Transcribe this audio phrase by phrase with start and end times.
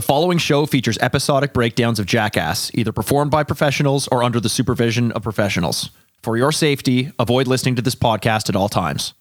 [0.00, 4.48] The following show features episodic breakdowns of Jackass, either performed by professionals or under the
[4.48, 5.90] supervision of professionals.
[6.22, 9.12] For your safety, avoid listening to this podcast at all times.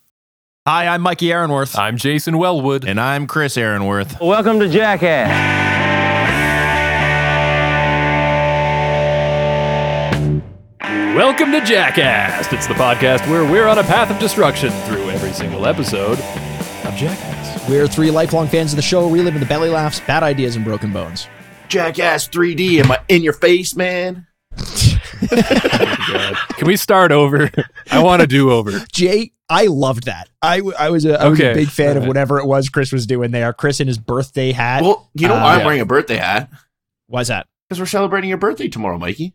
[0.66, 1.78] Hi, I'm Mikey Aaronworth.
[1.78, 2.86] I'm Jason Wellwood.
[2.86, 4.22] And I'm Chris Aaronworth.
[4.22, 5.28] Welcome to Jackass.
[11.14, 12.54] Welcome to Jackass.
[12.54, 16.96] It's the podcast where we're on a path of destruction through every single episode of
[16.96, 17.39] Jackass.
[17.70, 20.92] We're three lifelong fans of the show, reliving the belly laughs, bad ideas, and broken
[20.92, 21.28] bones.
[21.68, 24.26] Jackass 3D, am I in your face, man?
[25.30, 27.52] Can we start over?
[27.92, 28.72] I want to do over.
[28.92, 30.30] Jay, I loved that.
[30.42, 31.52] I, w- I was a I was Okay.
[31.52, 33.54] a big fan of whatever it was Chris was doing there.
[33.54, 34.82] Chris in his birthday hat.
[34.82, 35.66] Well, you know Uh, I'm yeah.
[35.66, 36.50] wearing a birthday hat?
[37.08, 37.46] Why's that?
[37.68, 39.34] Because we're celebrating your birthday tomorrow, Mikey.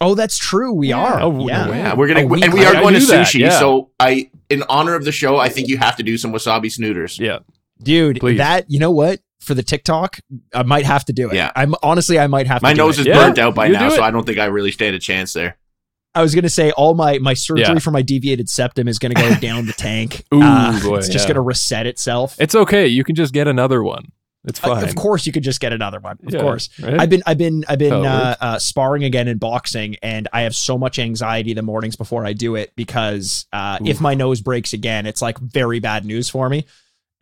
[0.00, 0.72] Oh, that's true.
[0.72, 1.20] We are.
[1.20, 1.68] Oh, yeah.
[1.68, 2.80] Yeah, we're gonna A week and we are later.
[2.80, 3.40] going I to knew that, sushi.
[3.40, 3.58] yeah.
[3.58, 6.66] So I, in honor of the show, I think you have to do some wasabi
[6.66, 7.18] snooters.
[7.18, 7.40] Yeah.
[7.82, 8.38] Dude, Please.
[8.38, 9.20] that you know what?
[9.40, 10.18] For the TikTok,
[10.54, 11.34] I might have to do it.
[11.34, 11.50] Yeah.
[11.56, 13.02] I'm honestly I might have to My do nose it.
[13.02, 14.02] is Yeah, burnt out by you now, so.
[14.02, 15.56] I don't think I really stand a chance there.
[16.14, 17.78] I was gonna say all my my surgery Yeah.
[17.78, 20.24] for my deviated septum is gonna go down the tank.
[20.34, 21.34] Ooh, Uh, boy, it's just yeah.
[21.34, 22.36] gonna reset itself.
[22.38, 22.86] It's okay.
[22.86, 24.12] You can just get another one.
[24.44, 24.84] It's Uh, fine.
[24.84, 26.18] Of course, you could just get another one.
[26.26, 26.98] Of Yeah, course, right?
[27.00, 30.54] I've been, I've been, I've been uh, uh, sparring again in boxing, and I have
[30.54, 34.72] so much anxiety the mornings before I do it because uh, if my nose breaks
[34.72, 36.64] again, it's like very bad news for me.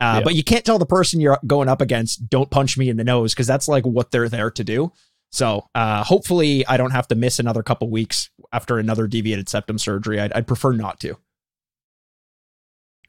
[0.01, 0.21] Uh, Yeah.
[0.23, 3.03] But you can't tell the person you're going up against, "Don't punch me in the
[3.03, 4.93] nose," because that's like what they're there to do.
[5.31, 9.77] So uh, hopefully, I don't have to miss another couple weeks after another deviated septum
[9.77, 10.19] surgery.
[10.21, 11.17] I'd, I'd prefer not to.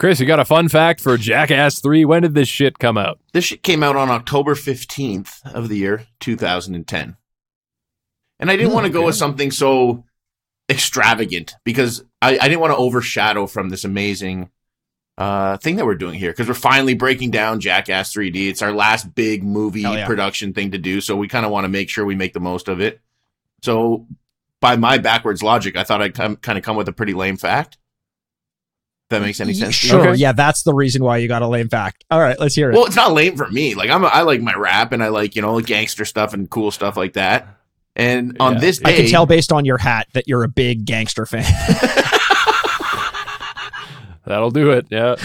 [0.01, 2.07] Chris, you got a fun fact for Jackass 3.
[2.07, 3.21] When did this shit come out?
[3.35, 7.19] This shit came out on October 15th of the year 2010.
[8.39, 9.07] And I didn't Hmm, want to go okay.
[9.07, 10.05] with something so
[10.71, 14.49] extravagant because I, I didn't want to overshadow from this amazing
[15.19, 18.49] uh, thing that we're doing here because we're finally breaking down Jackass 3D.
[18.49, 20.07] It's our last big movie yeah.
[20.07, 21.03] production thing to do.
[21.03, 23.03] So we kind of want to make sure we make the most of it.
[23.61, 24.07] So
[24.63, 27.37] by my backwards logic, I thought I'd come, kind of come with a pretty lame
[27.37, 27.77] fact.
[29.11, 29.75] If that makes any sense.
[29.75, 30.15] Sure, Okay.
[30.21, 32.05] yeah, that's the reason why you got a lame fact.
[32.13, 32.75] All right, let's hear it.
[32.75, 33.75] Well, it's not lame for me.
[33.75, 36.33] Like I'm, a, I like my rap and I like you know the gangster stuff
[36.33, 37.49] and cool stuff like that.
[37.97, 38.61] And on Yeah.
[38.61, 41.43] this day, I can tell based on your hat that you're a big gangster fan.
[44.27, 44.87] That'll do it.
[44.91, 45.17] Yeah.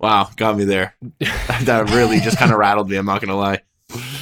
[0.00, 0.96] Wow, got me there.
[1.62, 2.96] that really just kind of rattled me.
[2.96, 3.60] I'm not gonna lie.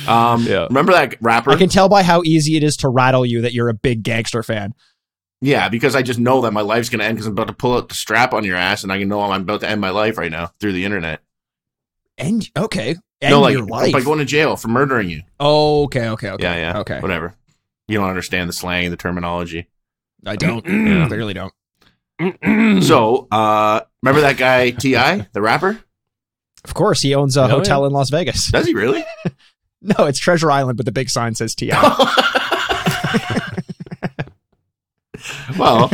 [0.06, 0.66] Um, Yeah.
[0.66, 1.50] remember that rapper?
[1.52, 4.02] I can tell by how easy it is to rattle you that you're a big
[4.02, 4.74] gangster fan.
[5.44, 7.76] Yeah, because I just know that my life's gonna end because I'm about to pull
[7.76, 9.90] out the strap on your ass, and I can know I'm about to end my
[9.90, 11.20] life right now through the internet.
[12.16, 13.92] And okay, and no, like your life.
[13.92, 15.22] by going to jail for murdering you.
[15.40, 16.42] oh, okay, okay, okay.
[16.44, 16.78] Yeah, yeah.
[16.80, 17.34] Okay, Whatever.
[17.88, 19.68] You don't understand the slang, the terminology.
[20.24, 20.64] I don't.
[20.66, 21.08] Yeah.
[21.08, 21.52] Clearly don't.
[22.84, 25.80] So, uh, remember that guy T.I., the rapper?
[26.64, 28.48] Of course, he owns a Oh, hotel in Las Vegas.
[28.52, 29.04] Does he really?
[29.84, 31.72] No, it's Treasure Island, but the big sign says Ti.
[35.58, 35.90] well,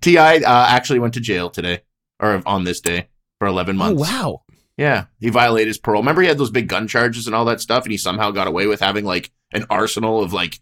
[0.00, 0.36] T.I.
[0.38, 1.80] uh, actually went to jail today,
[2.18, 3.08] or on this day
[3.38, 4.00] for 11 oh months.
[4.10, 4.42] wow!
[4.76, 6.02] Yeah, he violated his parole.
[6.02, 8.46] Remember, he had those big gun charges and all that stuff, and he somehow got
[8.46, 10.58] away with having like an arsenal of like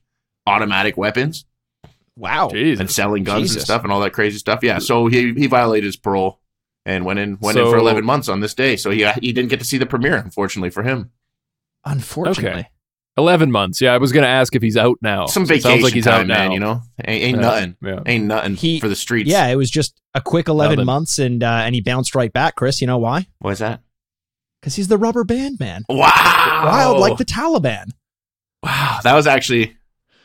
[0.47, 1.45] automatic weapons
[2.17, 2.49] Wow.
[2.49, 2.81] Jesus.
[2.81, 3.57] and selling guns Jesus.
[3.59, 4.61] and stuff and all that crazy stuff.
[4.65, 6.41] Yeah, so he he violated his parole
[6.85, 8.75] and went in went in for 11 months on this day.
[8.77, 11.11] So he he didn't get to see the premiere, unfortunately for him.
[11.85, 12.69] Unfortunately, Okay.
[13.19, 13.81] 11 months.
[13.81, 15.27] Yeah, I was going to ask if he's out now.
[15.27, 16.49] Some It vacation Sounds like he's time, out man.
[16.49, 16.55] now.
[16.55, 18.01] You know, ain't, ain't Yeah, nothing, Yeah.
[18.07, 19.29] ain't nothing He- for the streets.
[19.29, 22.33] yeah, it was just a quick eleven then- months, and uh, and he bounced right
[22.33, 22.55] back.
[22.57, 23.27] Chris, you know why?
[23.41, 23.81] What's that?
[24.61, 25.99] Because he's the rubber band man, Wow,
[26.65, 27.91] wild like the Taliban.
[28.63, 29.77] Wow, that was actually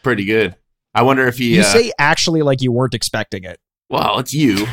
[0.02, 0.56] pretty good.
[0.96, 1.56] I wonder if he.
[1.56, 3.60] You uh, say actually like you weren't expecting it.
[3.90, 4.66] well, it's you.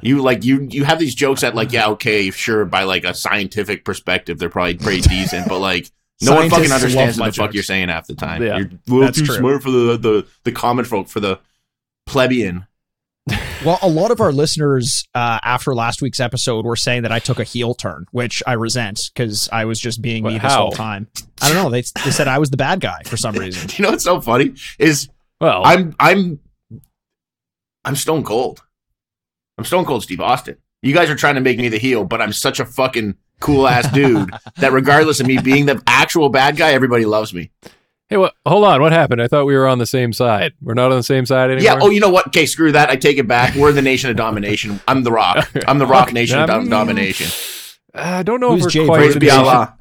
[0.00, 3.12] You like you you have these jokes that like yeah okay sure by like a
[3.14, 5.90] scientific perspective they're probably pretty decent but like
[6.22, 8.42] no one fucking understands what the my fuck you're saying half the time.
[8.42, 9.36] Yeah, you're well, that's too true.
[9.36, 11.40] smart for the, the the common folk for the
[12.06, 12.66] plebeian.
[13.64, 17.18] Well, a lot of our listeners uh, after last week's episode were saying that I
[17.18, 20.52] took a heel turn, which I resent because I was just being me But this
[20.52, 20.58] how?
[20.62, 21.08] whole time.
[21.42, 21.68] I don't know.
[21.68, 23.68] They, they said I was the bad guy for some reason.
[23.74, 25.08] you know what's so funny is
[25.40, 26.38] Well, I'm I'm
[27.84, 28.62] I'm stone cold.
[29.58, 30.56] I'm stone cold Steve Austin.
[30.82, 33.66] You guys are trying to make me the heel, but I'm such a fucking cool
[33.68, 37.50] ass dude that regardless of me being the actual bad guy, everybody loves me.
[38.08, 38.80] hey, what, hold on.
[38.80, 39.20] What happened?
[39.22, 40.52] I thought we were on the same side.
[40.62, 41.62] We're not on the same side anymore.
[41.62, 41.78] Yeah.
[41.80, 42.28] Oh, you know what?
[42.28, 42.88] Okay, screw that.
[42.90, 43.54] I take it back.
[43.54, 44.80] We're the nation of domination.
[44.88, 45.50] I'm the Rock.
[45.68, 47.28] I'm the Rock Nation of dom- domination.
[47.94, 49.40] I don't know Who's if we're quite Praise the be nation.
[49.40, 49.74] Allah.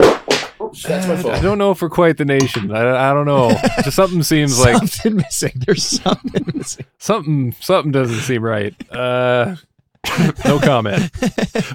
[0.60, 2.72] Oops, that's my I don't know if we're quite the nation.
[2.72, 3.56] I, I don't know.
[3.84, 5.52] Just something seems like something missing.
[5.66, 6.86] There's something missing.
[6.98, 8.74] something something doesn't seem right.
[8.92, 9.56] Uh,
[10.46, 11.12] no comment.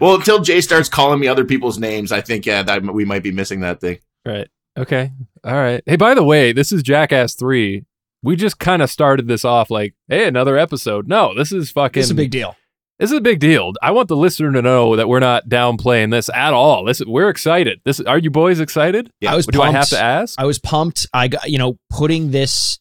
[0.01, 3.23] Well, until Jay starts calling me other people's names, I think yeah, that we might
[3.23, 3.99] be missing that thing.
[4.25, 4.49] Right.
[4.79, 5.11] Okay.
[5.45, 5.83] All right.
[5.87, 7.85] Hey, by the way, this is Jackass 3.
[8.23, 11.09] We just kind of started this off like, hey, another episode.
[11.09, 12.01] No, this is fucking.
[12.01, 12.57] This is a big deal.
[12.99, 13.73] This is a big deal.
[13.83, 16.85] I want the listener to know that we're not downplaying this at all.
[16.85, 17.81] This we're excited.
[17.85, 19.11] This are you boys excited?
[19.21, 19.33] Yeah.
[19.33, 20.39] I was Do I have to ask?
[20.39, 21.09] I was pumped.
[21.13, 22.79] I got you know putting this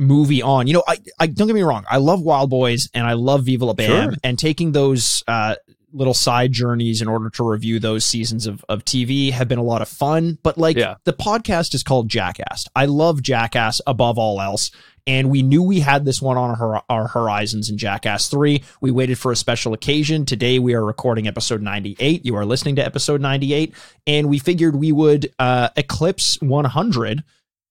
[0.00, 0.66] movie on.
[0.66, 1.84] You know, I, I don't get me wrong.
[1.90, 4.18] I love Wildboyz and I love Viva La Bam Sure.
[4.24, 5.56] and taking those uh,
[5.92, 9.62] little side journeys in order to review those seasons of, of TV have been a
[9.62, 10.38] lot of fun.
[10.42, 10.94] But like Yeah.
[11.04, 12.64] the podcast is called Jackass.
[12.74, 14.70] I love Jackass above all else.
[15.06, 18.62] And we knew we had this one on our, our horizons in Jackass 3.
[18.80, 20.24] We waited for a special occasion.
[20.24, 22.24] Today we are recording episode 98.
[22.24, 23.74] You are listening to episode 98.
[24.06, 27.24] And we figured we would uh, eclipse 100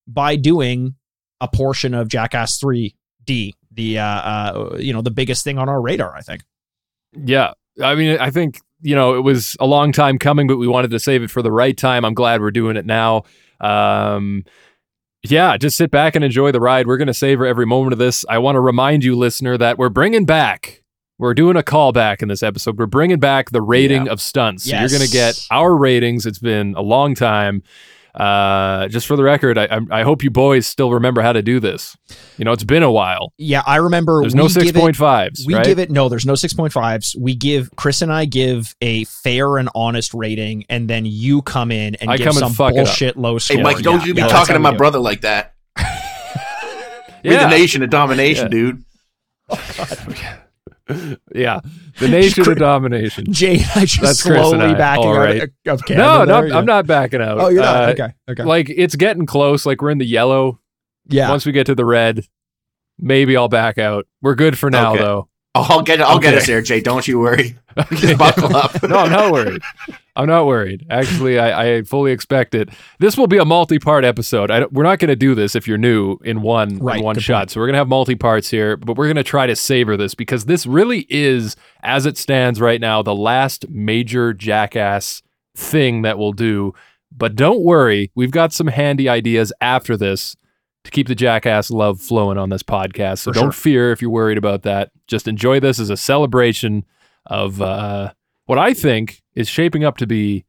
[0.06, 0.94] by doing
[1.40, 5.80] a portion of Jackass 3D, the uh, uh, you know the biggest thing on our
[5.80, 6.14] radar.
[6.16, 6.42] I think.
[7.12, 7.52] Yeah.
[7.82, 10.90] I mean, I think, you know, it was a long time coming, but we wanted
[10.90, 12.04] to save it for the right time.
[12.04, 13.24] I'm glad we're doing it now.
[13.60, 14.44] Um,
[15.22, 16.86] yeah, just sit back and enjoy the ride.
[16.86, 18.24] We're going to savor every moment of this.
[18.28, 20.82] I want to remind you, listener, that we're bringing back,
[21.18, 22.78] we're doing a callback in this episode.
[22.78, 24.64] We're bringing back the rating of stunts.
[24.64, 26.24] So you're going to get our ratings.
[26.24, 27.62] It's been a long time.
[28.14, 31.42] Uh, just for the record, I, I, I hope you boys still remember how to
[31.42, 31.96] do this.
[32.38, 33.32] You know, it's been a while.
[33.38, 34.20] Yeah, I remember.
[34.20, 35.64] There's no give 6.5s, We right?
[35.64, 36.08] give it no.
[36.08, 37.14] There's no six point fives.
[37.18, 41.70] We give Chris and I give a fair and honest rating, and then you come
[41.70, 43.58] in and I give come some fuck bullshit low score.
[43.58, 44.78] Hey, Mike, don't Yeah, you be yeah, talking to my do it.
[44.78, 45.54] brother like that.
[47.24, 47.44] We're yeah.
[47.44, 48.48] the nation of domination, Yeah.
[48.48, 48.84] dude.
[51.34, 51.60] yeah,
[51.98, 53.32] the nation of domination.
[53.32, 55.42] Jay and I just That's slowly backing All out right.
[55.66, 56.52] of- of No, no, there, I'm.
[56.52, 57.38] I'm not backing out.
[57.40, 57.88] Oh, you're not.
[57.88, 58.42] Uh, okay, okay.
[58.44, 59.64] Like it's getting close.
[59.64, 60.60] Like we're in the yellow.
[61.06, 62.26] yeah, Once we get to the red,
[62.98, 64.06] maybe I'll back out.
[64.20, 65.02] We're good for now, Okay.
[65.02, 65.28] though.
[65.54, 66.38] Oh, I'll get I'll get Okay.
[66.42, 66.80] us there, Jay.
[66.80, 67.56] Don't you worry.
[67.78, 67.96] Okay.
[67.96, 68.82] Just buckle up.
[68.88, 69.62] no, I'm not worried.
[70.16, 70.84] I'm not worried.
[70.90, 72.68] Actually, I, I fully expect it.
[72.98, 74.50] This will be a multi-part episode.
[74.50, 77.16] I, we're not going to do this if you're new in one Right, in one
[77.20, 77.48] shot.
[77.48, 80.16] So we're going to have multi-parts here, but we're going to try to savor this
[80.16, 81.54] because this really is,
[81.84, 85.22] as it stands right now, the last major jackass
[85.56, 86.74] thing that we'll do.
[87.16, 90.34] But don't worry, we've got some handy ideas after this
[90.84, 93.18] to keep the jackass love flowing on this podcast.
[93.18, 93.52] So For don't sure.
[93.52, 94.90] fear if you're worried about that.
[95.06, 96.84] Just enjoy this as a celebration
[97.26, 98.12] of uh,
[98.46, 100.44] what I think is shaping up to be.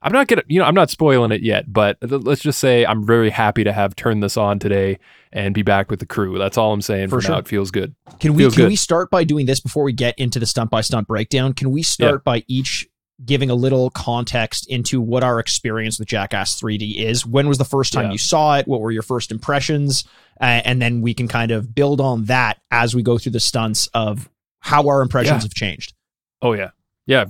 [0.00, 3.04] I'm not gonna, you know, I'm not spoiling it yet, but let's just say I'm
[3.04, 5.00] very happy to have turned this on today
[5.32, 6.38] and be back with the crew.
[6.38, 7.34] That's all I'm saying for, For now.
[7.34, 7.38] sure.
[7.40, 7.96] It feels good.
[8.20, 8.68] Can we Feels can good.
[8.68, 11.52] we start by doing this before we get into the stunt by stunt breakdown?
[11.52, 12.86] Can we start by each
[13.24, 17.26] giving a little context into what our experience with Jackass 3D is?
[17.26, 18.12] When was the first time Yeah.
[18.12, 18.68] you saw it?
[18.68, 20.04] What were your first impressions?
[20.40, 23.40] Uh, and then we can kind of build on that as we go through the
[23.40, 24.28] stunts of
[24.60, 25.46] how our impressions Yeah.
[25.46, 25.94] have changed.
[26.42, 26.70] Oh yeah,
[27.06, 27.24] yeah.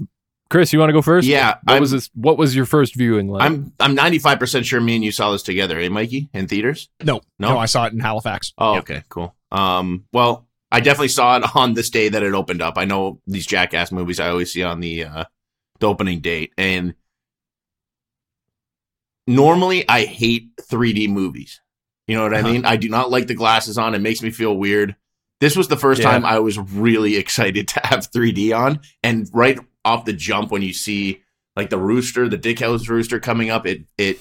[0.51, 1.27] Chris, you want to go first?
[1.29, 2.09] Yeah, What I'm- was this?
[2.15, 3.43] What was your first viewing like?
[3.43, 6.89] I'm I'm 95 percent sure me and you saw this together, eh, Mikey, in theaters.
[7.03, 7.51] No, No?
[7.51, 8.53] no, I saw it in Halifax.
[8.59, 8.79] Oh, Yeah.
[8.81, 9.35] okay, cool.
[9.53, 12.75] Um, well, I definitely saw it on this day that it opened up.
[12.77, 15.25] I know these Jackass movies I always see on the uh,
[15.81, 16.95] the opening date, and
[19.27, 21.61] normally I hate 3D movies.
[22.07, 22.49] You know what I Uh-huh.
[22.53, 22.65] mean?
[22.65, 23.95] I do not like the glasses on.
[23.95, 24.97] It makes me feel weird.
[25.41, 26.11] This was the first Yeah.
[26.11, 30.63] time I was really excited to have 3D on, and right off the jump when
[30.63, 31.23] you see
[31.57, 34.19] like the rooster, the Dickhouse rooster coming up, it it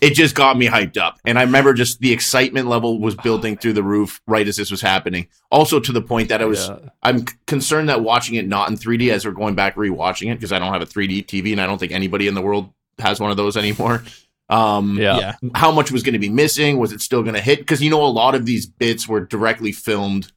[0.00, 1.18] it just got me hyped up.
[1.24, 4.70] And I remember just the excitement level was building through the roof right as this
[4.70, 5.28] was happening.
[5.50, 6.78] Also to the point that I was Yeah.
[7.02, 10.52] I'm concerned that watching it not in 3D as we're going back rewatching it because
[10.52, 13.20] I don't have a 3D TV and I don't think anybody in the world has
[13.20, 14.02] one of those anymore.
[14.48, 15.16] Um, Yeah.
[15.18, 15.48] yeah.
[15.54, 16.78] How much was going to be missing?
[16.78, 17.58] Was it still going to hit?
[17.60, 20.32] Because you know a lot of these bits were directly filmed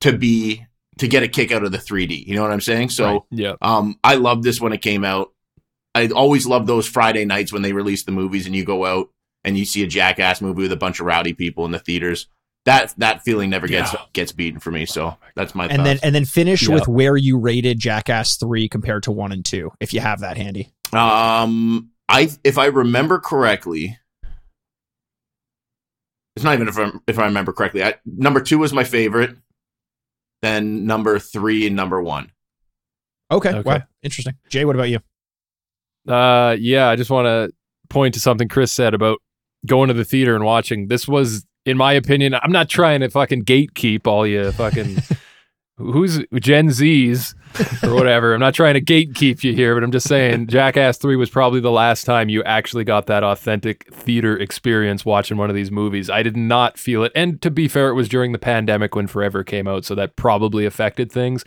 [0.00, 0.66] to be
[0.98, 2.26] to get a kick out of the 3D.
[2.26, 2.88] You know what I'm saying?
[2.90, 3.04] So.
[3.06, 3.20] Right.
[3.30, 5.32] yeah, Um, I loved this when it came out.
[5.94, 9.08] I always love those Friday nights when they release the movies and you go out
[9.44, 12.28] and you see a jackass movie with a bunch of rowdy people in the theaters.
[12.66, 14.00] That that feeling never gets Yeah.
[14.12, 14.84] gets beaten for me.
[14.86, 16.74] So that's my And then and then finish Yeah.
[16.74, 20.36] with where you rated Jackass 3 compared to 1 and 2 if you have that
[20.36, 20.70] handy.
[20.92, 23.98] um, I if I remember correctly,
[26.36, 27.82] it's not even if I, if I remember correctly.
[27.82, 29.36] I, number two was my favorite.
[30.42, 32.32] Then number three and number one.
[33.30, 33.50] Okay.
[33.50, 33.62] Okay.
[33.68, 33.82] Wow.
[34.02, 34.34] Interesting.
[34.48, 35.00] Jay, what about you?
[36.08, 37.52] Uh, yeah, I just want to
[37.88, 39.20] point to something Chris said about
[39.66, 40.88] going to the theater and watching.
[40.88, 44.98] This was, in my opinion, I'm not trying to fucking gatekeep all you fucking
[45.80, 47.34] who's Gen Zs
[47.82, 48.34] or whatever.
[48.34, 51.60] I'm not trying to gatekeep you here, but I'm just saying Jackass 3 was probably
[51.60, 56.10] the last time you actually got that authentic theater experience watching one of these movies.
[56.10, 57.12] I did not feel it.
[57.14, 60.16] And to be fair, it was during the pandemic when Forever came out, so that
[60.16, 61.44] probably affected things.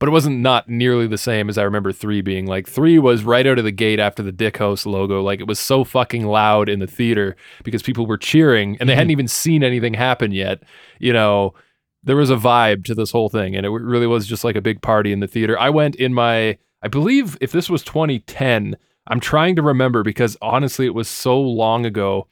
[0.00, 2.46] But it wasn't not nearly the same as I remember three being.
[2.46, 5.22] Like three was right out of the gate after the Dickhouse logo.
[5.22, 8.94] Like it was so fucking loud in the theater because people were cheering and they
[8.94, 9.12] hadn't mm-hmm.
[9.12, 10.62] even seen anything happen yet.
[10.98, 11.54] You know,
[12.02, 14.60] there was a vibe to this whole thing, and it really was just like a
[14.60, 15.58] big party in the theater.
[15.58, 18.76] I went in my, I believe, if this was 2010.
[19.06, 22.26] I'm trying to remember because honestly, it was so long ago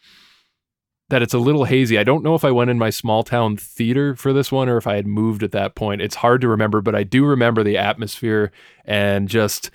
[1.13, 1.99] that it's a little hazy.
[1.99, 4.79] I don't know if I went in my small town theater for this one or
[4.79, 6.01] if I had moved at that point.
[6.01, 8.51] It's hard to remember, but I do remember the atmosphere
[8.87, 9.71] and just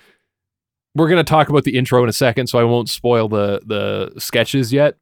[0.96, 3.62] we're going to talk about the intro in a second, so I won't spoil the
[3.64, 4.96] the sketches yet.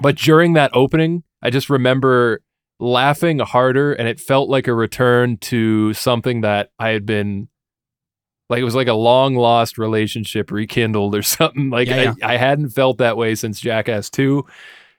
[0.00, 2.42] But during that opening, I just remember
[2.80, 7.46] laughing harder and it felt like a return to something that I had been
[8.50, 11.70] like it was like a long lost relationship rekindled or something.
[11.70, 12.26] Like Yeah, yeah.
[12.26, 14.44] I, I hadn't felt that way since Jackass 2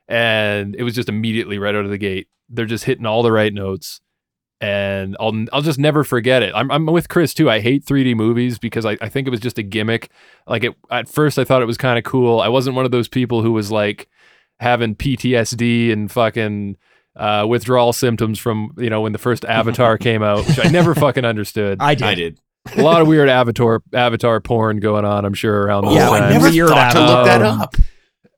[0.08, 2.28] and it was just immediately right out of the gate.
[2.50, 4.00] They're just hitting all the right notes,
[4.62, 6.54] and I'll I'll just never forget it.
[6.56, 7.50] I'm I'm with Chris too.
[7.50, 10.10] I hate 3D movies because I, I think it was just a gimmick.
[10.48, 12.40] Like it at first, I thought it was kind of cool.
[12.42, 14.08] I wasn't one of those people who was like
[14.60, 16.78] having PTSD and fucking
[17.16, 20.96] uh, withdrawal symptoms from you know when the first Avatar came out, which I never
[20.96, 21.78] fucking understood.
[21.82, 22.06] I did.
[22.08, 22.40] I did.
[22.78, 25.26] a lot of weird Avatar Avatar porn going on.
[25.26, 27.76] I'm sure around those Yeah, oh, I never thought to look that Um, up.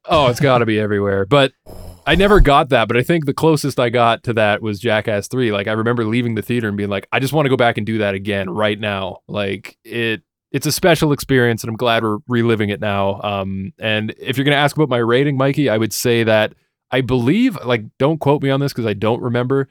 [0.07, 1.25] Oh, it's got to be everywhere.
[1.25, 1.53] But
[2.05, 2.87] I never got that.
[2.87, 5.51] But I think the closest I got to that was Jackass 3.
[5.51, 7.77] Like, I remember leaving the theater and being like, I just want to go back
[7.77, 9.19] and do that again right now.
[9.27, 10.21] Like, it.
[10.51, 13.19] It's a special experience, and I'm glad we're reliving it now.
[13.23, 16.53] Um, and if you're going to ask about my rating, Mikey, I would say that
[16.91, 19.67] I believe, like, don't quote me on this because I don't remember,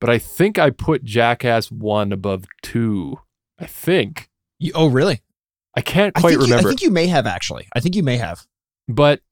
[0.00, 3.18] but I think I put Jackass 1 above 2.
[3.58, 4.28] I think.
[4.60, 5.22] You- oh, really?
[5.74, 7.66] I can't I quite think, you, I think you may have actually.
[7.74, 8.46] I think you may have.
[8.86, 9.22] but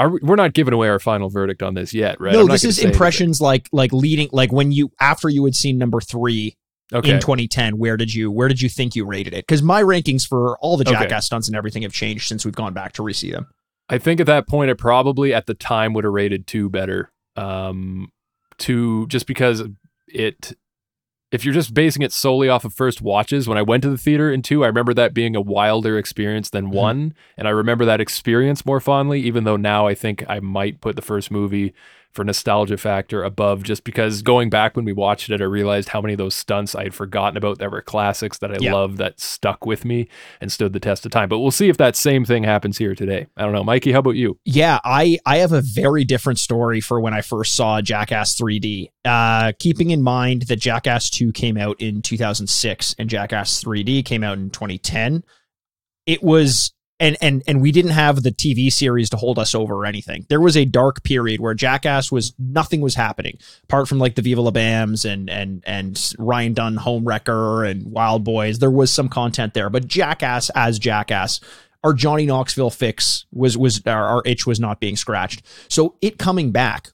[0.00, 2.32] are we, we're not giving away our final verdict on this yet, right?
[2.32, 2.94] no, I'm this is say anything.
[2.94, 6.56] impressions like like leading like when you after you had seen number three
[6.92, 7.10] Okay.
[7.10, 7.78] in 2010.
[7.78, 9.46] Where did you where did you think you rated it?
[9.46, 10.98] Because my rankings for all the Okay.
[10.98, 13.46] Jackass stunts and everything have changed since we've gone back to re-see them.
[13.88, 17.12] I think at that point, it probably at the time would have rated two better.
[17.36, 18.08] Um,
[18.58, 19.62] two just because
[20.08, 20.52] it.
[21.32, 23.96] If you're just basing it solely off of first watches, when I went to the
[23.96, 26.72] theater in two, I remember that being a wilder experience than Mhm.
[26.72, 29.20] one, and I remember that experience more fondly.
[29.20, 31.72] Even though now I think I might put the first movie
[32.12, 36.00] for nostalgia factor above, just because going back when we watched it, I realized how
[36.00, 38.72] many of those stunts I had forgotten about that were classics that I Yeah.
[38.72, 40.08] love that stuck with me
[40.40, 41.28] and stood the test of time.
[41.28, 43.28] But we'll see if that same thing happens here today.
[43.36, 43.92] I don't know, Mikey.
[43.92, 44.38] How about you?
[44.44, 48.88] Yeah, I I have a very different story for when I first saw Jackass 3D.
[49.04, 54.24] Uh, keeping in mind that Jackass 2 came out in 2006 and Jackass 3D came
[54.24, 55.22] out in 2010,
[56.06, 59.74] it was and and and we didn't have the TV series to hold us over
[59.74, 60.26] or anything.
[60.28, 64.22] There was a dark period where Jackass was nothing was happening apart from like the
[64.22, 68.58] Viva La Bams and and and Ryan Dunn Home Wrecker and Wildboyz.
[68.58, 71.40] There was some content there, but Jackass as Jackass
[71.82, 75.42] our Johnny Knoxville fix was was our, our itch was not being scratched.
[75.68, 76.88] So it coming back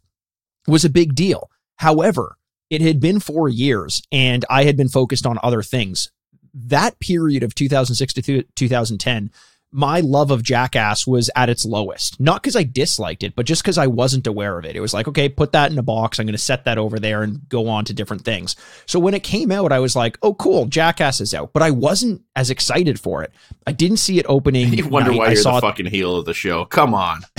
[0.69, 1.51] was a big deal.
[1.77, 2.37] However,
[2.71, 6.11] it had been 4 years and I had been focused on other things.
[6.55, 9.31] That period of 2006 to th- 2010
[9.73, 12.19] my love of Jackass was at its lowest.
[12.21, 14.75] Not because I disliked it, but just because I wasn't aware of it.
[14.77, 16.19] It was like, okay, put that in a box.
[16.19, 18.57] I'm going to set that over there and go on to different things.
[18.87, 21.53] So when it came out, I was like, oh, cool, Jackass is out.
[21.53, 23.33] But I wasn't as excited for it.
[23.67, 24.73] I didn't see it opening.
[24.73, 25.19] You wonder night.
[25.19, 26.65] why I you're I saw the fucking heel of the show.
[26.65, 27.23] Come on.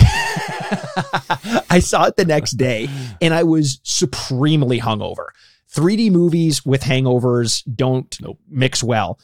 [1.69, 2.89] I saw it the next day
[3.21, 5.27] and I was supremely hungover.
[5.73, 8.39] 3D movies with hangovers don't Nope.
[8.49, 9.19] mix well.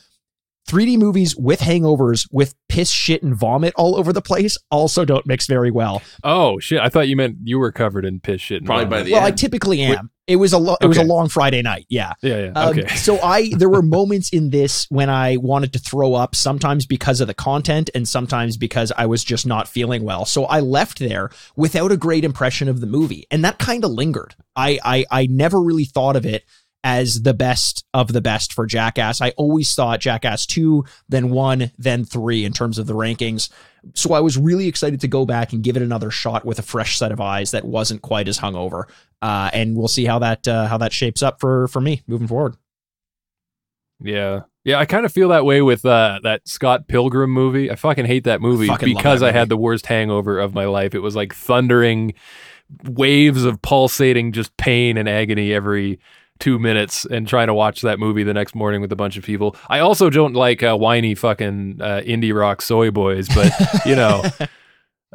[0.67, 5.25] 3D movies with hangovers with piss, shit, and vomit all over the place also don't
[5.25, 6.01] mix very well.
[6.23, 6.79] Oh shit!
[6.79, 8.57] I thought you meant you were covered in piss shit.
[8.57, 8.99] and Probably vomit.
[8.99, 10.09] by the well, I typically am.
[10.25, 11.85] It was a lo- it was a long Friday night.
[11.89, 12.13] Yeah.
[12.21, 12.51] Yeah, yeah.
[12.55, 12.95] Um, okay.
[12.95, 17.19] so I there were moments in this when I wanted to throw up, sometimes because
[17.19, 20.23] of the content and sometimes because I was just not feeling well.
[20.23, 23.91] So I left there without a great impression of the movie, and that kind of
[23.91, 24.33] lingered.
[24.55, 26.45] I, I I never really thought of it
[26.83, 29.21] as the best of the best for Jackass.
[29.21, 33.49] I always thought Jackass 2, then 1, then 3 in terms of the rankings.
[33.93, 36.63] So I was really excited to go back and give it another shot with a
[36.63, 38.83] fresh set of eyes that wasn't quite as hungover.
[39.21, 42.27] Uh, and we'll see how that uh, how that shapes up for for me moving
[42.27, 42.55] forward.
[44.01, 44.41] Yeah.
[44.65, 47.69] Yeah, I kind of feel that way with uh, that Scott Pilgrim movie.
[47.69, 50.65] I fucking hate that movie Fucking because that I had the worst hangover of my
[50.65, 50.95] life.
[50.95, 52.13] It was like thundering
[52.85, 55.99] waves of pulsating just pain and agony every
[56.39, 59.23] two minutes and trying to watch that movie the next morning with a bunch of
[59.23, 59.55] people.
[59.69, 63.51] I also don't like uh, whiny fucking uh, indie rock soy boys, but
[63.85, 64.23] you know,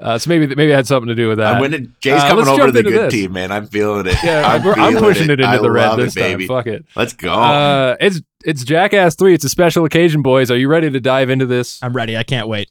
[0.00, 1.54] Uh, so maybe maybe it had something to do with that.
[1.56, 1.92] I'm winning.
[2.00, 3.12] Jay's Uh, coming over to the into good this.
[3.14, 3.50] team, man.
[3.50, 4.14] I'm feeling it.
[4.22, 6.30] yeah, I'm, I'm pushing it, into I the red love this it, time.
[6.34, 6.46] baby.
[6.46, 6.84] Fuck it.
[6.94, 7.32] Let's go.
[7.32, 9.34] Uh, it's it's Jackass Three.
[9.34, 10.52] It's a special occasion, boys.
[10.52, 11.82] Are you ready to dive into this?
[11.82, 12.16] I'm ready.
[12.16, 12.70] I can't wait.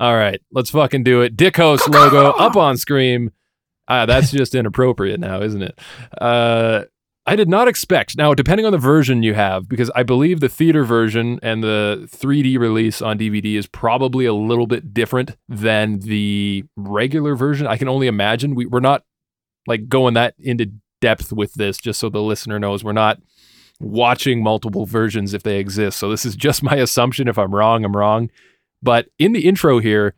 [0.00, 1.36] All right, let's fucking do it.
[1.36, 3.30] Dickhouse logo up on screen.
[3.86, 5.78] Ah, that's just inappropriate now, isn't it?
[6.20, 6.82] Uh,
[7.26, 8.16] I did not expect.
[8.18, 12.06] Now, depending on the version you have, because I believe the theater version and the
[12.12, 17.66] 3D release on DVD is probably a little bit different than the regular version.
[17.66, 18.54] I can only imagine.
[18.54, 19.04] We, we're not
[19.66, 22.84] like going that into depth with this, just so the listener knows.
[22.84, 23.20] We're not
[23.80, 25.98] watching multiple versions if they exist.
[25.98, 27.26] So this is just my assumption.
[27.26, 28.30] If I'm wrong, I'm wrong.
[28.82, 30.14] But in the intro here,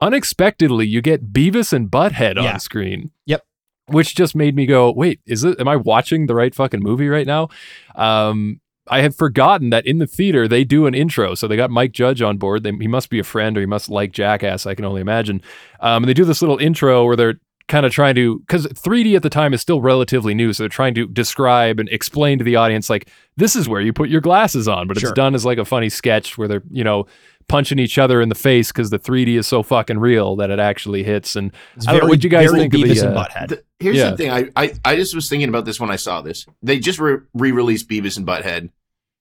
[0.00, 2.54] unexpectedly, you get Beavis and Butthead Yeah.
[2.54, 3.10] on screen.
[3.26, 3.44] Yep.
[3.86, 5.60] Which just made me go, wait, is it?
[5.60, 7.48] Am I watching the right fucking movie right now?
[7.94, 11.70] Um, I had forgotten that in the theater they do an intro, so they got
[11.70, 12.62] Mike Judge on board.
[12.62, 14.66] They, he must be a friend, or he must like Jackass.
[14.66, 15.40] I can only imagine.
[15.80, 19.16] Um, and they do this little intro where they're kind of trying to, because 3D
[19.16, 22.44] at the time is still relatively new, so they're trying to describe and explain to
[22.44, 25.08] the audience like this is where you put your glasses on, but Sure.
[25.10, 27.06] it's done as like a funny sketch where they're you know
[27.48, 30.58] punching each other in the face because the 3D is so fucking real that it
[30.58, 31.36] actually hits.
[31.36, 33.48] And It's know, what'd you guys very think of the, Beavis and uh, Butthead.
[33.48, 34.10] The- here's Yeah.
[34.10, 34.30] the thing.
[34.30, 36.46] I, I I just was thinking about this when I saw this.
[36.62, 38.70] They just re released Beavis and Butthead.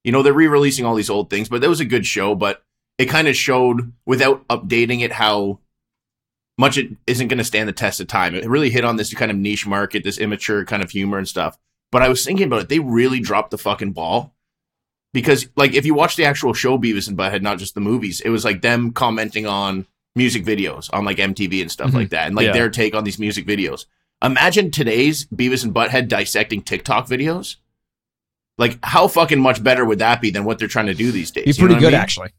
[0.04, 2.36] You know, they're re releasing all these old things, but that was a good show.
[2.36, 2.64] But
[2.98, 5.60] it kind of showed without updating it how
[6.58, 8.36] much it isn't going to stand the test of time.
[8.36, 11.28] It really hit on this kind of niche market, this immature kind of humor and
[11.28, 11.58] stuff.
[11.92, 12.70] But I was thinking about it.
[12.70, 14.34] They really dropped the fucking ball.
[15.14, 18.20] Because, like, if you watch the actual show Beavis and Butthead, not just the movies,
[18.22, 21.96] it was like them commenting on music videos on like MTV and stuff Mhm.
[21.96, 22.54] like that, and like Yeah.
[22.54, 23.86] their take on these music videos.
[24.24, 27.58] Imagine today's Beavis and Butthead dissecting TikTok videos.
[28.58, 31.32] Like, how fucking much better would that be than what they're trying to do these
[31.32, 31.46] days?
[31.46, 32.02] Be You know pretty I good, mean?
[32.02, 32.30] actually.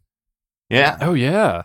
[0.71, 0.97] Yeah.
[1.01, 1.63] oh yeah,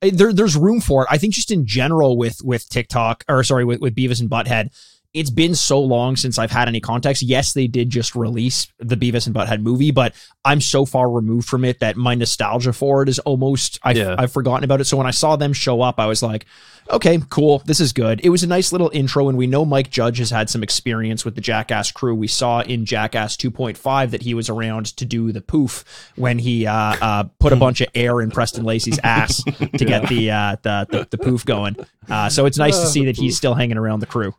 [0.00, 1.08] There, there's room for it.
[1.10, 4.68] I think just in general with with TikTok or sorry with, with Beavis and Butthead,
[5.14, 7.22] it's been so long since I've had any context.
[7.22, 10.12] Yes, they did just release the Beavis and Butthead movie, but
[10.44, 14.16] I'm so far removed from it that my nostalgia for it is almost I've, Yeah.
[14.18, 14.84] I've forgotten about it.
[14.86, 16.46] So when I saw them show up, I was like,
[16.90, 18.20] okay, cool, this is good.
[18.24, 21.24] It was a nice little intro, and we know Mike Judge has had some experience
[21.24, 22.14] with the Jackass crew.
[22.14, 25.84] We saw in Jackass 2.5 that he was around to do the poof
[26.16, 30.08] when he uh, uh, put a bunch of air in Preston Lacy's ass to get
[30.08, 31.76] the, uh, the the the poof going.
[32.10, 34.34] Uh, so it's nice to Uh, see that he's still hanging around the crew.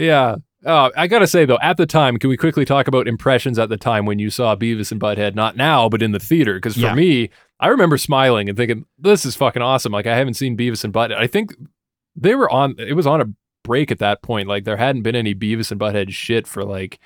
[0.00, 0.36] Yeah.
[0.66, 3.70] Oh, I gotta say though, at the time, can we quickly talk about impressions at
[3.70, 5.34] the time when you saw Beavis and Butthead?
[5.34, 6.54] Not now, but in the theater.
[6.54, 6.94] Because for Yeah.
[6.94, 10.84] me, I remember smiling and thinking, "This is fucking awesome!" Like I haven't seen Beavis
[10.84, 11.16] and Butthead.
[11.16, 11.54] I think
[12.14, 12.74] they were on.
[12.78, 13.26] It was on a
[13.64, 14.48] break at that point.
[14.48, 16.98] Like there hadn't been any Beavis and Butthead shit for like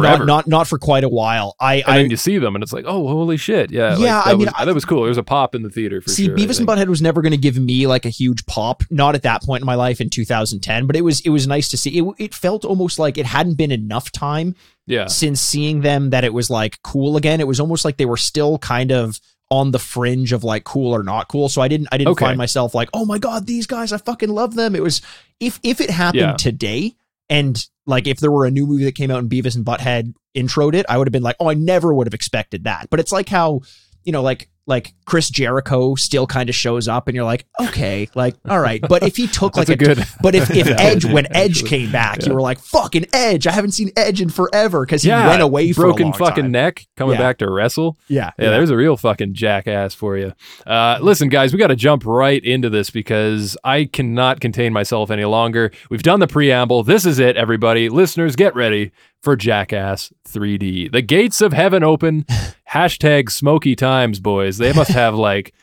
[0.00, 0.24] forever.
[0.24, 1.54] Not, not not for quite a while.
[1.60, 4.22] I and I then you see them, and it's like, oh, holy shit, yeah, Yeah,
[4.22, 5.00] that I mean, was, I- that was cool.
[5.02, 6.36] There was a pop in the theater for see sure.
[6.36, 6.68] Beavis and.
[6.68, 8.82] Butthead was never going to give me like a huge pop.
[8.90, 11.68] Not at that point in my life in 2010, but it was it was nice
[11.70, 11.98] to see.
[11.98, 14.54] It it felt almost like it hadn't been enough time
[14.86, 17.40] Yeah, since seeing them that it was like cool again.
[17.40, 20.92] It was almost like they were still kind of on the fringe of like cool
[20.92, 21.48] or not cool.
[21.48, 22.24] So I didn't I didn't Okay.
[22.24, 24.74] find myself like, oh my god, these guys, I fucking love them.
[24.74, 25.02] It was
[25.38, 26.32] if if it happened Yeah.
[26.34, 26.96] today
[27.30, 30.14] and like if there were a new movie that came out and Beavis and Butthead
[30.36, 32.88] introed it, I would have been like, oh, I never would have expected that.
[32.90, 33.62] But it's like how
[34.04, 38.08] you know, like like Chris Jericho still kind of shows up, and you're like, okay,
[38.14, 38.80] like all right.
[38.80, 40.04] But if he took like a a good.
[40.20, 42.28] but if, if Yeah, Edge, when Edge came back, Yeah.
[42.28, 43.46] you were like, fucking Edge.
[43.46, 46.50] I haven't seen Edge in forever because he yeah, went away for broken fucking time.
[46.50, 47.20] neck, coming Yeah.
[47.20, 47.96] back to wrestle.
[48.08, 48.32] Yeah.
[48.38, 50.32] Yeah, there's a real fucking jackass for you.
[50.66, 55.10] Uh, listen, guys, we got to jump right into this because I cannot contain myself
[55.10, 55.70] any longer.
[55.90, 56.82] We've done the preamble.
[56.82, 57.88] This is it, everybody.
[57.88, 58.90] Listeners, get ready
[59.22, 60.90] for Jackass 3D.
[60.90, 62.26] The gates of heaven open.
[62.70, 64.58] Hashtag smoky times, boys.
[64.58, 65.54] They must have like.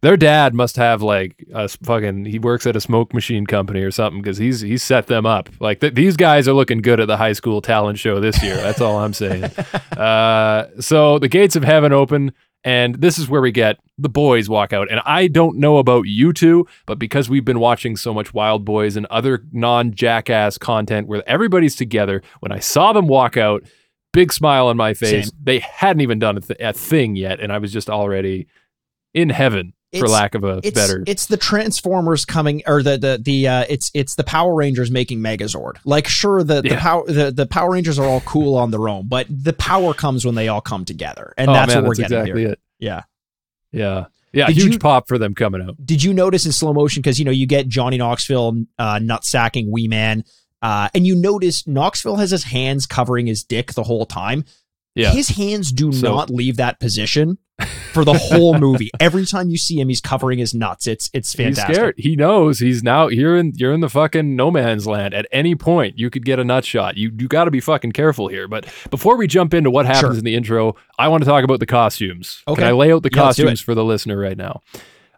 [0.00, 2.24] Their dad must have like a fucking.
[2.24, 5.48] He works at a smoke machine company or something because he's he's set them up.
[5.60, 8.56] Like th- these guys are looking good at the high school talent show this year.
[8.56, 9.50] That's all I'm saying.
[9.96, 12.32] Uh, so the gates of heaven open,
[12.64, 14.90] and this is where we get the boys walk out.
[14.90, 18.96] And I don't know about you two, but because we've been watching so much Wildboyz
[18.96, 23.62] and other non jackass content where everybody's together, when I saw them walk out,
[24.12, 25.26] big smile on my face.
[25.28, 25.38] Same.
[25.42, 28.46] They hadn't even done a, th- a thing yet, and I was just already
[29.14, 31.04] in heaven, for It's- lack of a It's better.
[31.06, 35.18] it's the Transformers coming or the the the uh it's it's the Power Rangers making
[35.20, 35.76] Megazord.
[35.84, 39.08] Like sure the the power the, the Power Rangers are all cool on their own,
[39.08, 41.34] but the power comes when they all come together.
[41.36, 42.50] And oh that's man, what we're that's getting exactly here.
[42.52, 42.60] it.
[42.78, 43.02] Yeah.
[43.74, 45.76] Yeah, yeah, Did huge you- pop for them coming out.
[45.84, 49.24] Did you notice in slow motion because you know you get Johnny Knoxville uh, nut
[49.24, 50.24] sacking Wee Man,
[50.62, 54.44] uh, and you notice Knoxville has his hands covering his dick the whole time.
[54.94, 55.12] Yeah.
[55.12, 57.38] his hands do So- not leave that position
[57.94, 58.90] for the whole movie.
[59.00, 60.86] Every time you see him, he's covering his nuts.
[60.86, 61.68] It's it's fantastic.
[61.68, 61.94] He's scared.
[61.96, 65.14] He knows he's now you're in you're in the fucking no man's land.
[65.14, 66.98] At any point, you could get a nut shot.
[66.98, 68.46] You you got to be fucking careful here.
[68.48, 70.18] But before we jump into what happens Sure.
[70.18, 72.42] in the intro, I want to talk about the costumes.
[72.46, 72.60] Okay.
[72.60, 74.60] Can I lay out the Yeah, costumes for the listener right now?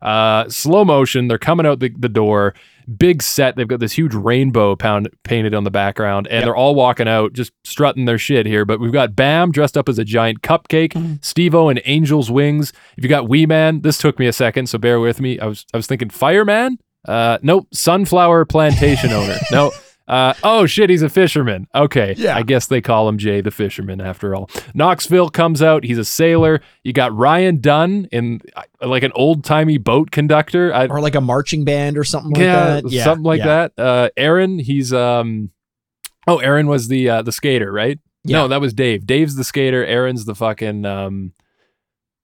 [0.05, 1.29] Uh, slow motion.
[1.29, 2.55] They're coming out the, the door.
[2.99, 3.57] Big set.
[3.57, 6.45] They've got this huge rainbow pound painted on the background, and Yep.
[6.45, 8.67] they're all walking out, just strutting their shit here.
[8.67, 11.15] But we've got Bam dressed up as a giant cupcake, Mm-hmm.
[11.23, 12.75] Steve-O in Angel's wings.
[12.99, 15.39] If you got Wee Man, this took me a second, so bear with me.
[15.41, 16.77] I was I was thinking Fireman.
[17.07, 19.37] Uh, nope, sunflower plantation owner.
[19.51, 19.73] No.
[20.07, 21.67] Uh, oh shit, he's a fisherman.
[21.75, 22.37] Okay, Yeah.
[22.37, 24.51] I guess they call him Jay the fisherman after all.
[24.75, 25.83] Knoxville comes out.
[25.83, 26.61] He's a sailor.
[26.83, 30.75] You got Ryan Dunn in uh, like an old timey boat conductor.
[30.75, 32.91] I, Or like a marching band or something like yeah, that.
[32.91, 33.69] Yeah, something like yeah.
[33.77, 33.83] that.
[33.83, 35.51] Uh, Aaron, he's um,
[36.27, 37.99] oh, Aaron was the uh, the skater, right?
[38.25, 38.39] Yeah.
[38.39, 39.07] No, that was Dave.
[39.07, 39.85] Dave's the skater.
[39.87, 41.33] Aaron's the fucking um.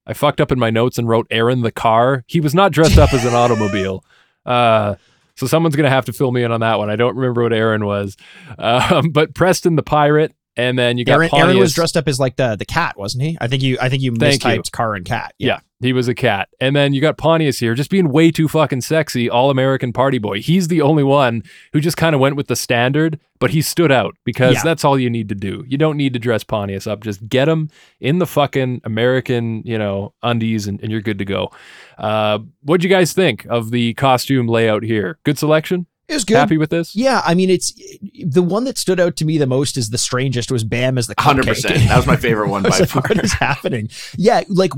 [0.06, 2.24] I fucked up in my notes and wrote Aaron the car.
[2.26, 4.04] He was not dressed up as an automobile.
[4.44, 4.96] Uh,
[5.40, 6.90] so someone's gonna have to fill me in on that one.
[6.90, 8.14] I don't remember what Aaron was.
[8.58, 12.20] Um, but Preston the pirate, and then you got Aaron, Aaron was dressed up as
[12.20, 13.38] like the the cat, wasn't he?
[13.40, 14.50] I think you I think you Thank you.
[14.50, 15.32] mistyped car and cat.
[15.38, 15.60] Yeah.
[15.80, 16.48] He was a cat.
[16.60, 20.18] And then you got Pontius here, just being way too fucking sexy, all American party
[20.18, 20.40] boy.
[20.40, 23.90] He's the only one who just kind of went with the standard, but he stood
[23.90, 24.62] out because Yeah.
[24.64, 25.64] that's all you need to do.
[25.66, 27.02] You don't need to dress Pontius up.
[27.02, 31.24] Just get him in the fucking American, you know, undies and, and you're good to
[31.24, 31.50] go.
[31.98, 35.18] Uh, what'd you guys think of the costume layout here?
[35.24, 35.86] Good selection?
[36.10, 36.36] It was good.
[36.36, 36.94] Happy with this?
[36.96, 37.72] Yeah, I mean, it's
[38.24, 41.06] the one that stood out to me the most is the strangest was Bam as
[41.06, 41.76] the hundred percent.
[41.88, 43.02] That was my favorite one I by was far.
[43.02, 43.88] like, what is happening?
[44.16, 44.72] Yeah, like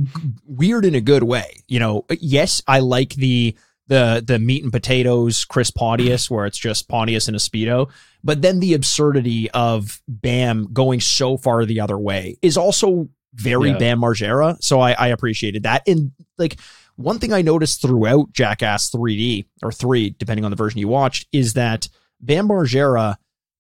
[0.47, 1.63] weird in a good way.
[1.69, 3.57] You know, yes, I like the
[3.89, 7.91] the the meat and potatoes Chris Pontius, where it's just Pontius and a speedo.
[8.23, 13.71] But then the absurdity of Bam going so far the other way is also very
[13.71, 13.79] Yeah.
[13.79, 14.63] Bam Margera.
[14.63, 15.83] So I, I appreciated that.
[15.89, 16.59] And like
[16.97, 21.27] one thing I noticed throughout Jackass 3D or 3, depending on the version you watched,
[21.33, 21.89] is that
[22.21, 23.17] Bam Margera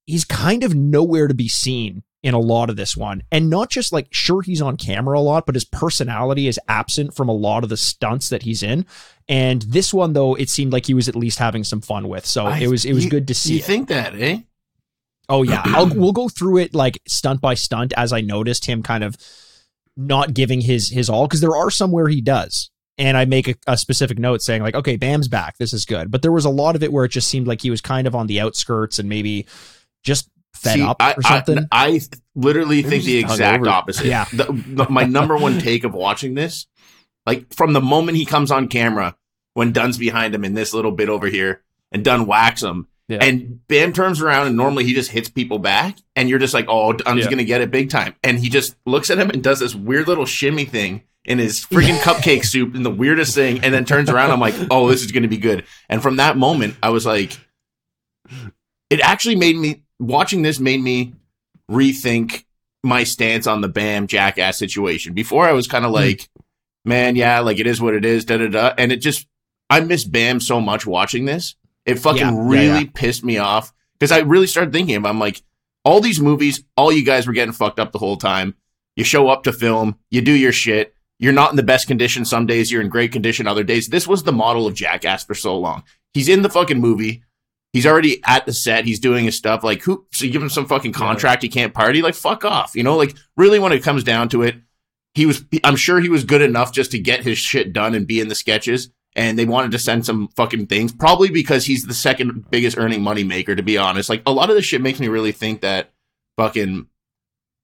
[0.06, 3.22] he's kind of nowhere to be seen in a lot of this one.
[3.30, 7.14] And not just like, sure, he's on camera a lot, but his personality is absent
[7.14, 8.84] from a lot of the stunts that he's in.
[9.28, 12.26] And this one, though, it seemed like he was at least having some fun with.
[12.26, 13.54] So I- it was it was you- good to see.
[13.54, 13.64] You it.
[13.64, 14.40] think that, eh?
[15.28, 18.82] Oh yeah, I'll, we'll go through it like stunt by stunt as I noticed him
[18.82, 19.16] kind of
[19.96, 23.48] not giving his his all because there are some where he does, and I make
[23.48, 26.10] a, a specific note saying like, okay, Bam's back, this is good.
[26.10, 28.06] But there was a lot of it where it just seemed like he was kind
[28.06, 29.46] of on the outskirts and maybe
[30.02, 31.58] just fed See, up I, or something.
[31.72, 32.00] I, I
[32.34, 34.06] literally think the exact opposite.
[34.06, 34.26] Yeah.
[34.32, 36.66] The, the- my number one take of watching this,
[37.26, 39.16] like from the moment he comes on camera,
[39.54, 43.18] when Dunn's behind him in this little bit over here, and Dunn whacks him, Yeah.
[43.20, 46.66] and Bam turns around and normally he just hits people back, and you're just like,
[46.68, 47.30] oh, Dunn's Yeah.
[47.30, 50.08] gonna get it big time, and he just looks at him and does this weird
[50.08, 51.02] little shimmy thing.
[51.24, 54.32] In his freaking cupcake soup, and the weirdest thing, and then turns around.
[54.32, 57.06] I'm like, "Oh, this is going to be good." And from that moment, I was
[57.06, 57.38] like,
[58.90, 61.14] it actually made me watching this made me
[61.70, 62.44] rethink
[62.82, 65.14] my stance on the Bam Jackass situation.
[65.14, 65.96] Before I was kind of hmm.
[65.96, 66.28] like,
[66.84, 68.74] man, yeah, like it is what it is, da da da.
[68.76, 69.26] And it just,
[69.70, 71.54] I miss Bam so much watching this.
[71.86, 72.90] It fucking Yeah, yeah, really yeah.
[72.94, 75.10] pissed me off because I really started thinking about.
[75.10, 75.42] I'm like,
[75.84, 78.54] all these movies, all you guys were getting fucked up the whole time.
[78.96, 80.94] You show up to film, you do your shit.
[81.18, 82.24] You're not in the best condition.
[82.24, 83.46] Some days you're in great condition.
[83.46, 85.84] Other days, this was the model of Jackass for so long.
[86.14, 87.22] He's in the fucking movie.
[87.72, 88.84] He's already at the set.
[88.84, 89.64] He's doing his stuff.
[89.64, 90.04] Like, who?
[90.12, 91.42] So you give him some fucking contract.
[91.42, 92.02] He can't party.
[92.02, 92.74] Like, fuck off.
[92.74, 94.56] You know, like, really, when it comes down to it,
[95.14, 95.44] he was.
[95.64, 98.28] I'm sure he was good enough just to get his shit done and be in
[98.28, 98.90] the sketches.
[99.14, 103.02] And they wanted to send some fucking things, probably because he's the second biggest earning
[103.02, 103.54] money maker.
[103.54, 105.90] To be honest, like a lot of this shit makes me really think that
[106.38, 106.86] fucking,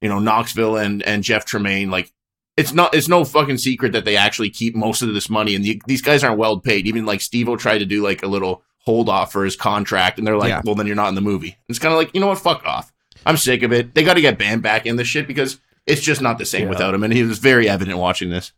[0.03, 2.13] you know, Knoxville and and Jeff Tremaine, like.
[2.57, 2.93] It's not.
[2.93, 6.03] It's no fucking secret that they actually keep most of this money, and the, these
[6.03, 6.89] guys aren't well paid.
[6.89, 10.27] Even like Steve-O tried to do like a little hold off for his contract, and
[10.27, 10.63] they're like, Yeah.
[10.65, 12.41] "Well, then you're not in the movie." It's kind of like, you know what?
[12.41, 12.93] Fuck off.
[13.25, 13.95] I'm sick of it.
[13.95, 16.63] They got to get Bam back in this shit because it's just not the same
[16.65, 16.71] Yeah.
[16.71, 18.51] without him, and he was very evident watching this.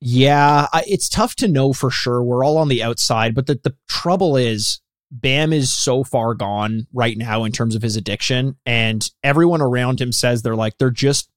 [0.00, 2.22] Yeah, I, it's tough to know for sure.
[2.22, 4.80] We're all on the outside, but the, the trouble is
[5.10, 10.00] Bam is so far gone right now in terms of his addiction, and everyone around
[10.00, 11.30] him says they're like they're just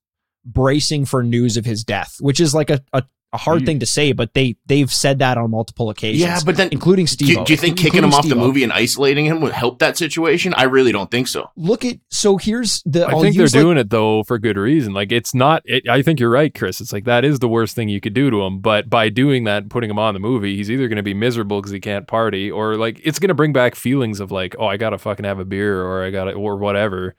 [0.44, 3.78] bracing for news of his death, which is like a, a, a hard You- thing
[3.80, 6.20] to say, but they they've said that on multiple occasions.
[6.20, 7.28] Yeah, but then including Steve.
[7.28, 9.96] you, do you think kicking him off the movie and isolating him would help that
[9.96, 10.52] situation?
[10.54, 11.48] I really don't think so.
[11.56, 13.06] Look at so here's the.
[13.06, 14.92] I I'll think they're like- doing it though for good reason.
[14.92, 15.62] Like it's not.
[15.64, 16.80] It, I think you're right, Chris.
[16.80, 18.60] It's like that is the worst thing you could do to him.
[18.60, 21.14] But by doing that, and putting him on the movie, he's either going to be
[21.14, 24.54] miserable because he can't party, or like it's going to bring back feelings of like,
[24.58, 27.14] oh, I gotta fucking have a beer, or I gotta, or whatever.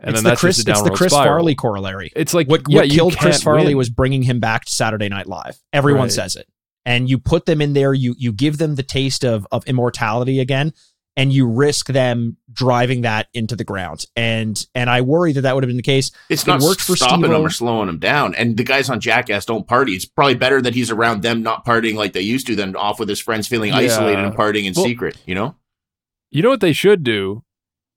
[0.00, 0.56] And it's then the that's Chris.
[0.56, 1.26] just a It's the Chris spiral.
[1.34, 2.12] Farley corollary.
[2.14, 3.76] It's like What, yeah, what you killed Chris Farley win.
[3.78, 5.58] was bringing him back to Saturday Night Live.
[5.72, 6.12] Everyone Right.
[6.12, 6.48] says it,
[6.86, 7.92] and you put them in there.
[7.94, 10.72] You you give them the taste of of immortality again,
[11.16, 14.06] and you risk them driving that into the ground.
[14.14, 16.12] And and I worry that that would have been the case.
[16.28, 17.36] It's It not worked for stopping Steve-O.
[17.40, 18.34] him or slowing them down.
[18.36, 19.92] And the guys on Jackass don't party.
[19.94, 23.00] It's probably better that he's around them not partying like they used to than off
[23.00, 23.78] with his friends feeling Yeah.
[23.78, 25.56] isolated and partying in Well- secret, you know?
[26.30, 27.42] You know what they should do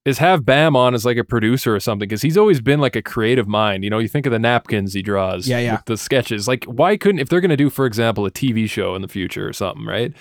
[0.03, 2.95] is have Bam on as like a producer or something because he's always been like
[2.95, 3.83] a creative mind.
[3.83, 5.73] You know, you think of the napkins he draws, Yeah, yeah.
[5.73, 6.47] with the sketches.
[6.47, 9.07] Like, why couldn't if they're going to do, for example, a TV show in the
[9.07, 10.13] future or something, right?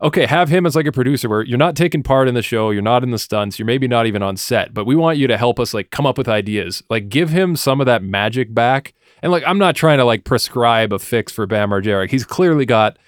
[0.00, 2.70] Okay, have him as like a producer where you're not taking part in the show,
[2.70, 5.26] you're not in the stunts, you're maybe not even on set, but we want you
[5.26, 6.82] to help us like come up with ideas.
[6.90, 8.92] Like, give him some of that magic back.
[9.22, 12.08] And like, I'm not trying to like prescribe a fix for Bam Margera.
[12.08, 12.98] He's clearly got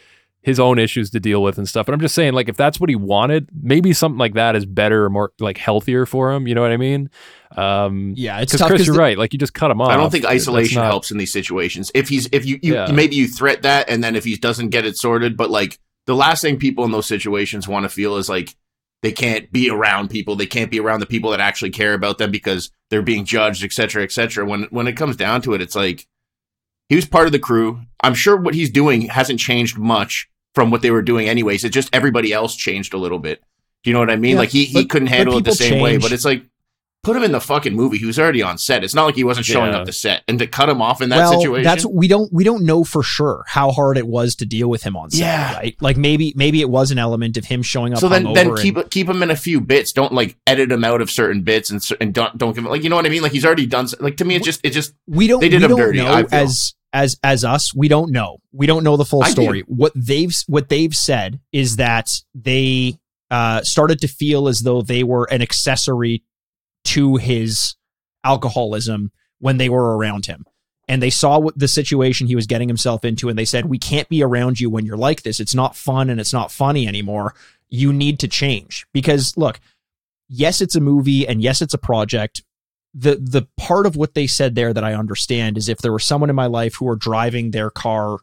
[0.42, 1.86] his own issues to deal with and stuff.
[1.86, 4.64] But I'm just saying, like, if that's what he wanted, maybe something like that is
[4.64, 6.46] better or more like healthier for him.
[6.46, 7.10] You know what I mean?
[7.56, 8.68] Um, Yeah, it's because tough.
[8.68, 9.18] Chris, 'cause you're the- right.
[9.18, 9.90] Like, you just cut him off.
[9.90, 11.90] I don't think isolation not- helps in these situations.
[11.94, 12.90] If he's if you, you Yeah.
[12.92, 16.14] maybe you threat that and then if he doesn't get it sorted, but like the
[16.14, 18.54] last thing people in those situations want to feel is like
[19.02, 20.34] they can't be around people.
[20.36, 23.62] They can't be around the people that actually care about them because they're being judged,
[23.62, 24.44] et cetera, et cetera.
[24.46, 26.06] When when it comes down to it, it's like
[26.88, 27.80] he was part of the crew.
[28.02, 31.64] I'm sure what he's doing hasn't changed much from what they were doing anyways.
[31.64, 33.42] It's just everybody else changed a little bit.
[33.84, 34.32] Do you know what I mean?
[34.32, 36.44] Yeah, like he, he but- couldn't handle it the people same way, but it's like
[37.04, 37.96] put him in the fucking movie.
[37.96, 38.82] He was already on set.
[38.82, 39.78] It's not like he wasn't showing Yeah.
[39.80, 41.62] up to set and to cut him off in that well, situation.
[41.62, 44.82] that's we don't we don't know for sure how hard it was to deal with
[44.82, 45.20] him on set.
[45.20, 45.54] Yeah.
[45.54, 45.76] right.
[45.80, 48.00] Like maybe maybe it was an element of him showing up.
[48.00, 49.92] so then, hungover then and- keep keep him in a few bits.
[49.92, 52.82] Don't like edit him out of certain bits and and don't don't give him like
[52.82, 53.22] you know what I mean.
[53.22, 53.86] Like he's already done.
[54.00, 55.98] Like to me, it just it just we don't They did we him don't dirty,
[55.98, 58.38] know I as as as us we don't know.
[58.52, 59.62] We don't know the full story.
[59.66, 62.98] What they've what they've said is that they
[63.30, 66.24] uh started to feel as though they were an accessory
[66.84, 67.74] to his
[68.24, 70.44] alcoholism when they were around him.
[70.90, 73.78] And they saw what the situation he was getting himself into and they said we
[73.78, 75.40] can't be around you when you're like this.
[75.40, 77.34] It's not fun and it's not funny anymore.
[77.68, 78.86] You need to change.
[78.94, 79.60] Because look
[80.28, 82.42] yes it's a movie and yes it's a project
[82.94, 86.04] the the part of what they said there that I understand is if there was
[86.04, 88.18] someone in my life who were driving their car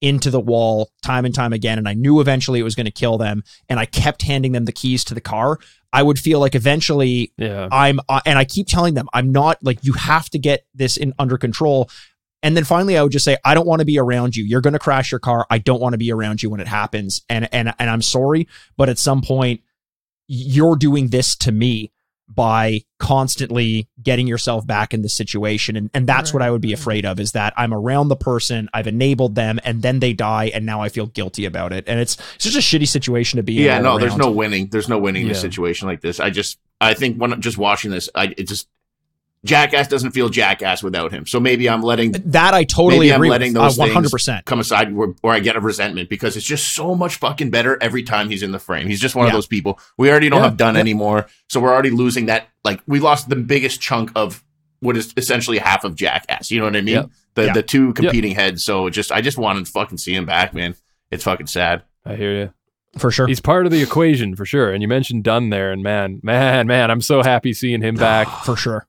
[0.00, 2.92] into the wall time and time again and I knew eventually it was going to
[2.92, 5.58] kill them and I kept handing them the keys to the car
[5.92, 7.68] I would feel like eventually Yeah.
[7.72, 10.98] I'm uh, and I keep telling them I'm not like you have to get this
[10.98, 11.88] in under control.
[12.42, 14.44] And then finally I would just say I don't want to be around you.
[14.44, 15.46] You're going to crash your car.
[15.48, 17.22] I don't want to be around you when it happens.
[17.30, 19.62] And and and I'm sorry but at some point
[20.28, 21.92] you're doing this to me
[22.28, 26.72] by constantly getting yourself back in the situation and and that's what I would be
[26.72, 30.50] afraid of is that I'm around the person I've enabled them and then they die
[30.52, 33.42] and now I feel guilty about it and it's it's just a shitty situation to
[33.42, 33.76] be in yeah.
[33.76, 34.66] all No, there's no winning.
[34.68, 36.18] There's no winning in a situation like this.
[36.18, 38.68] I just I think when just watching this, I it just
[39.46, 41.26] Jackass doesn't feel Jackass without him.
[41.26, 43.62] So maybe I'm letting that I totally Maybe I'm agree letting with.
[43.62, 46.94] those uh, 100% come aside where, where I get a resentment because it's just so
[46.94, 48.86] much fucking better every time he's in the frame.
[48.88, 49.78] He's just one of those people.
[49.96, 50.44] We already don't Yeah.
[50.48, 50.80] have done Yeah.
[50.82, 52.48] anymore, so we're already losing that.
[52.64, 54.42] Like we lost the biggest chunk of
[54.80, 56.50] what is essentially half of Jackass.
[56.50, 56.94] You know what I mean?
[56.96, 57.10] Yep.
[57.34, 57.52] The Yeah.
[57.54, 58.64] the two competing heads.
[58.64, 60.74] So just I just wanted to fucking see him back, man.
[61.10, 61.82] It's fucking sad.
[62.04, 62.52] I hear you.
[62.98, 64.72] for sure He's part of the equation for sure.
[64.72, 68.26] And you mentioned Dunn there, and man, man, man, I'm so happy seeing him back
[68.44, 68.86] for sure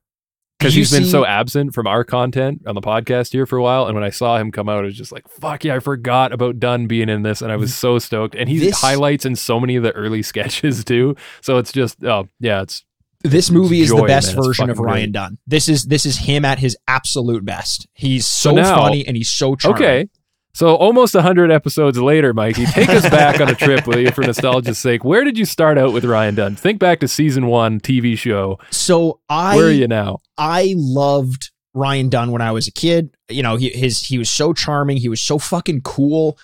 [0.58, 3.86] because he's been so absent from our content on the podcast here for a while.
[3.86, 6.32] And when I saw him come out, I was just like, "Fuck yeah!" I forgot
[6.32, 8.34] about Dunn being in this, and I was so stoked.
[8.34, 11.16] And he This- highlights in so many of the early sketches too.
[11.40, 12.84] So it's just, oh yeah, it's
[13.24, 14.44] this movie is joy, the best man.
[14.44, 15.12] Version of Ryan great.
[15.12, 15.38] Dunn.
[15.46, 17.86] This is this is him at his absolute best.
[17.94, 19.82] He's so, So now- funny and he's so charming.
[19.82, 20.08] okay.
[20.54, 24.22] So almost hundred episodes later, Mikey, take us back on a trip with you for
[24.22, 25.04] nostalgia's sake.
[25.04, 26.56] Where did you start out with Ryan Dunn?
[26.56, 28.58] Think back to season one TV show.
[28.70, 30.18] So I Where are you now?
[30.36, 33.14] I loved Ryan Dunn when I was a kid.
[33.28, 36.38] You know, he his he was so charming, he was so fucking cool.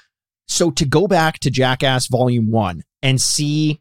[0.46, 3.80] So to go back to Jackass Volume 1 and see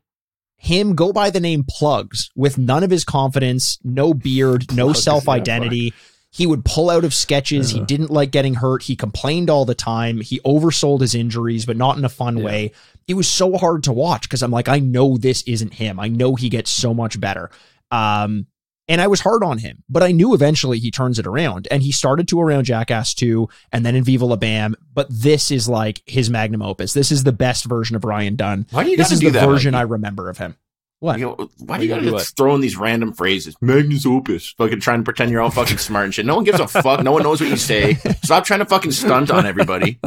[0.56, 5.94] him go by the name Plugs with none of his confidence, no beard, no self-identity.
[6.34, 7.70] He would pull out of sketches.
[7.70, 7.86] He Uh-huh.
[7.86, 8.84] didn't like getting hurt.
[8.84, 10.20] He complained all the time.
[10.22, 12.44] He oversold his injuries, but not in a fun Yeah.
[12.46, 12.72] way.
[13.08, 16.00] It was so hard to watch because I'm like, I know this isn't him.
[16.00, 17.52] I know he gets so much better.
[17.92, 18.48] Um,
[18.90, 21.82] and I was hard on him, but I knew eventually he turns it around and
[21.84, 24.76] he started to around Jackass 2 and then in Viva La Bam.
[24.94, 26.92] But this is like his magnum opus.
[26.94, 28.66] This is the best version of Ryan Dunn.
[28.72, 29.46] Why do you This is do the that?
[29.48, 30.56] version I remember of him.
[31.04, 31.20] What?
[31.20, 33.58] You know, why do you gotta gotta just throw in these random phrases?
[33.60, 34.54] Magnus opus.
[34.58, 36.26] Fucking trying to pretend you're all fucking smart and shit.
[36.26, 37.04] No one gives a fuck.
[37.04, 37.96] No one knows what you say.
[38.24, 40.00] Stop trying to fucking stunt on everybody.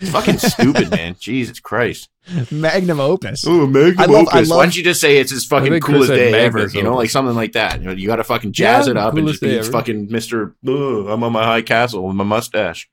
[0.00, 1.16] It's fucking stupid, man.
[1.20, 2.08] Jesus Christ.
[2.50, 3.44] Magnum opus.
[3.46, 4.48] Oh, Magnum I love- I Opus.
[4.48, 6.66] Why don't you just say it's his fucking coolest day ever?
[6.66, 7.80] You know, like something like that.
[7.80, 10.54] You know, you got to fucking jazz Yeah, it up and just be fucking Mister.
[10.66, 12.88] "Ugh, I'm on my high castle with my mustache.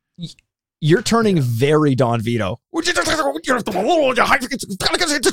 [0.85, 2.59] You're turning very Don Vito.
[2.71, 3.01] It's the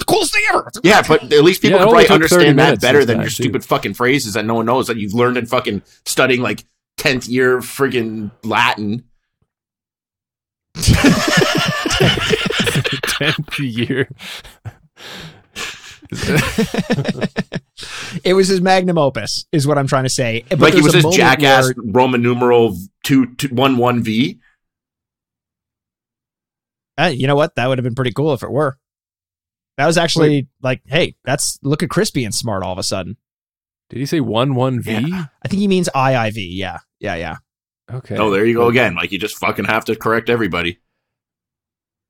[0.08, 0.70] coolest thing ever.
[0.82, 3.42] Yeah, but at least people Yeah, can probably understand that better than time, your too.
[3.42, 6.64] stupid fucking phrases that no one knows that you've learned in fucking studying like
[6.96, 9.04] tenth year friggin' Latin.
[13.02, 14.08] Tenth year.
[18.24, 20.44] It was his magnum opus, is what I'm trying to say.
[20.50, 24.38] But like it was a this jackass where- Roman numeral two, two one one V.
[26.98, 27.54] Uh, you know what?
[27.56, 28.76] That would have been pretty cool if it were.
[29.78, 33.16] That was actually like, hey, that's look at Chris being smart all of a sudden.
[33.88, 34.92] Did he say one one V?
[34.92, 35.24] Yeah.
[35.42, 36.34] I think he means IIV.
[36.50, 37.36] Yeah, yeah, yeah.
[37.90, 38.16] Okay.
[38.16, 38.94] Oh, there you go again.
[38.94, 40.78] Like you just fucking have to correct everybody.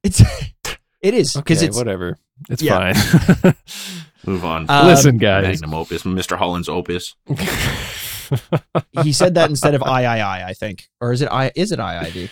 [0.02, 0.20] It's
[1.00, 2.18] it is because Okay, it's whatever.
[2.50, 2.92] It's Yeah.
[2.92, 3.54] fine.
[4.26, 4.66] Move on.
[4.68, 5.60] Um, Listen, guys.
[5.60, 6.36] Magnum opus, Mr.
[6.36, 7.16] Holland's opus.
[9.02, 9.88] he said that instead of III.
[10.06, 11.50] I think, or is it I?
[11.56, 12.30] Is it IIV?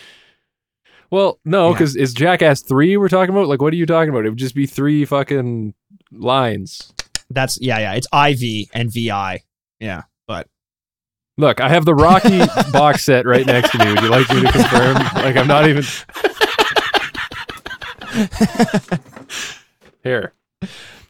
[1.11, 1.73] Well, no, Yeah.
[1.73, 3.47] because is Jackass three we're talking about?
[3.47, 4.25] Like, what are you talking about?
[4.25, 5.73] It would just be three fucking
[6.11, 6.91] lines.
[7.29, 7.93] That's yeah, yeah.
[7.93, 9.41] It's IV and VI.
[9.79, 10.47] Yeah, but
[11.37, 13.87] Look, I have the Rocky box set right next to me.
[13.93, 14.95] Would you like me to confirm?
[15.15, 15.83] Like, I'm not even
[20.03, 20.33] here.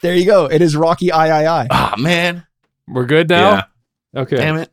[0.01, 0.45] there you go.
[0.45, 1.67] It is Rocky III.
[1.71, 2.45] Ah man.
[2.87, 3.63] We're good now.
[4.13, 4.21] Yeah.
[4.21, 4.35] Okay.
[4.37, 4.69] Damn it.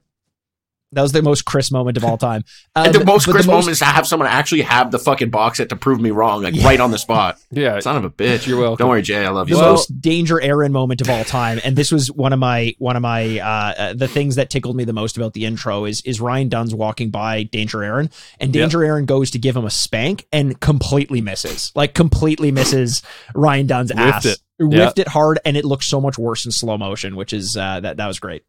[0.92, 2.44] That was the most Chris moment of all time.
[2.74, 4.98] Um, and the most but Chris most- moment is to have someone actually have the
[4.98, 6.64] fucking box set to prove me wrong, like Yeah.
[6.64, 7.38] right on the spot.
[7.50, 7.78] Yeah.
[7.80, 8.46] Son of a bitch.
[8.46, 8.84] You're welcome.
[8.84, 9.24] Don't worry, Jay.
[9.24, 9.60] I love the you.
[9.60, 12.96] Well- most danger Ehren moment of all time, and this was one of my one
[12.96, 16.00] of my uh, uh, the things that tickled me the most about the intro is
[16.02, 18.62] is Ryan Dunn's walking by Danger Ehren, and Yep.
[18.62, 23.02] Danger Ehren goes to give him a spank and completely misses, like completely misses
[23.34, 24.38] Ryan Dunn's Whiffed ass, it.
[24.58, 27.80] whiffed it hard, and it looks so much worse in slow motion, which is uh,
[27.80, 28.42] that that was great.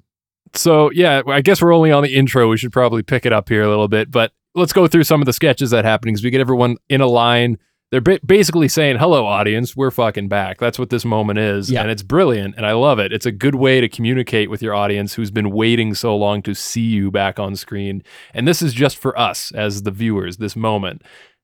[0.53, 2.49] So yeah, I guess we're only on the intro.
[2.49, 5.21] We should probably pick it up here a little bit, but let's go through some
[5.21, 7.57] of the sketches that happen because we get everyone in a line.
[7.91, 11.81] They're ba- basically saying, "Hello, audience, we're fucking back." That's what this moment is, Yeah.
[11.81, 13.11] and it's brilliant, and I love it.
[13.11, 16.53] It's a good way to communicate with your audience who's been waiting so long to
[16.53, 20.37] see you back on screen, and this is just for us as the viewers.
[20.37, 21.01] This moment.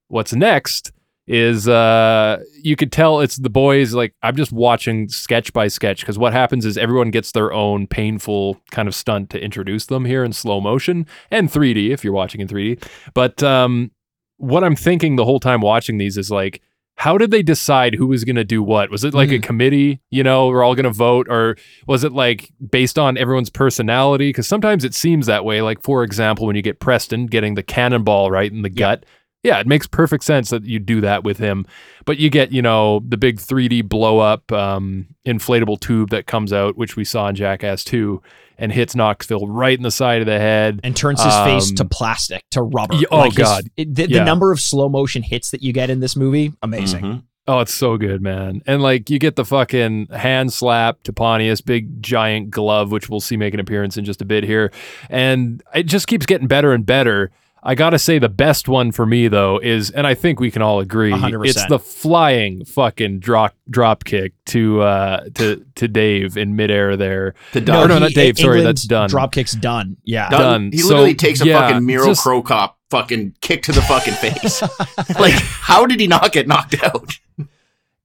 [0.07, 0.91] What's next
[1.27, 6.01] is uh you could tell it's the boys like I'm just watching sketch by sketch
[6.01, 10.05] because what happens is everyone gets their own painful kind of stunt to introduce them
[10.05, 12.83] here in slow motion and 3D if you're watching in 3D.
[13.13, 13.91] But um
[14.37, 16.61] what I'm thinking the whole time watching these is like
[16.97, 18.89] how did they decide who was going to do what?
[18.89, 21.57] Was it like a committee, you know, we're all going to vote or
[21.87, 26.03] was it like based on everyone's personality cuz sometimes it seems that way like for
[26.03, 29.05] example when you get Preston getting the cannonball right in the gut
[29.45, 31.65] yeah, it makes perfect sense that you do that with him.
[32.05, 36.51] But you get, you know, the big 3D blow up um, inflatable tube that comes
[36.51, 38.21] out, which we saw in Jackass 2,
[38.57, 40.79] and hits Knoxville right in the side of the head.
[40.83, 42.95] And turns his face Um, to plastic, to rubber.
[42.95, 43.63] Yeah, oh, his- God.
[43.77, 44.19] it- the, Yeah.
[44.19, 47.03] the number of slow motion hits that you get in this movie, amazing.
[47.03, 47.23] Mhm.
[47.47, 48.63] Oh, it's so good, man.
[48.65, 53.19] And like you get the fucking hand slap to Pontius, big giant glove, which we'll
[53.19, 54.71] see make an appearance in just a bit here.
[55.11, 57.29] And it just keeps getting better and better.
[57.67, 60.61] I gotta say the best one for me though is, and I think we can
[60.61, 61.47] all agree, 100%.
[61.47, 67.33] it's the flying fucking drop drop kick to uh to to Dave in midair there.
[67.53, 67.89] To No, Doug.
[67.89, 69.09] no, not Dave, sorry, England's that's done.
[69.09, 69.97] Dropkick's done.
[70.03, 70.29] Yeah.
[70.29, 70.69] Doug, done.
[70.71, 73.81] He So, literally takes a yeah, fucking Mirko just- Cro Cop fucking kick to the
[73.81, 74.61] fucking face.
[75.19, 77.17] like, how did he not get knocked out?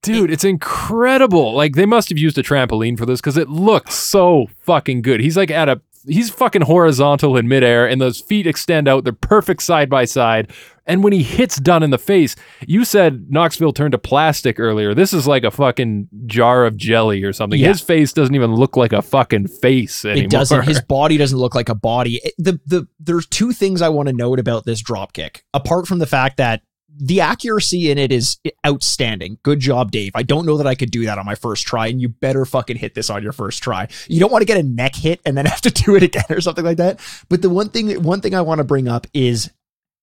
[0.01, 1.53] Dude, it's incredible.
[1.53, 5.19] Like they must have used a trampoline for this because it looks so fucking good.
[5.19, 9.03] He's like at a he's fucking horizontal in midair and those feet extend out.
[9.03, 10.51] They're perfect side by side.
[10.87, 12.35] And when he hits Dunn in the face,
[12.67, 14.93] you said Knoxville turned to plastic earlier.
[14.95, 17.59] This is like a fucking jar of jelly or something.
[17.59, 17.69] Yeah.
[17.69, 20.25] His face doesn't even look like a fucking face anymore.
[20.25, 20.63] It doesn't.
[20.63, 22.19] His body doesn't look like a body.
[22.23, 25.45] It- the the there's two things I want to note about this drop kick.
[25.53, 26.63] Apart from the fact that
[26.97, 29.37] the accuracy in it is outstanding.
[29.43, 30.11] Good job, Dave.
[30.13, 32.45] I don't know that I could do that on my first try, and you better
[32.45, 33.87] fucking hit this on your first try.
[34.07, 36.25] You don't want to get a neck hit and then have to do it again
[36.29, 36.99] or something like that.
[37.29, 39.49] But the one thing one thing I want to bring up is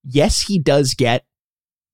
[0.04, 1.24] yes, he does get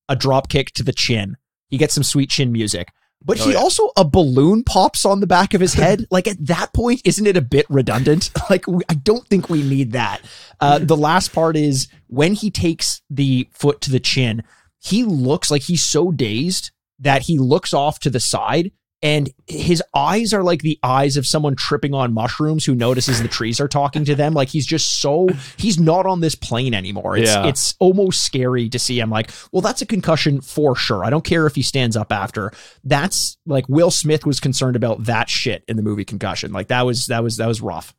[0.08, 1.36] a drop kick to the chin.
[1.68, 2.88] He gets some sweet chin music.
[3.26, 3.58] But Oh, he yeah.
[3.58, 6.06] also a balloon pops on the back of his head.
[6.10, 8.30] like at that point, isn't it a bit redundant?
[8.50, 10.20] Like we, I don't think we need that.
[10.60, 14.42] Uh, the last part is when he takes the foot to the chin.
[14.84, 18.70] He looks like he's so dazed that he looks off to the side
[19.02, 23.28] and his eyes are like the eyes of someone tripping on mushrooms who notices the
[23.28, 24.32] trees are talking to them.
[24.32, 25.28] Like he's just so
[25.58, 27.18] he's not on this plane anymore.
[27.18, 27.46] It's Yeah.
[27.46, 31.04] it's almost scary to see him like, well, that's a concussion for sure.
[31.04, 32.50] I don't care if he stands up after.
[32.82, 36.52] That's like Will Smith was concerned about that shit in the movie Concussion.
[36.52, 37.94] Like that was that was that was rough.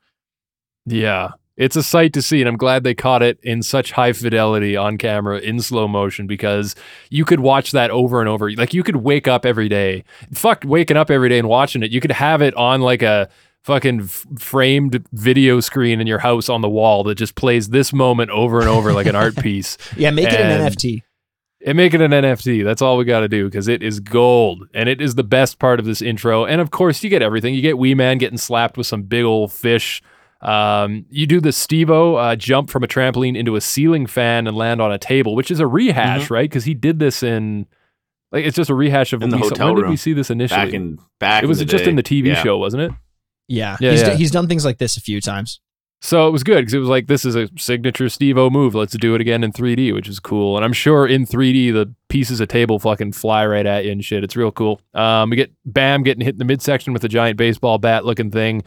[0.87, 1.31] Yeah.
[1.57, 4.75] It's a sight to see, and I'm glad they caught it in such high fidelity
[4.75, 6.75] on camera in slow motion because
[7.09, 8.51] you could watch that over and over.
[8.51, 10.03] Like you could wake up every day.
[10.33, 11.91] Fuck waking up every day and watching it.
[11.91, 13.29] You could have it on like a
[13.63, 17.93] fucking f- framed video screen in your house on the wall that just plays this
[17.93, 19.77] moment over and over like an art piece.
[19.95, 21.03] Yeah, make it an NFT.
[21.65, 22.65] and make it an NFT.
[22.65, 25.57] That's all we got to do because it is gold and it is the best
[25.57, 26.43] part of this intro.
[26.45, 27.55] And of course, you get everything.
[27.55, 30.03] You get Wee Man getting slapped with some big old fish.
[30.45, 34.55] Um, you do the Steve-O uh, jump from a trampoline into a ceiling fan and
[34.55, 36.47] land on a table, which is a rehash, right?
[36.49, 37.65] Because he did this in
[38.31, 40.13] like it's just a rehash of In the we saw- hotel when did we see
[40.13, 40.65] this initially?
[40.65, 41.43] back in back.
[41.43, 41.89] it was in the just day.
[41.89, 42.43] in the TV Yeah.
[42.43, 42.91] show, wasn't it?
[43.47, 44.13] Yeah, Yeah, he's, yeah.
[44.15, 45.59] he's done things like this a few times.
[46.01, 48.75] So it was good because it was like this is a signature Steve-O move.
[48.75, 50.55] Let's do it again in 3D, which is cool.
[50.57, 54.03] And I'm sure in 3D the pieces of table fucking fly right at you and
[54.05, 54.23] shit.
[54.23, 54.79] It's real cool.
[54.93, 58.29] Um, we get Bam getting hit in the midsection with a giant baseball bat looking
[58.29, 58.63] thing,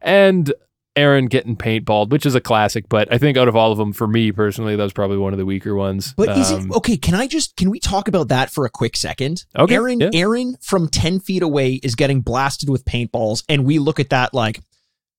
[0.00, 0.50] and
[0.98, 2.88] Ehren getting paintballed, which is a classic.
[2.88, 5.32] But I think out of all of them, for me personally, that was probably one
[5.32, 6.14] of the weaker ones.
[6.16, 6.96] But is Um, it okay?
[6.96, 9.44] Can I just can we talk about that for a quick second?
[9.56, 10.20] Okay, Ehren, yeah.
[10.22, 14.34] Ehren from ten feet away is getting blasted with paintballs, and we look at that
[14.34, 14.60] like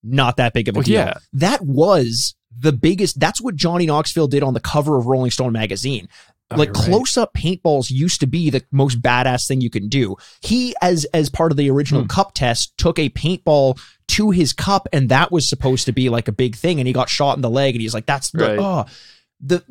[0.04, 0.94] not that big of a Well, deal.
[1.00, 1.14] yeah.
[1.34, 3.20] That was the biggest.
[3.20, 6.08] That's what Johnny Knoxville did on the cover of Rolling Stone magazine.
[6.52, 6.86] Oh, like right.
[6.86, 10.16] close up paintballs used to be the most badass thing you can do.
[10.42, 12.08] He, as as part of the original Hmm.
[12.08, 13.80] cup test, took a paintball
[14.10, 16.80] to his cup, and that was supposed to be like a big thing.
[16.80, 18.86] And he got shot in the leg, and he's like, "That's the, oh
[19.40, 19.64] the."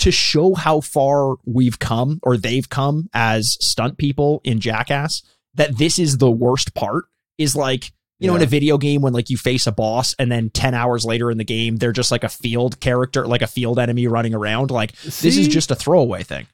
[0.00, 5.22] To show how far we've come or they've come as stunt people in Jackass,
[5.54, 7.06] that this is the worst part
[7.38, 10.30] is like, you know, in a video game when like you face a boss and
[10.32, 13.46] then 10 hours later in the game, they're just like a field character, like a
[13.46, 14.70] field enemy running around.
[14.70, 16.46] Like, this is just a throwaway thing.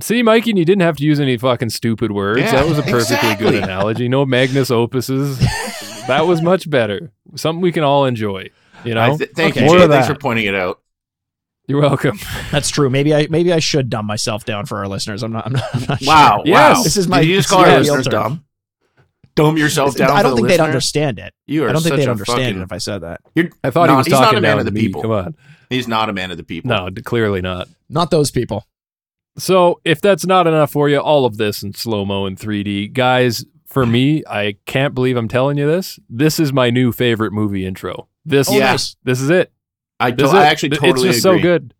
[0.00, 2.40] See, Mikey, and you didn't have to use any fucking stupid words.
[2.40, 3.50] Yeah, that was a perfectly exactly.
[3.50, 4.08] good analogy.
[4.08, 5.38] No Magnus opuses.
[6.06, 7.10] that was much better.
[7.34, 8.50] Something we can all enjoy.
[8.84, 9.66] You know, I th- thank Okay.
[9.70, 9.88] you, Jay.
[9.88, 10.80] Thanks for pointing it out.
[11.66, 12.18] You're welcome.
[12.52, 12.88] That's true.
[12.88, 15.22] Maybe I maybe I should dumb myself down for our listeners.
[15.22, 15.46] I'm not.
[15.46, 16.46] I'm not, I'm not Wow, sure.
[16.46, 16.76] Yes.
[16.78, 16.82] wow.
[16.84, 18.10] This is my- Did you just call is our listeners filter.
[18.10, 18.44] dumb?
[19.34, 20.10] Dumb yourself down.
[20.10, 21.32] I don't the think they'd understand it.
[21.46, 23.20] You are I don't think they'd understand fucking- it if I said that.
[23.34, 24.80] You're, I thought No, he was he's not talking a man of to the me.
[24.82, 25.02] people.
[25.02, 25.34] Come on.
[25.70, 26.68] he's not a man of the people.
[26.68, 27.68] No, clearly not.
[27.88, 28.66] Not those people.
[29.38, 32.92] So, if that's not enough for you, all of this in slow mo and 3D,
[32.92, 33.44] guys.
[33.66, 36.00] For me, I can't believe I'm telling you this.
[36.08, 38.08] This is my new favorite movie intro.
[38.24, 38.72] This, Oh, Yeah.
[39.04, 39.52] this is it.
[40.00, 40.50] I, This to- is I it.
[40.50, 41.12] actually It's just agree.
[41.20, 41.72] so good.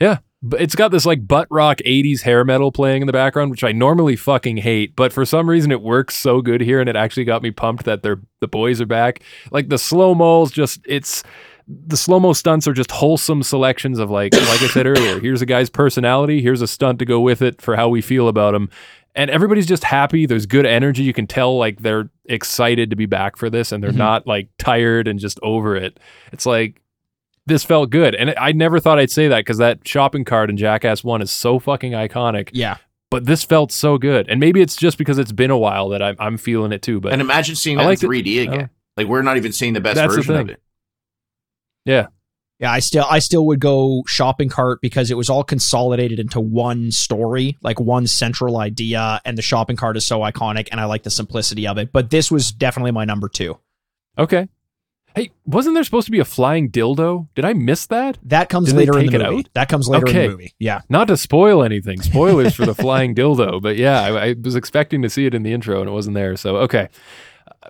[0.00, 3.50] Yeah, but it's got this like butt rock '80s hair metal playing in the background,
[3.50, 4.94] which I normally fucking hate.
[4.96, 7.84] But for some reason, it works so good here, and it actually got me pumped
[7.84, 9.22] that they're the boys are back.
[9.50, 11.22] Like the slow mo's, just it's
[11.68, 15.18] the slow mo stunts are just wholesome selections of like like I said earlier.
[15.20, 16.40] Here's a guy's personality.
[16.42, 18.68] Here's a stunt to go with it for how we feel about him.
[19.16, 20.26] And everybody's just happy.
[20.26, 21.02] There's good energy.
[21.02, 23.96] You can tell like they're excited to be back for this and they're Mhm.
[23.96, 25.98] not like tired and just over it.
[26.32, 26.82] It's like
[27.46, 28.14] this felt good.
[28.14, 31.30] And I never thought I'd say that because that shopping cart in Jackass 1 is
[31.30, 32.50] so fucking iconic.
[32.52, 32.76] Yeah.
[33.10, 34.28] But this felt so good.
[34.28, 37.00] And maybe it's just because it's been a while that I'm, I'm feeling it too.
[37.00, 38.06] But And imagine seeing I that liked it.
[38.06, 38.70] in 3D again.
[38.70, 38.76] Oh.
[38.96, 40.60] Like we're not even seeing the best That's the version of it.
[41.84, 42.06] yeah,
[42.58, 46.40] Yeah, I still I still would go shopping cart because it was all consolidated into
[46.40, 50.86] one story, like one central idea, and the shopping cart is so iconic and I
[50.86, 51.92] like the simplicity of it.
[51.92, 53.58] But this was definitely my number two.
[54.18, 54.48] okay.
[55.16, 57.28] Hey, wasn't there supposed to be a flying dildo?
[57.34, 58.18] Did I miss that?
[58.22, 59.38] That comes Did later in the movie.
[59.38, 59.48] out?
[59.54, 60.54] That comes later in the movie.
[60.58, 60.82] Yeah.
[60.90, 62.02] Not to spoil anything.
[62.02, 63.62] Spoilers for the flying dildo.
[63.62, 66.16] But yeah, I, I was expecting to see it in the intro and it wasn't
[66.16, 66.36] there.
[66.36, 66.90] So, okay.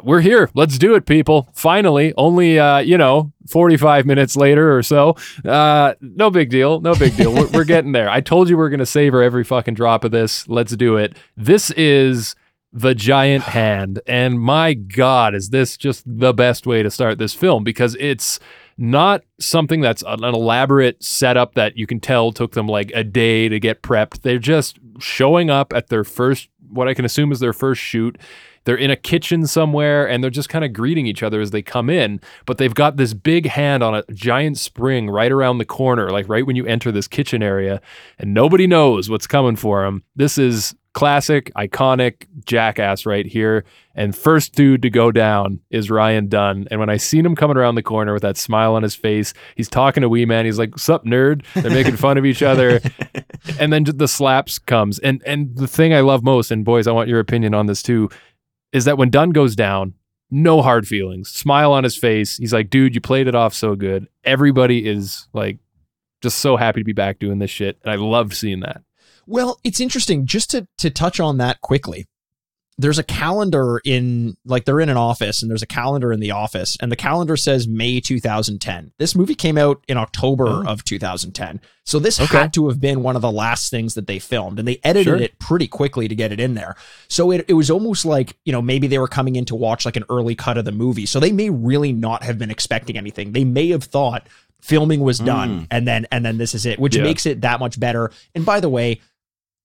[0.03, 0.51] We're here.
[0.55, 1.49] Let's do it, people.
[1.55, 5.14] Finally, only, uh, you know, 45 minutes later or so.
[5.44, 6.80] Uh, no big deal.
[6.80, 7.32] No big deal.
[7.32, 8.11] We're, we're getting there.
[8.11, 10.49] I told you we're going to savor every fucking drop of this.
[10.49, 11.16] Let's do it.
[11.36, 12.34] This is
[12.77, 14.01] the giant hand.
[14.07, 17.64] And my God, is this just the best way to start this film?
[17.64, 18.39] Because it's
[18.77, 23.49] not something that's an elaborate setup that you can tell took them like a day
[23.49, 24.20] to get prepped.
[24.20, 28.18] They're just showing up at their first, what I can assume is their first shoot.
[28.64, 31.62] They're in a kitchen somewhere and they're just kind of greeting each other as they
[31.62, 32.20] come in.
[32.45, 36.29] But they've got this big hand on a giant spring right around the corner, like
[36.29, 37.81] right when you enter this kitchen area,
[38.18, 40.03] and nobody knows what's coming for them.
[40.14, 43.66] This is classic, iconic jackass right here.
[43.94, 46.66] And first dude to go down is Ryan Dunn.
[46.70, 49.34] And when I seen him coming around the corner with that smile on his face,
[49.57, 50.47] he's talking to Wee Man.
[50.47, 52.80] He's like, "Sup, nerd?" They're making fun of each other,
[53.61, 54.99] and then the slaps comes.
[55.01, 57.82] And and the thing I love most, and boys, I want your opinion on this
[57.82, 58.09] too.
[58.72, 59.92] is that when Dunn goes down,
[60.30, 62.38] no hard feelings, smile on his face.
[62.38, 64.09] He's like, dude, you played it off so good.
[64.24, 65.59] Everybody is like
[66.22, 67.78] just so happy to be back doing this shit.
[67.84, 68.80] And I loved seeing that.
[69.27, 72.07] Well, it's interesting just to to touch on that quickly.
[72.79, 76.33] There's a calendar in like they're in an office and there's a calendar in the
[76.33, 78.93] office and the calendar says May 2010.
[78.99, 80.64] This movie came out in October Oh.
[80.66, 81.62] of 2010.
[81.85, 82.37] So this Okay.
[82.37, 85.07] had to have been one of the last things that they filmed and they edited
[85.07, 85.16] Sure.
[85.16, 86.77] it pretty quickly to get it in there.
[87.09, 89.87] So it, it was almost like, you know, maybe they were coming in to watch
[89.87, 91.07] like an early cut of the movie.
[91.07, 93.33] So they may really not have been expecting anything.
[93.33, 94.27] They may have thought
[94.61, 95.24] filming was hmm.
[95.24, 97.05] done and then and then this is it, which Yeah.
[97.05, 98.11] makes it that much better.
[98.35, 99.01] And by the way,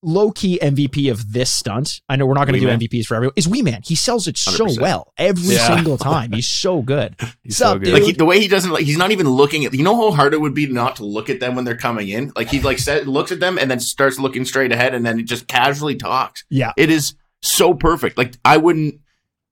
[0.04, 2.02] low key MVP of this stunt.
[2.10, 2.80] I know we're not going to do Man.
[2.80, 3.34] MVPs for everyone.
[3.36, 3.82] Is Wee Man.
[3.86, 4.82] He sells it so 100%.
[4.82, 5.76] well every Yeah.
[5.76, 6.32] single time.
[6.34, 7.16] He's so good.
[7.44, 7.86] He's Sup, so good.
[7.86, 7.94] dude?
[7.94, 9.74] Like he, the way he doesn't like, he's not even looking at.
[9.74, 12.10] You know how hard it would be not to look at them when they're coming
[12.10, 12.32] in.
[12.36, 15.26] Like he like said, looks at them and then starts looking straight ahead, and then
[15.26, 16.44] just casually talks.
[16.50, 16.72] Yeah.
[16.78, 18.18] It is so perfect.
[18.18, 19.02] Like I wouldn't.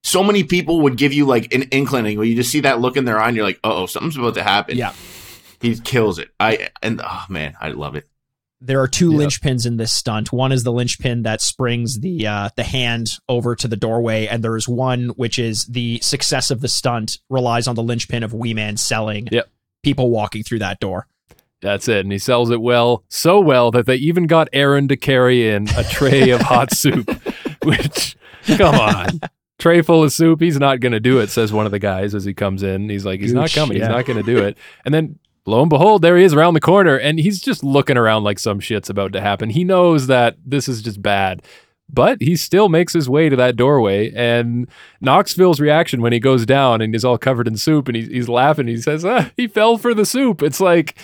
[0.02, 2.96] So many people would give you like an inclining where you just see that look
[2.96, 4.94] in their eye, and you're like, "Oh, something's about to happen." Yeah.
[5.60, 6.30] he kills it.
[6.40, 8.08] I and oh man, I love it.
[8.62, 9.18] There are two Yeah.
[9.26, 10.32] linchpins in this stunt.
[10.32, 14.44] One is the linchpin that springs the uh, the hand over to the doorway, and
[14.44, 18.34] there is one which is the success of the stunt relies on the linchpin of
[18.34, 19.48] Wee Man selling Yep.
[19.82, 21.06] people walking through that door.
[21.62, 22.00] That's it.
[22.00, 25.68] And he sells it well, so well that they even got Ehren to carry in
[25.76, 27.10] a tray of hot soup,
[27.64, 29.20] which, come on.
[29.58, 30.40] Tray full of soup.
[30.40, 32.88] He's not going to do it, says one of the guys as he comes in.
[32.88, 33.76] He's like, he's not coming.
[33.76, 33.84] yeah.
[33.84, 34.56] He's not going to do it.
[34.86, 37.96] And then lo and behold, there he is around the corner and he's just looking
[37.96, 39.50] around like some shit's about to happen.
[39.50, 41.42] He knows that this is just bad.
[41.92, 44.68] But he still makes his way to that doorway, and
[45.00, 48.28] Knoxville's reaction when he goes down and he's all covered in soup and he's, he's
[48.28, 48.68] laughing.
[48.68, 50.96] He says, ah, "He fell for the soup." It's like,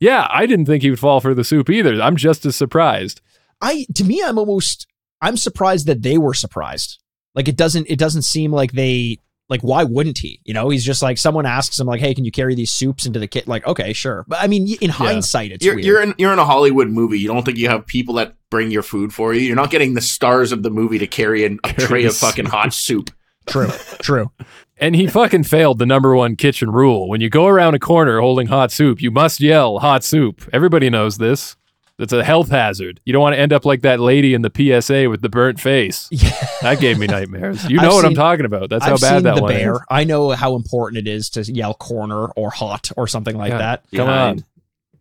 [0.00, 2.02] yeah, I didn't think he would fall for the soup either.
[2.02, 3.20] I'm just as surprised.
[3.60, 4.86] I to me, I'm almost
[5.20, 6.98] I'm surprised that they were surprised.
[7.34, 9.18] Like it doesn't it doesn't seem like they
[9.48, 10.40] like why wouldn't he?
[10.44, 13.06] You know, he's just like someone asks him like, hey, can you carry these soups
[13.06, 13.46] into the kit?
[13.46, 14.24] Like, okay, sure.
[14.26, 15.84] But I mean, in hindsight, it's You're weird.
[15.86, 17.18] you're in you're in a Hollywood movie.
[17.18, 19.40] You don't think you have people that bring your food for you.
[19.40, 22.46] You're not getting the stars of the movie to carry in a tray of fucking
[22.46, 23.10] hot soup.
[23.46, 23.68] true,
[24.00, 24.30] true.
[24.78, 27.08] And he fucking failed the number one kitchen rule.
[27.08, 30.48] When you go around a corner holding hot soup, you must yell hot soup.
[30.52, 31.56] Everybody knows this.
[31.98, 33.00] It's a health hazard.
[33.04, 35.60] You don't want to end up like that lady in the PSA with the burnt
[35.60, 36.08] face.
[36.12, 36.30] Yeah.
[36.62, 37.68] That gave me nightmares.
[37.68, 38.70] You know I've what I'm talking about.
[38.70, 39.74] That's how I've bad seen that the one bear.
[39.74, 39.80] is.
[39.90, 43.58] I know how important it is to yell corner or hot or something like Yeah.
[43.58, 43.84] that.
[43.94, 44.40] Come Behind.
[44.40, 44.44] on.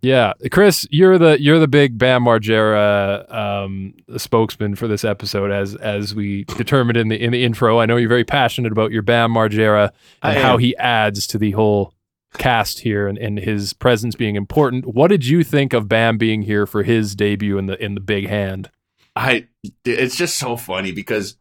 [0.02, 5.76] Yeah, Chris, you're the you're the big Bam Margera um, spokesman for this episode, as
[5.76, 7.80] as we determined in the in the intro.
[7.80, 9.92] I know you're very passionate about your Bam Margera
[10.22, 11.94] and how he adds to the whole
[12.38, 14.86] cast here and, and his presence being important.
[14.88, 18.02] What did you think of Bam being here for his debut in the in the
[18.02, 18.70] big hand?
[19.16, 19.48] I
[19.86, 21.38] it's just so funny because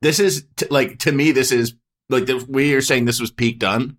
[0.00, 1.74] this is t- like to me this is
[2.08, 3.96] like the way you're saying this was peak Dunn.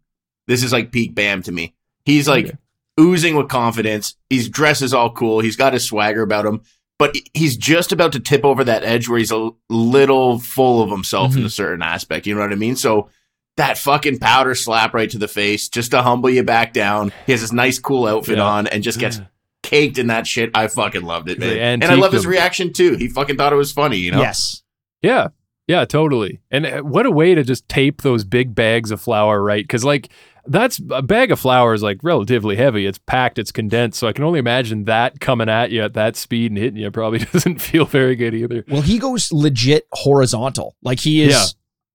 [0.47, 1.73] This is like peak Bam to me.
[2.05, 2.57] He's like Okay.
[2.99, 4.15] oozing with confidence.
[4.29, 5.39] He's dresses all cool.
[5.39, 6.61] He's got his swagger about him,
[6.99, 10.89] but he's just about to tip over that edge where he's a little full of
[10.91, 11.45] himself in Mhm.
[11.45, 12.27] a certain aspect.
[12.27, 12.75] You know what I mean?
[12.75, 13.09] So
[13.57, 17.11] that fucking powder slap right to the face just to humble you back down.
[17.25, 18.43] He has this nice cool outfit Yeah.
[18.45, 19.21] on and just gets
[19.61, 20.51] caked in that shit.
[20.55, 21.81] I fucking loved it, man.
[21.81, 22.95] And I love his reaction too.
[22.95, 24.19] He fucking thought it was funny, you know?
[24.21, 24.63] Yes.
[25.01, 25.27] Yeah.
[25.67, 26.41] Yeah, totally.
[26.51, 29.63] And uh, what a way to just tape those big bags of flour, right?
[29.63, 30.09] Because, like,
[30.45, 32.85] that's a bag of flour is like relatively heavy.
[32.85, 33.97] It's packed, it's condensed.
[33.97, 36.91] So I can only imagine that coming at you at that speed and hitting you
[36.91, 38.65] probably doesn't feel very good either.
[38.67, 40.75] Well, he goes legit horizontal.
[40.83, 41.45] Like he is Yeah.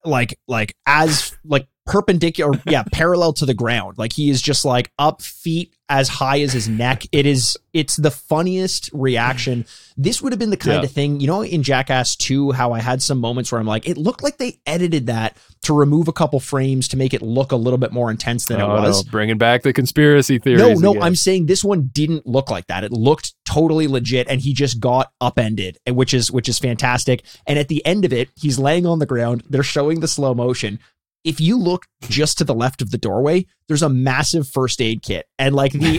[0.08, 3.98] Like like as like perpendicular yeah, parallel to the ground.
[3.98, 7.04] Like he is just like up feet as high as his neck.
[7.12, 9.64] It is it's the funniest reaction.
[9.96, 10.84] This would have been the kind Yeah.
[10.84, 13.88] of thing, you know, in Jackass 2 how I had some moments where I'm like
[13.88, 17.52] it looked like they edited that to remove a couple frames to make it look
[17.52, 19.04] a little bit more intense than Oh, it was.
[19.06, 20.60] no, bringing back the conspiracy theories.
[20.60, 21.02] No, no, again.
[21.02, 22.84] I'm saying this one didn't look like that.
[22.84, 27.24] It looked totally legit and he just got upended, which is which is fantastic.
[27.46, 29.42] And at the end of it, he's laying on the ground.
[29.48, 30.78] They're showing the slow motion.
[31.24, 35.02] If you look just to the left of the doorway, there's a massive first aid
[35.02, 35.26] kit.
[35.38, 35.98] And like the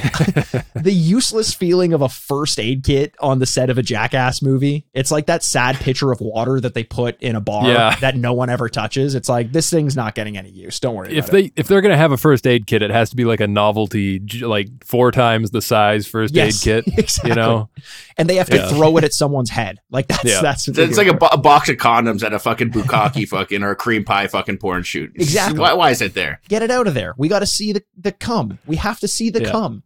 [0.76, 4.86] the useless feeling of a first aid kit on the set of a jackass movie.
[4.94, 7.96] It's like that sad pitcher of water that they put in a bar Yeah.
[8.02, 9.16] that no one ever touches.
[9.16, 10.80] It's like this thing's not getting any use.
[10.80, 11.56] Don't worry if about it.
[11.56, 13.48] they if they're gonna have a first aid kit, it has to be like a
[13.48, 16.98] novelty, like four times the size first Yes, aid kit.
[16.98, 17.30] exactly.
[17.30, 17.70] You know,
[18.18, 18.70] and they have to Yeah.
[18.70, 19.80] throw it at someone's head.
[19.92, 20.42] Like that's Yeah.
[20.42, 22.72] that's what So they it's like a, bo- a box of condoms at a fucking
[22.72, 25.12] bukkake fucking or a cream pie fucking porn shoot.
[25.16, 25.60] Exactly.
[25.60, 26.42] Why, why is it there?
[26.50, 27.14] get it out of there.
[27.18, 28.58] We got to see the the cum.
[28.66, 29.52] We have to see the Yeah.
[29.52, 29.84] cum.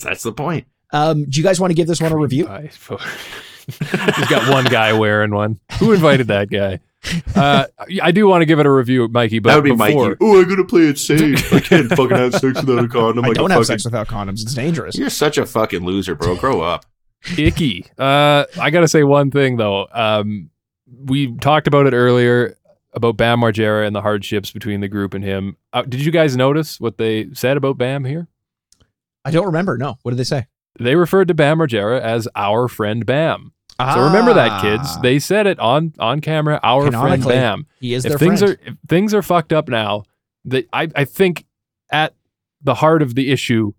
[0.00, 0.66] That's the point.
[0.92, 2.46] Um, do you guys want to give this one a review?
[2.46, 2.70] Pie.
[2.70, 2.88] Just
[4.30, 5.58] got one guy wearing one.
[5.78, 6.80] Who invited that guy?
[7.34, 7.66] Uh,
[8.02, 9.38] I do want to give it a review, Mikey.
[9.38, 10.18] But that would be before, Mikey.
[10.20, 11.52] Oh, I gotta play it safe.
[11.52, 13.24] I can't fucking have sex without a condom.
[13.24, 14.42] I like don't have fucking- sex without condoms.
[14.42, 14.96] It's dangerous.
[14.96, 16.36] You're such a fucking loser, bro.
[16.36, 16.84] Grow up.
[17.36, 17.86] icky.
[17.98, 19.86] Uh, I gotta say one thing though.
[19.92, 20.50] Um,
[21.04, 22.56] we talked about it earlier
[22.94, 25.56] about Bam Margera and the hardships between the group and him.
[25.72, 28.28] Uh, did you guys notice what they said about Bam here?
[29.24, 29.76] I don't remember.
[29.78, 29.98] No.
[30.02, 30.46] What did they say?
[30.78, 33.52] They referred to Bam Margera as our friend Bam.
[33.80, 34.86] So remember that, kids.
[34.88, 36.60] Ah, They said it on on camera.
[36.62, 37.66] Our friend Bam.
[37.80, 38.56] he is if their things friend.
[38.64, 40.04] are if things are fucked up now,
[40.44, 41.44] they I, I think
[41.90, 42.14] at
[42.62, 43.72] the heart of the issue,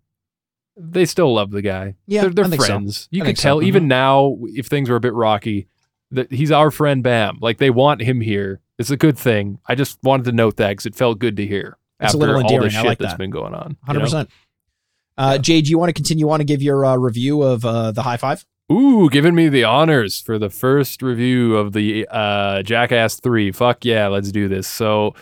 [0.75, 1.95] they still love the guy.
[2.07, 2.67] Yeah, they're, they're think so.
[2.67, 3.07] friends.
[3.09, 3.41] You I so.
[3.41, 3.65] tell Mhm.
[3.67, 5.67] even now if things were a bit rocky
[6.11, 7.37] that he's our friend Bam.
[7.39, 8.59] Like they want him here.
[8.77, 9.59] It's a good thing.
[9.67, 12.17] I just wanted to note that because it felt good to hear It's a after
[12.17, 12.69] little all endearing.
[12.71, 13.17] the I shit like that's that.
[13.17, 13.71] been going on.
[13.71, 14.05] you Hundred know?
[14.05, 14.29] percent.
[15.17, 17.91] Uh, Jay, do you want to continue on and give your uh, review of uh,
[17.91, 18.45] the high five?
[18.71, 23.51] Ooh, giving me the honors for the first review of the uh, Jackass 3.
[23.51, 24.67] Fuck yeah, let's do this.
[24.67, 25.13] So,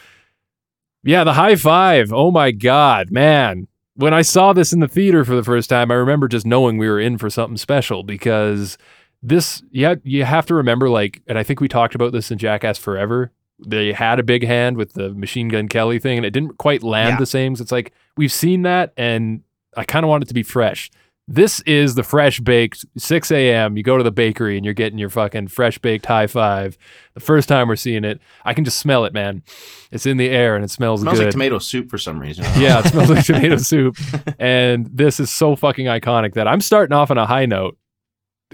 [1.04, 2.12] yeah, the high five.
[2.14, 3.68] Oh my God, man.
[3.95, 6.78] When I saw this in the theater for the first time, I remember just knowing
[6.80, 8.78] we were in for something special because
[9.22, 12.38] this, yeah, you have to remember, like, and I think we talked about this in
[12.39, 13.32] Jackass Forever.
[13.66, 16.84] They had a big hand with the Machine Gun Kelly thing, and it didn't quite
[16.84, 17.18] land Yeah.
[17.20, 17.56] the same.
[17.56, 19.41] So it's like, we've seen that, and
[19.78, 20.89] I kind of want it to be fresh.
[21.26, 23.78] This is the fresh baked 6 a.m.
[23.78, 26.78] You go to the bakery and you're getting your fucking fresh baked high five.
[27.14, 29.41] The first time we're seeing it, I can just smell it, man.
[29.89, 31.26] It's in the air and it smells, smells good.
[31.28, 32.43] like tomato soup for some reason.
[32.58, 33.95] yeah, it smells like tomato soup.
[34.38, 37.78] And this is so fucking iconic that I'm starting off on a high note.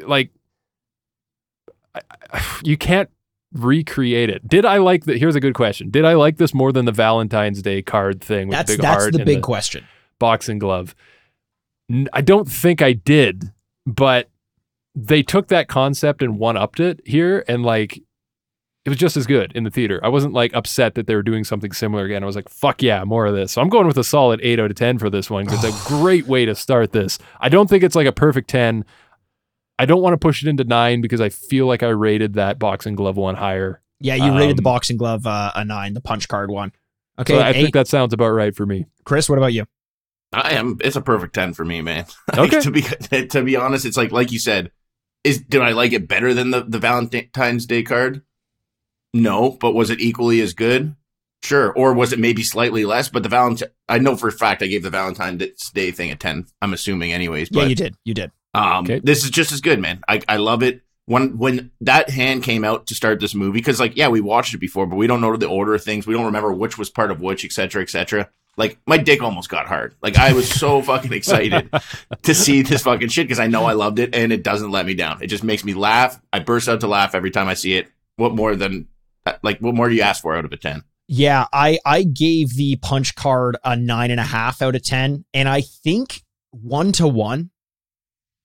[0.03, 0.29] Like,
[1.95, 3.09] I, I, you can't
[3.53, 4.47] recreate it.
[4.47, 5.17] Did I like that?
[5.17, 5.89] Here's a good question.
[5.89, 8.81] Did I like this more than the Valentine's Day card thing with That's the big
[8.81, 9.85] that's heart the big question.
[10.19, 10.95] boxing glove.
[12.13, 13.51] I don't think I did,
[13.87, 14.29] but
[14.95, 17.97] they took that concept and one upped it here, and like
[18.85, 19.99] it was just as good in the theater.
[20.03, 22.21] I wasn't like upset that they were doing something similar again.
[22.21, 24.59] I was like, "Fuck yeah, more of this." So I'm going with a solid eight
[24.59, 27.17] out of ten for this one because it's a great way to start this.
[27.39, 28.85] I don't think it's like a perfect ten.
[29.79, 32.59] I don't want to push it into nine because I feel like I rated that
[32.59, 33.81] boxing glove one higher.
[34.01, 36.71] Yeah, you rated the Um, boxing glove uh, a nine, the punch card one.
[37.17, 37.53] Okay, so I eight.
[37.53, 38.85] think that sounds about right for me.
[39.05, 39.65] Chris, what about you?
[40.31, 40.77] I am.
[40.81, 42.05] It's a perfect ten for me, man.
[42.37, 42.61] Okay.
[42.61, 42.81] to be
[43.29, 44.71] to be honest, it's like like you said.
[45.23, 48.21] Is did I like it better than the the Valentine's Day card?
[49.13, 50.95] No, but was it equally as good?
[51.41, 51.71] Sure.
[51.73, 53.09] Or was it maybe slightly less?
[53.09, 56.15] But the Valentine, I know for a fact I gave the Valentine's Day thing a
[56.15, 56.45] ten.
[56.61, 57.49] I'm assuming, anyways.
[57.51, 57.95] Yeah, you did.
[58.05, 58.31] You did.
[58.53, 58.99] Um, Okay.
[59.03, 60.01] this is just as good, man.
[60.07, 60.81] I, I love it.
[61.05, 64.53] When when that hand came out to start this movie, because like yeah, we watched
[64.53, 66.05] it before, but we don't know the order of things.
[66.05, 68.29] We don't remember which was part of which, etc., cetera, et cetera.
[68.57, 69.95] Like my dick almost got hard.
[70.03, 71.69] Like I was so fucking excited
[72.23, 74.85] to see this fucking shit because I know I loved it and it doesn't let
[74.85, 75.23] me down.
[75.23, 76.21] It just makes me laugh.
[76.31, 77.87] I burst out to laugh every time I see it.
[78.17, 78.87] What more than
[79.41, 80.83] like what more do you ask for out of a ten?
[81.07, 85.25] Yeah, I I gave the punch card a nine and a half out of ten,
[85.33, 86.21] and I think
[86.51, 87.49] one to one,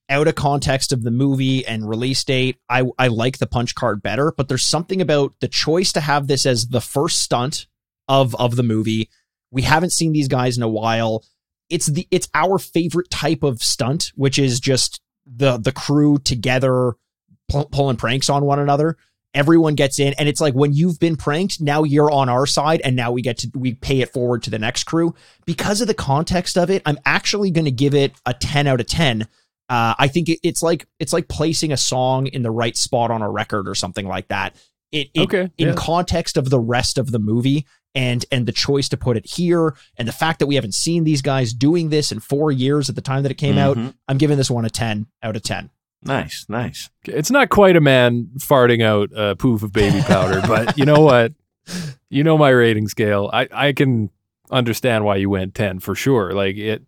[0.09, 4.03] out of context of the movie and release date, I I like the punch card
[4.03, 4.33] better.
[4.33, 7.67] But there's something about the choice to have this as the first stunt
[8.09, 9.09] of of the movie.
[9.51, 11.25] We haven't seen these guys in a while.
[11.71, 16.95] It's the it's our favorite type of stunt, which is just the the crew together
[17.49, 18.97] pull, pulling pranks on one another
[19.35, 22.81] everyone gets in and it's like when you've been pranked now you're on our side
[22.83, 25.89] and now we get to we pay it forward to the next crew because of
[25.89, 29.27] the context of it i'm actually going to give it a 10 out of 10
[29.69, 33.11] uh, i think it, it's like it's like placing a song in the right spot
[33.11, 34.55] on a record or something like that
[34.93, 35.75] it, it Okay, in yeah.
[35.77, 39.75] context of the rest of the movie and and the choice to put it here
[39.97, 42.95] and the fact that we haven't seen these guys doing this in four years at
[42.97, 43.95] the time that it came out Mhm.
[44.09, 45.71] i'm giving this one a 10 out of 10
[46.07, 46.91] Nice, nice.
[47.07, 51.01] It's not quite a man farting out a poof of baby powder, but you know
[51.01, 51.33] what?
[52.11, 53.31] You know my rating scale.
[53.33, 54.11] I, I can
[54.51, 56.33] understand why you went 10 for sure.
[56.33, 56.83] Like it,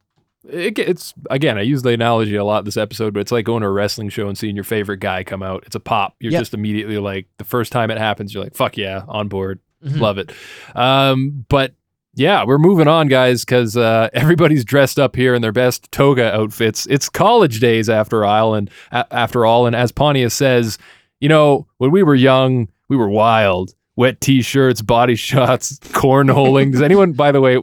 [0.51, 3.63] it it's again, I use the analogy a lot this episode, but it's like going
[3.63, 5.65] to a wrestling show and seeing your favorite guy come out.
[5.67, 6.15] It's a pop.
[6.21, 6.41] You're Yep.
[6.41, 9.61] just immediately like the first time it happens, you're like, fuck yeah, on board.
[9.85, 10.01] Mhm.
[10.01, 10.33] Love it.
[10.75, 11.75] Um, but
[12.15, 16.35] yeah, we're moving on, guys, because uh, everybody's dressed up here in their best toga
[16.35, 16.87] outfits.
[16.87, 20.79] It's college days after all, and a- after all, and as Pontius says,
[21.21, 23.75] you know, when we were young, we were wild.
[23.97, 26.73] Wet t-shirts, body shots, cornholing.
[26.73, 27.59] Does anyone, by the way,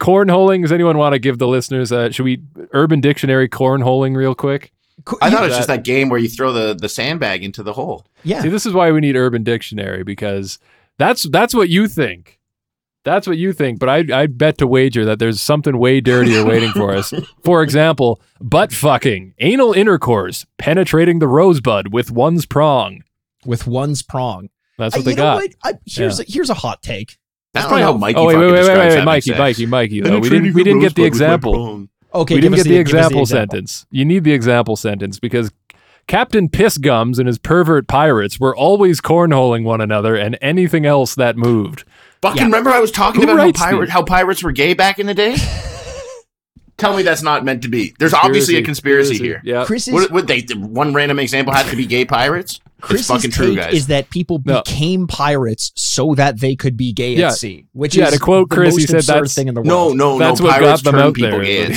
[0.00, 0.62] cornholing?
[0.62, 1.92] Does anyone want to give the listeners?
[1.92, 2.42] Uh, should we
[2.72, 4.72] Urban Dictionary cornholing real quick?
[5.20, 7.72] I thought it was just that game where you throw the the sandbag into the
[7.74, 8.06] hole.
[8.24, 10.58] yeah See, this is why we need Urban Dictionary because
[10.98, 12.38] that's that's what you think.
[13.04, 16.44] That's what you think, but I I bet to wager that there's something way dirtier
[16.44, 17.12] waiting for us.
[17.44, 23.04] For example, butt fucking, anal intercourse, penetrating the rosebud with one's prong.
[23.44, 24.48] with one's prong.
[24.76, 25.36] That's Uh, what they you know got.
[25.36, 25.54] what?
[25.62, 27.16] I, here's a, here's a hot take.
[27.56, 29.38] That's probably how Mikey Oh wait, fucking wait, wait, wait, wait, having Mikey, sex.
[29.38, 30.00] Mikey, Mikey.
[30.00, 31.86] Though we didn't we didn't get the example.
[32.14, 33.86] Okay, we didn't get the, give us example sentence.
[33.90, 35.50] You need the example sentence because
[36.06, 41.36] Captain Pissgums and his pervert pirates were always cornholing one another and anything else that
[41.36, 41.84] moved.
[42.22, 42.44] Fucking Yeah.
[42.44, 45.14] remember I was talking Who about how, pirate, how pirates were gay back in the
[45.14, 45.36] day?
[46.76, 47.94] Tell me that's not meant to be.
[47.98, 49.40] There's obviously a conspiracy, here.
[49.44, 49.64] Yeah.
[49.64, 50.42] Chris's What would they?
[50.54, 52.60] One random example had to be gay pirates.
[52.80, 53.74] Chris's it's fucking true, take guys.
[53.74, 54.62] is that people No.
[54.62, 57.28] became pirates so that they could be gay Yeah.
[57.28, 59.48] at sea, which Yeah, is to quote the Chris, he most said absurd that's- thing
[59.48, 59.96] in the world no, world.
[59.96, 60.46] no, That's no.
[60.46, 61.68] what got Pirates them turn out people there.
[61.68, 61.74] gay.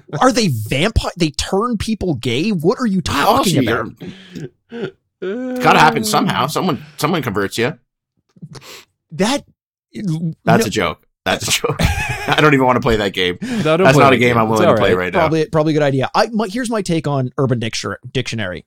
[0.20, 1.12] Are they vampire?
[1.16, 2.50] They turn people gay?
[2.50, 4.92] What are you How else talking you- about?
[5.20, 6.46] It's gotta happen somehow.
[6.48, 7.78] Someone, someone converts you.
[9.12, 9.44] That
[9.92, 11.06] That's no, a joke.
[11.24, 11.76] That's a joke.
[11.80, 13.38] I don't even want to play that game.
[13.40, 15.20] No, That's not a game I'm It's willing all to play right now.
[15.20, 16.10] probably probably a good idea.
[16.14, 18.66] I my, here's my take on Urban Dictionary.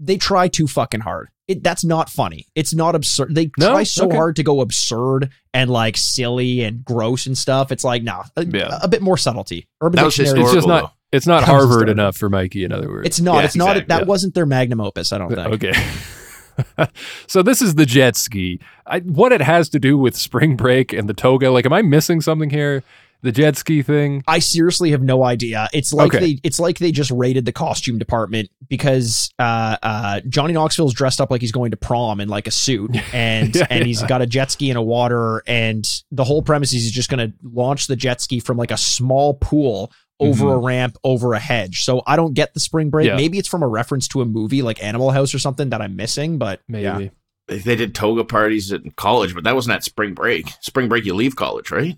[0.00, 0.14] Dictionary.
[0.14, 1.28] They try too fucking hard.
[1.46, 2.46] It, that's not funny.
[2.54, 3.34] It's not absurd.
[3.34, 3.70] They No?
[3.70, 4.16] try so Okay.
[4.16, 7.72] hard to go absurd and like silly and gross and stuff.
[7.72, 8.78] It's like nah, a, Yeah.
[8.82, 9.66] a bit more subtlety.
[9.80, 10.40] Urban That was Dictionary.
[10.42, 10.94] It's just Historical, not.
[11.10, 11.92] It's not That Harvard hysterical.
[11.92, 12.64] enough for Mikey.
[12.64, 13.36] In other words, It's not.
[13.36, 13.76] Yeah, it's not.
[13.78, 13.86] exactly.
[13.96, 15.10] That wasn't their magnum opus.
[15.12, 15.64] I don't think.
[15.64, 15.72] Okay.
[17.26, 18.60] so this is the jet ski.
[18.86, 21.50] I, what it has to do with spring break and the toga?
[21.50, 22.82] Like, am I missing something here?
[23.22, 24.22] The jet ski thing.
[24.28, 25.68] I seriously have no idea.
[25.72, 26.34] It's like Okay.
[26.34, 31.20] they it's like they just raided the costume department because uh, uh, Johnny Knoxville's dressed
[31.20, 34.06] up like he's going to prom in like a suit and Yeah, and he's yeah.
[34.06, 37.28] got a jet ski in a water and the whole premise is he's just going
[37.30, 39.90] to launch the jet ski from like a small pool
[40.20, 41.84] over a ramp over a hedge.
[41.84, 43.06] So I don't get the spring break.
[43.06, 43.16] Mm-hmm.
[43.18, 43.22] Yeah.
[43.22, 45.94] Maybe it's from a reference to a movie like Animal House or something that I'm
[45.96, 46.82] missing, but Maybe.
[46.84, 47.08] yeah.
[47.48, 50.50] They did toga parties in college, but that wasn't at spring break.
[50.60, 51.96] Spring break, you leave college, right?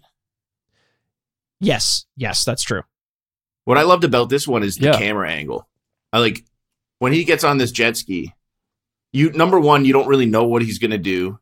[1.60, 2.82] Yes, yes, that's true.
[3.64, 4.98] What I loved about this one is the Yeah.
[4.98, 5.68] camera angle.
[6.12, 6.44] I like
[6.98, 8.32] when he gets on this jet ski.
[9.12, 11.38] You number one, you don't really know what he's gonna do,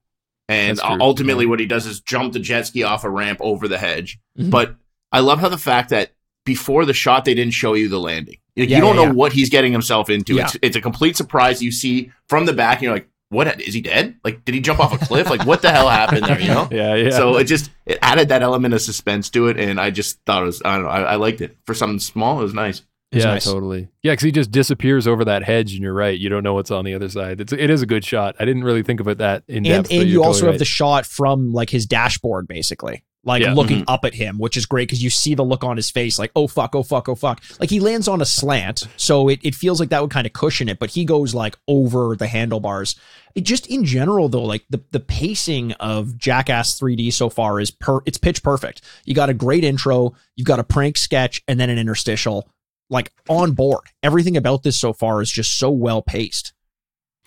[0.48, 1.50] and ultimately, yeah.
[1.50, 4.18] what he does is jump the jet ski off a ramp over the hedge.
[4.38, 4.50] Mhm.
[4.50, 4.76] But
[5.12, 6.12] I love how the fact that
[6.44, 8.38] before the shot, they didn't show you the landing.
[8.56, 10.38] Like, Yeah, you don't know what he's getting himself into.
[10.38, 11.62] It's it's a complete surprise.
[11.62, 14.16] You see from the back, you're like, "What is he dead?
[14.24, 15.28] Like, did he jump off a cliff?
[15.30, 16.68] Like, what the hell happened there?" You know.
[16.78, 17.10] Yeah, yeah.
[17.10, 20.42] So it just it added that element of suspense to it, and I just thought
[20.42, 22.40] it was I don't know I, I liked it for something small.
[22.40, 22.82] It was nice.
[23.10, 23.44] It's yeah, nice.
[23.44, 23.88] totally.
[24.02, 26.18] Yeah, because he just disappears over that hedge, and you're right.
[26.18, 27.40] You don't know what's on the other side.
[27.40, 28.36] It's it is a good shot.
[28.38, 29.90] I didn't really think of it that in and depth.
[29.90, 33.52] and you also have the shot from like his dashboard basically like Yeah.
[33.52, 33.90] looking mm-hmm.
[33.90, 36.30] up at him which is great because you see the look on his face like
[36.36, 37.42] oh fuck oh fuck oh fuck.
[37.60, 40.32] Like he lands on a slant so it, it feels like that would kind of
[40.32, 42.96] cushion it but he goes like over the handlebars.
[43.34, 47.70] It just in general though like the, the pacing of jackass 3d so far is
[47.70, 48.82] per it's pitch perfect.
[49.04, 52.48] You got a great intro you've got a prank sketch and then an interstitial.
[52.90, 53.82] Like on board.
[54.02, 56.54] Everything about this so far is just so well paced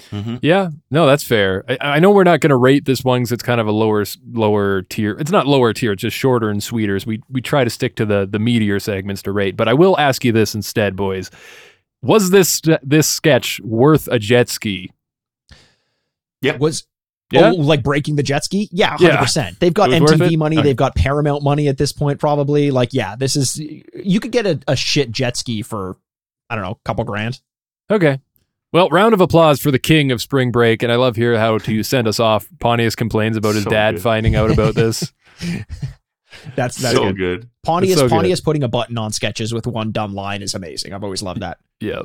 [0.10, 0.38] Mm-hmm.
[0.42, 1.64] Yeah, no, that's fair.
[1.70, 3.72] I, I know we're not going to rate this one because it's kind of a
[3.72, 5.16] lower lower tier.
[5.20, 7.00] It's not lower tier; it's just shorter and sweeter.
[7.00, 9.56] So we we try to stick to the the meatier segments to rate.
[9.56, 11.30] But I will ask you this instead, boys:
[12.02, 14.92] Was this this sketch worth a jet ski?
[16.42, 16.86] Yeah, was
[17.32, 17.52] Yeah?
[17.52, 18.68] Oh, like breaking the jet ski?
[18.72, 19.24] Yeah, Yeah.
[19.24, 19.60] 100%.
[19.60, 20.58] They've got It was worth MTV money.
[20.58, 20.68] Okay.
[20.70, 22.72] They've got Paramount money at this point, probably.
[22.72, 25.98] Like, yeah, this is, you could get a, a shit jet ski for,
[26.50, 27.40] I don't know, a couple grand.
[27.90, 28.20] Okay.
[28.74, 31.58] Well, round of applause for the king of spring break, and I love here how
[31.60, 32.48] to send us off.
[32.60, 34.02] Pontius complains about his So dad good.
[34.04, 35.12] finding out about this.
[36.56, 37.18] That's, that's so good.
[37.18, 37.50] good.
[37.64, 38.16] Pontius, It's so good.
[38.16, 40.94] Pontius putting a button on sketches with one dumb line is amazing.
[40.94, 41.58] I've always loved that.
[41.82, 42.04] Yeah.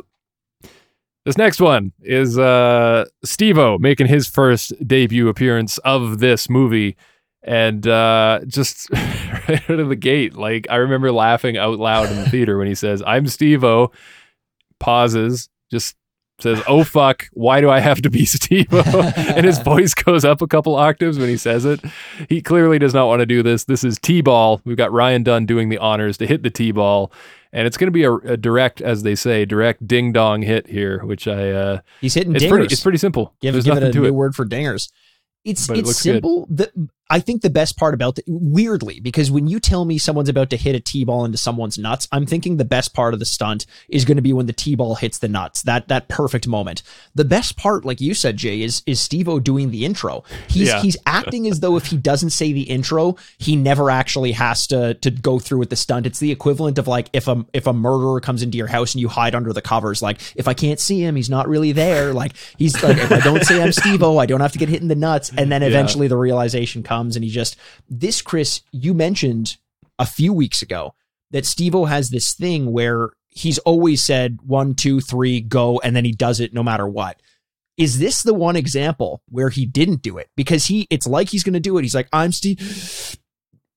[1.24, 6.96] This next one is uh Steve-O making his first debut appearance of this movie.
[7.42, 8.90] And uh just
[9.48, 12.66] right out of the gate, like I remember laughing out loud in the theater when
[12.66, 13.90] he says, I'm Steve-O,
[14.80, 15.94] pauses, just
[16.38, 19.12] says, Oh fuck, why do I have to be Steve-O?
[19.16, 21.80] and his voice goes up a couple octaves when he says it.
[22.28, 23.64] He clearly does not want to do this.
[23.64, 24.60] This is T-ball.
[24.64, 27.10] We've got Ryan Dunn doing the honors to hit the T-ball
[27.52, 30.66] and it's going to be a, a direct, as they say, direct ding dong hit
[30.66, 32.48] here, which I uh, He's hitting it's dingers.
[32.50, 33.34] pretty it's pretty simple.
[33.40, 34.14] give, There's give it nothing a to new it.
[34.14, 34.90] word for dingers.
[35.44, 36.14] It's But it it's good.
[36.14, 36.46] simple.
[36.50, 36.70] The,
[37.08, 40.50] I think the best part about it, weirdly, because when you tell me someone's about
[40.50, 43.64] to hit a T-ball into someone's nuts, I'm thinking the best part of the stunt
[43.88, 45.62] is going to be when the T-ball hits the nuts.
[45.62, 46.82] That that perfect moment.
[47.14, 50.24] The best part, like you said, Jay, is is Steve-O doing the intro.
[50.48, 50.82] He's Yeah.
[50.82, 54.94] he's acting as though if he doesn't say the intro, he never actually has to
[54.94, 56.06] to go through with the stunt.
[56.06, 59.00] It's the equivalent of like if a if a murderer comes into your house and
[59.00, 60.02] you hide under the covers.
[60.02, 62.12] Like if I can't see him, he's not really there.
[62.12, 64.82] Like he's like if I don't say I'm Steve-O, I don't have to get hit
[64.82, 65.30] in the nuts.
[65.36, 65.68] And then Yeah.
[65.68, 66.95] eventually the realization comes.
[66.96, 67.56] Comes and he just
[67.90, 69.56] this Chris, you mentioned
[69.98, 70.94] a few weeks ago
[71.30, 76.04] that Steve-O has this thing where he's always said one, two, three, go, and then
[76.04, 77.20] he does it no matter what.
[77.76, 80.30] Is this the one example where he didn't do it?
[80.36, 81.82] Because he, it's like he's going to do it.
[81.82, 82.58] He's like, I'm Steve.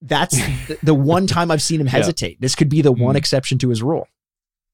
[0.01, 2.39] That's the, the one time I've seen him hesitate.
[2.39, 3.17] This could be the one Mhm.
[3.17, 4.07] exception to his rule.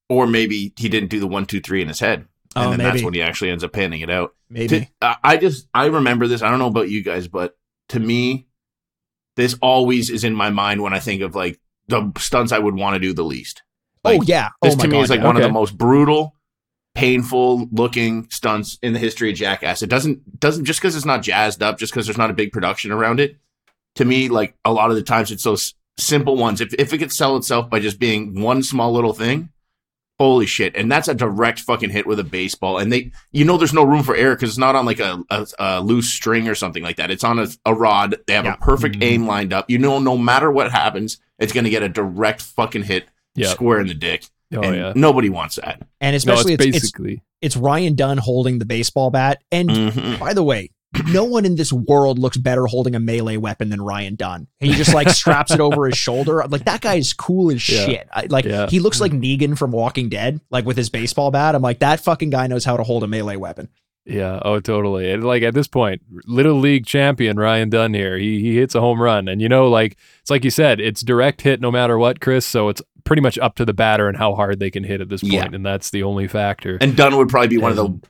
[0.09, 2.27] Or maybe he didn't do the one, two, three in his head.
[2.55, 4.35] And Oh, then that's when he actually ends up panning it out.
[4.49, 4.81] Maybe.
[4.81, 6.41] To- I I just I remember this.
[6.43, 7.57] I don't know about you guys, but
[7.89, 8.47] to me,
[9.35, 12.75] this always is in my mind when I think of like the stunts I would
[12.75, 13.63] want to do the least.
[14.03, 14.49] oh yeah.
[14.61, 15.25] Oh this oh my to me God, is like yeah.
[15.25, 16.35] one of the most brutal,
[16.95, 19.81] painful looking stunts in the history of Jackass.
[19.81, 22.51] It doesn't doesn't just because it's not jazzed up, just because there's not a big
[22.51, 23.37] production around it.
[23.95, 26.61] To me, like a lot of the times, it's those simple ones.
[26.61, 29.49] If if it could sell itself by just being one small little thing,
[30.19, 30.75] holy shit!
[30.75, 32.77] And that's a direct fucking hit with a baseball.
[32.77, 35.23] And they, you know, there's no room for error because it's not on like a,
[35.29, 37.11] a, a loose string or something like that.
[37.11, 38.15] It's on a, a rod.
[38.27, 38.53] They have Yeah.
[38.53, 39.03] a perfect Mhm.
[39.03, 39.69] aim lined up.
[39.69, 43.47] You know, no matter what happens, it's going to get a direct fucking hit Yeah.
[43.49, 44.25] square in the dick.
[44.55, 44.93] Oh and yeah.
[44.95, 45.81] nobody wants that.
[45.99, 49.41] and especially it's it's, it's basically it's Ryan Dunn holding the baseball bat.
[49.51, 50.19] And Mhm.
[50.19, 50.69] by the way,
[51.11, 54.47] no one in this world looks better holding a melee weapon than Ryan Dunn.
[54.59, 56.41] He just like straps it over his shoulder.
[56.43, 57.85] I'm like that guy is cool as Yeah.
[57.85, 58.07] shit.
[58.11, 58.67] I, like Yeah.
[58.67, 61.55] he looks like Negan from Walking Dead, like with his baseball bat.
[61.55, 63.69] I'm like that fucking guy knows how to hold a melee weapon.
[64.07, 64.39] Yeah.
[64.43, 65.11] Oh, totally.
[65.11, 68.17] And like at this point, little league champion Ryan Dunn here.
[68.19, 71.01] He he hits a home run, and you know, like it's like you said, it's
[71.01, 72.45] direct hit no matter what, Chris.
[72.45, 75.09] So it's pretty much up to the batter and how hard they can hit at
[75.09, 75.49] this point, Yeah.
[75.51, 76.77] and that's the only factor.
[76.81, 78.07] And Dunn would probably be one of the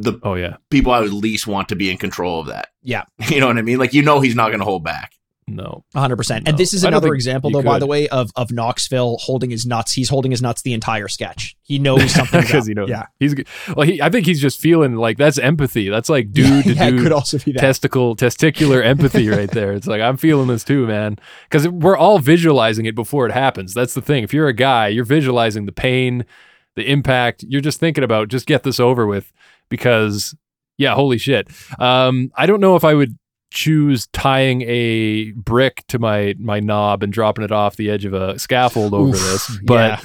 [0.00, 2.68] the oh yeah, people I would least want to be in control of that.
[2.82, 3.04] Yeah.
[3.30, 3.78] You know what I mean?
[3.78, 5.12] Like you know he's not going to hold back.
[5.46, 6.42] no, 100%.
[6.46, 9.64] And this is another example, you though, by the way, of, of Knoxville holding his
[9.64, 9.92] nuts.
[9.94, 11.56] He's holding his nuts the entire sketch.
[11.62, 12.42] He knows something.
[12.42, 12.90] because he knows.
[12.90, 13.06] Yeah.
[13.18, 13.34] he's
[13.74, 13.86] well.
[13.86, 15.88] He, I think he's just feeling like that's empathy.
[15.88, 17.60] That's like dude to yeah, it dude could also be that.
[17.60, 19.72] testicle testicular empathy right there.
[19.72, 21.16] It's like I'm feeling this too, man.
[21.48, 23.72] Because we're all visualizing it before it happens.
[23.74, 24.24] That's the thing.
[24.24, 26.26] If you're a guy, you're visualizing the pain,
[26.76, 27.44] the impact.
[27.48, 29.32] You're just thinking about just get this over with.
[29.68, 30.34] Because
[30.76, 31.48] yeah, holy shit.
[31.78, 33.18] Um, I don't know if I would
[33.50, 38.12] choose tying a brick to my my knob and dropping it off the edge of
[38.12, 40.04] a scaffold over Oof, this, but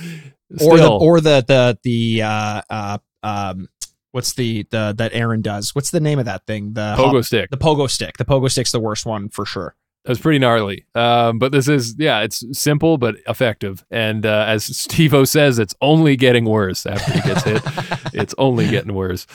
[0.61, 3.67] or the or the the the uh uh um
[4.11, 5.75] what's the the that Ehren does?
[5.75, 6.73] What's the name of that thing?
[6.73, 7.49] The pogo hop- stick.
[7.49, 8.17] the pogo stick.
[8.17, 9.75] The pogo stick's the worst one for sure.
[10.05, 10.85] It was pretty gnarly.
[10.95, 13.85] Um, but this is, yeah, it's simple but effective.
[13.89, 17.61] And uh, as Steve-O says, it's only getting worse after he gets hit.
[18.13, 19.25] it's only getting worse.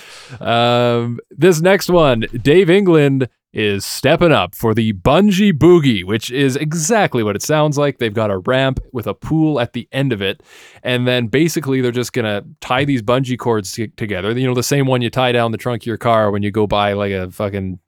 [0.40, 6.54] Um, this next one, Dave England is stepping up for the bungee boogie, which is
[6.54, 7.98] exactly what it sounds like.
[7.98, 10.42] They've got a ramp with a pool at the end of it.
[10.82, 14.38] And then basically they're just going to tie these bungee cords t- together.
[14.38, 16.50] You know, the same one you tie down the trunk of your car when you
[16.50, 17.78] go by like a fucking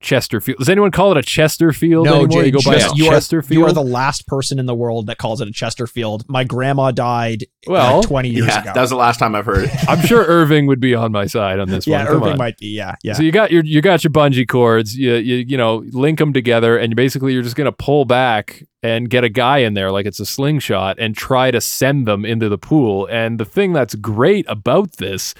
[0.00, 0.58] Chesterfield.
[0.58, 2.28] Does anyone call it a Chesterfield No, anymore?
[2.42, 3.58] Jay, you go by just- a you are, Chesterfield.
[3.58, 6.24] you are the last person in the world that calls it a Chesterfield.
[6.28, 8.72] My grandma died uh, Well, 20 years yeah, ago.
[8.74, 9.88] that was the last time I've heard it.
[9.88, 12.06] I'm sure Irving would be on my side on this yeah, one.
[12.06, 12.38] Come Irving on.
[12.38, 12.68] might be.
[12.68, 13.12] Yeah, yeah.
[13.12, 14.96] So you got your you got your bungee cords.
[14.96, 19.10] You you you know link them together, and basically you're just gonna pull back and
[19.10, 22.48] get a guy in there like it's a slingshot and try to send them into
[22.48, 23.06] the pool.
[23.10, 25.34] And the thing that's great about this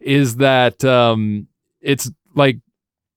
[0.00, 1.46] is that um,
[1.80, 2.58] it's like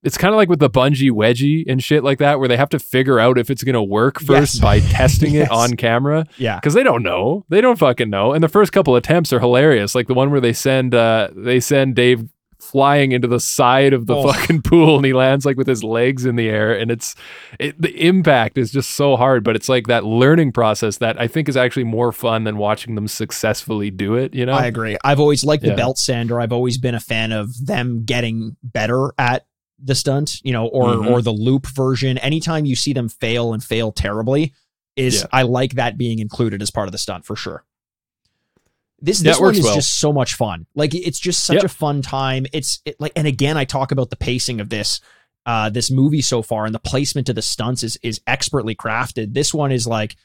[0.06, 2.70] it's kind of like with the bungee wedgie and shit like that, where they have
[2.70, 4.60] to figure out if it's gonna work first Yes.
[4.62, 5.48] by testing Yes.
[5.48, 6.56] it on camera yeah.
[6.58, 7.44] because they don't know.
[7.50, 8.32] They don't fucking know.
[8.32, 11.60] And the first couple attempts are hilarious, like the one where they send uh they
[11.60, 14.32] send Dave flying into the side of the Oh.
[14.32, 17.14] fucking pool and he lands like with his legs in the air and it's
[17.60, 21.28] it, the impact is just so hard but it's like that learning process that i
[21.28, 24.98] think is actually more fun than watching them successfully do it you know I agree.
[25.04, 26.40] I've always liked the belt sander.
[26.40, 29.46] I've always been a fan of them getting better at
[29.84, 31.10] the stunt, you know, or Mhm.
[31.12, 32.18] or the loop version.
[32.20, 34.54] Anytime you see them fail and fail terribly,
[34.96, 35.28] is Yeah.
[35.34, 37.66] I like that being included as part of the stunt for sure.
[39.02, 39.76] This this one is well.
[39.76, 40.66] just so much fun.
[40.74, 41.64] Like it's just such Yep.
[41.66, 42.46] a fun time.
[42.54, 45.02] It's it, like, and again, I talk about the pacing of this
[45.46, 49.34] uh this movie so far, and the placement of the stunts is is expertly crafted.
[49.34, 50.16] This one is like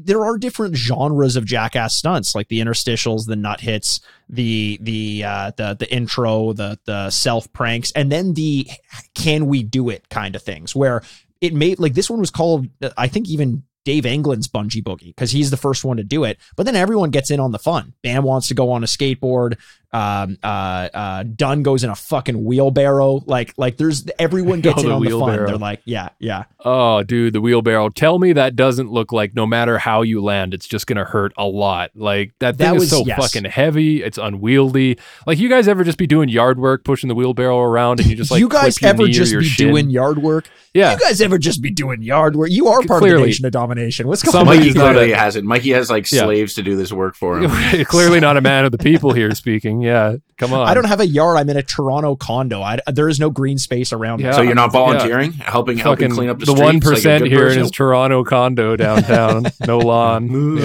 [0.00, 5.24] there are different genres of jackass stunts, like the interstitials, the nut hits, the the
[5.24, 8.68] uh, the the intro, the the self pranks, and then the
[9.14, 11.02] can we do it kind of things, where
[11.40, 15.30] it made like this one was called, I think even Dave England's bungee boogie because
[15.30, 16.38] he's the first one to do it.
[16.56, 17.94] But then everyone gets in on the fun.
[18.02, 19.56] Bam wants to go on a skateboard.
[19.90, 20.46] Um, uh,
[20.92, 23.22] uh, Dunn goes in a fucking wheelbarrow.
[23.26, 25.18] Like, like there's everyone gets Oh, in the on the fun.
[25.20, 25.46] wheelbarrow.
[25.46, 26.44] They're like, yeah, yeah.
[26.64, 27.88] Oh, dude, the wheelbarrow.
[27.88, 31.32] Tell me that doesn't look like no matter how you land, it's just gonna hurt
[31.38, 31.90] a lot.
[31.94, 33.18] Like that thing That is was- so yes.
[33.18, 34.02] fucking heavy.
[34.02, 34.98] It's unwieldy.
[35.26, 38.16] Like you guys ever just be doing yard work, pushing the wheelbarrow around, and you
[38.16, 39.68] just like you guys ever just be shin?
[39.68, 40.50] doing yard work?
[40.74, 42.50] Yeah, You guys ever just be doing yard work?
[42.50, 44.06] You are part of the nation of domination.
[44.06, 44.66] What's going Somebody- on?
[44.66, 45.46] Mikey clearly hasn't.
[45.46, 46.24] Mikey has like Yeah.
[46.24, 47.50] slaves to do this work for him.
[47.86, 49.77] clearly not a man of the people here speaking.
[49.80, 50.68] Yeah, come on.
[50.68, 51.36] I don't have a yard.
[51.38, 52.60] I'm in a Toronto condo.
[52.62, 54.28] I, there is no green space around Yeah.
[54.28, 54.32] me.
[54.34, 56.88] so you're not volunteering, helping helping fucking clean up the, the streets one like a
[56.88, 57.62] percent here in person?
[57.62, 59.46] his Toronto condo downtown.
[59.66, 60.56] no lawn.
[60.58, 60.62] yeah.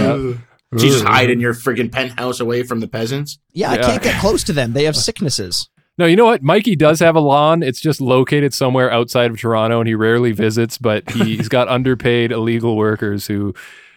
[0.75, 3.37] So you just hide in your friggin' penthouse away from the peasants.
[3.51, 4.73] Yeah, I can't get close to them.
[4.73, 5.69] They have sicknesses.
[5.99, 6.41] No, you know what?
[6.41, 7.61] Mikey does have a lawn.
[7.61, 10.79] It's just located somewhere outside of Toronto, and he rarely visits.
[10.79, 13.53] But he, he's got underpaid illegal workers who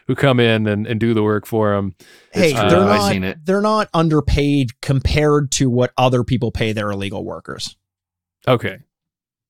[0.07, 1.95] who come in and, and do the work for them.
[2.33, 2.69] Hey, true.
[2.69, 3.11] they're uh, not.
[3.11, 3.45] seen it.
[3.45, 7.77] They're not underpaid compared to what other people pay their illegal workers.
[8.49, 8.79] Okay,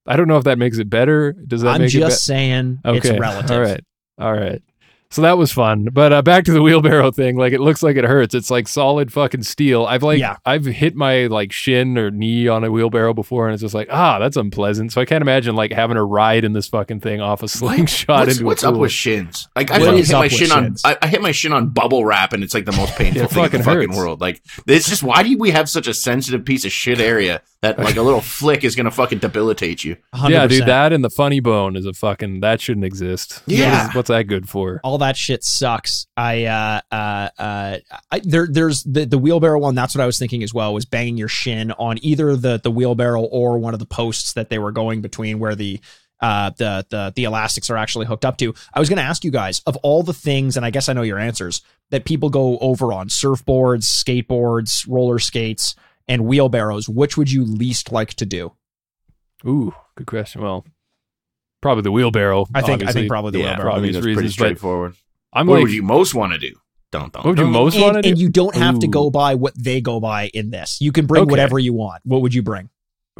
[0.07, 1.33] I don't know if that makes it better.
[1.33, 3.11] Does that I'm make just it saying okay?
[3.11, 3.51] it's relative.
[3.51, 3.85] All right,
[4.19, 4.63] all right.
[5.17, 5.89] So that was fun.
[5.95, 7.37] But uh, back to the wheelbarrow thing.
[7.39, 8.35] Like it looks like it hurts.
[8.35, 9.87] It's like solid fucking steel.
[9.87, 10.37] I've like Yeah.
[10.45, 13.89] I've hit my like shin or knee on a wheelbarrow before, and it's just like
[13.91, 14.93] ah, that's unpleasant.
[14.93, 18.27] So I can't imagine like having a ride in this fucking thing off a slingshot
[18.27, 18.83] What's, into what's a up pool.
[18.83, 19.49] with shins?
[19.57, 20.77] Like I What fucking is hit my with shin on?
[20.85, 23.31] I, I hit my shin on bubble wrap, and it's like the most painful It
[23.31, 24.21] thing in the fucking fucking world.
[24.21, 27.79] Like it's just why do we have such a sensitive piece of shit area that
[27.79, 29.97] like a little flick is gonna fucking debilitate you?
[30.15, 30.31] 100%.
[30.31, 33.43] Yeah, dude, that and the funny bone is a fucking that shouldn't exist.
[33.47, 33.85] Yeah.
[33.85, 34.81] What's, what's that good for?
[34.85, 36.07] all that shit sucks.
[36.17, 37.77] I uh uh uh
[38.11, 39.75] I, there there's the the wheelbarrow one.
[39.75, 40.75] That's what I was thinking as well.
[40.75, 44.51] Was banging your shin on either the the wheelbarrow or one of the posts that
[44.51, 45.81] they were going between where the
[46.21, 48.55] uh the the the elastics are actually hooked up to.
[48.73, 50.93] I was going to ask you guys of all the things, and I guess I
[50.95, 55.75] know your answers that people go over on surfboards, skateboards, roller skates,
[56.09, 56.89] and wheelbarrows.
[56.89, 58.53] Which would you least like to do?
[59.47, 60.43] Ooh, good question.
[60.43, 60.65] Well,
[61.63, 62.47] probably the wheelbarrow.
[62.55, 63.65] I think I think probably the yeah, wheelbarrow.
[63.71, 63.81] probably.
[63.81, 64.95] I mean, that's pretty reasons, but straightforward.
[65.33, 66.55] I'm What like, would you most want to do?
[66.93, 67.25] Don't don't.
[67.25, 68.09] what would you most want to do?
[68.09, 70.81] and you don't have to go by what they go by in this.
[70.81, 71.31] You can bring Okay.
[71.31, 72.01] whatever you want.
[72.05, 72.71] What would you bring?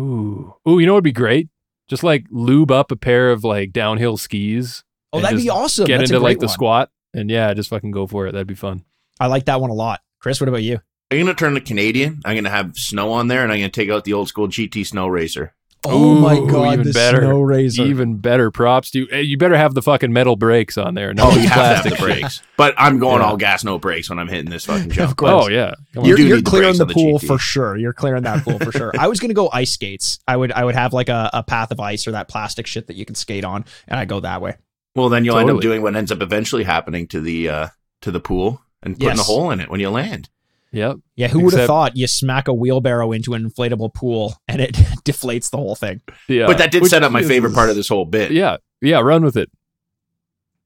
[0.01, 1.49] Ooh, ooh, you know what would be great?
[1.89, 4.85] Just like lube up a pair of like downhill skis.
[5.13, 5.87] Oh, that'd be awesome.
[5.87, 6.53] Get That's a into like great the one.
[6.55, 8.33] squat, and yeah, just fucking go for it.
[8.33, 8.85] That'd be fun.
[9.21, 10.01] I like that one a lot.
[10.21, 10.81] Chris, what about you?
[11.11, 12.21] I'm gonna turn to Canadian.
[12.25, 14.85] I'm gonna have snow on there, and I'm gonna take out the old school GT
[14.87, 15.53] snow racer.
[15.85, 17.19] Oh my god, even the better.
[17.21, 17.85] snow razor.
[17.85, 19.09] Even better props to you.
[19.13, 21.15] Eh, You better have the fucking metal brakes on there.
[21.15, 23.29] No Oh, you have to have plastic the brakes, but I'm going Yeah.
[23.29, 25.11] all gas, no brakes when I'm hitting this fucking jump.
[25.13, 25.45] Of course.
[25.45, 26.05] Oh yeah, Come.
[26.07, 27.27] You You're, you're clearing the the pool GT.
[27.29, 27.77] for sure.
[27.77, 28.93] You're clearing that pool for sure.
[28.99, 30.19] I was gonna go ice skates.
[30.27, 32.89] I would I would have like a, a path of ice or that plastic shit
[32.89, 34.57] that you can skate on, and I go that way.
[34.97, 37.69] Well, then you'll end up doing what ends up eventually happening to the uh,
[38.01, 39.21] to the pool and putting Yes.
[39.21, 40.31] a hole in it when you land.
[40.77, 40.97] Yep.
[41.17, 44.61] Yeah, who would have Except- thought you smack a wheelbarrow into an inflatable pool and
[44.61, 44.73] it
[45.05, 46.03] deflates the whole thing?
[46.29, 46.47] Yeah.
[46.47, 48.31] but that did Which set up my is- favorite part of this whole bit.
[48.31, 48.59] Yeah.
[48.83, 49.01] Yeah.
[49.01, 49.51] Run with it.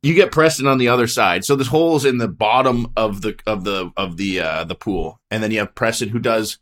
[0.03, 3.39] You get Preston on the other side, so this hole's in the bottom of the
[3.47, 6.59] of the of the uh, the pool, and then you have Preston who does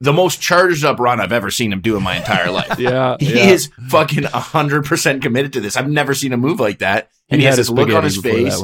[0.00, 2.74] the most charged up run I've ever seen him do in my entire life.
[2.78, 3.16] Yeah.
[3.20, 3.50] He yeah.
[3.50, 5.76] is fucking hundred percent committed to this.
[5.76, 7.10] I've never seen a move like that.
[7.30, 8.62] And he, had has a this look on his face,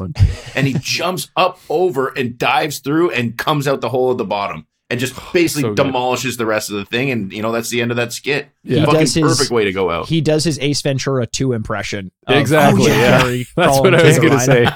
[0.54, 4.24] and he jumps up over and dives through and comes out the hole at the
[4.24, 7.10] bottom and just basically So demolishes the rest of the thing.
[7.10, 8.48] And you know that's the end of that skit.
[8.62, 8.80] Yeah.
[8.80, 10.06] He Fucking does his- perfect way to go out.
[10.08, 12.10] He does his Ace Ventura 2 impression.
[12.26, 13.18] of- Exactly, of yeah.
[13.20, 14.66] Harry That's what I was gonna say.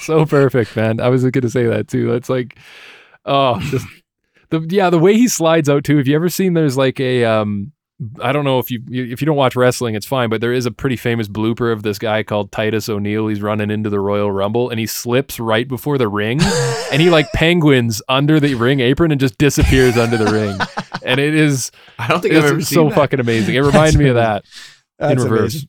[0.00, 1.00] so perfect, man.
[1.00, 2.10] I was gonna say that too.
[2.12, 2.58] That's like,
[3.24, 3.86] oh, just
[4.50, 5.96] the yeah, the way he slides out too.
[5.98, 6.54] Have you ever seen?
[6.54, 7.72] There's like a um,
[8.20, 10.66] I don't know if you if you don't watch wrestling, it's fine, but there is
[10.66, 13.28] a pretty famous blooper of this guy called Titus O'Neil.
[13.28, 16.40] He's running into the Royal Rumble and he slips right before the ring,
[16.92, 20.58] and he like penguins under the ring apron and just disappears under the ring,
[21.04, 22.96] and it is I don't think I've ever it's seen so that.
[22.96, 23.54] fucking amazing.
[23.54, 24.44] It reminded me of that
[24.98, 25.54] in reverse.
[25.54, 25.68] amazing.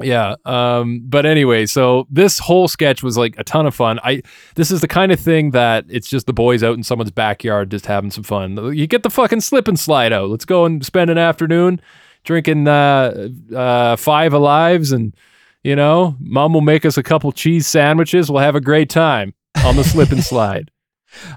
[0.00, 0.34] Yeah.
[0.44, 4.00] Um, but anyway, so this whole sketch was like a ton of fun.
[4.02, 4.22] I
[4.56, 7.70] this is the kind of thing that it's just the boys out in someone's backyard
[7.70, 8.74] just having some fun.
[8.74, 10.30] You get the fucking slip and slide out.
[10.30, 11.80] Let's go and spend an afternoon
[12.24, 15.14] drinking uh, uh, five alives and
[15.62, 18.30] you know, mom will make us a couple cheese sandwiches.
[18.30, 19.32] We'll have a great time
[19.64, 20.70] on the slip and slide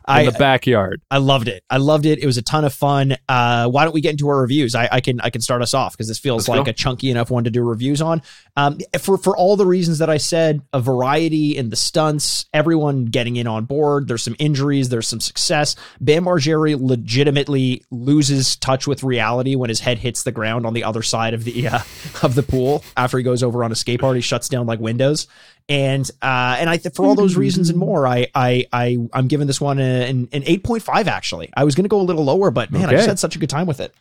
[0.05, 1.01] I, the backyard.
[1.09, 1.63] I loved it.
[1.69, 2.19] I loved it.
[2.19, 3.17] It was a ton of fun.
[3.28, 4.75] Uh, why don't we get into our reviews?
[4.75, 6.69] I, I can I can start us off because this feels Let's like go.
[6.69, 8.21] a chunky enough one to do reviews on.
[8.55, 13.05] Um, for for all the reasons that I said, a variety in the stunts, everyone
[13.05, 14.07] getting in on board.
[14.07, 14.89] There's some injuries.
[14.89, 15.75] There's some success.
[16.01, 20.84] Bam Margera legitimately loses touch with reality when his head hits the ground on the
[20.84, 21.80] other side of the uh,
[22.23, 24.15] of the pool after he goes over on a skateboard.
[24.15, 25.28] He shuts down like windows.
[25.70, 29.28] And uh, and I th- for all those reasons and more, I I I I'm
[29.28, 31.09] giving this one an an eight point five.
[31.09, 33.36] Actually, I was going to go a little lower, but man, I just had such
[33.36, 33.93] a good time with it.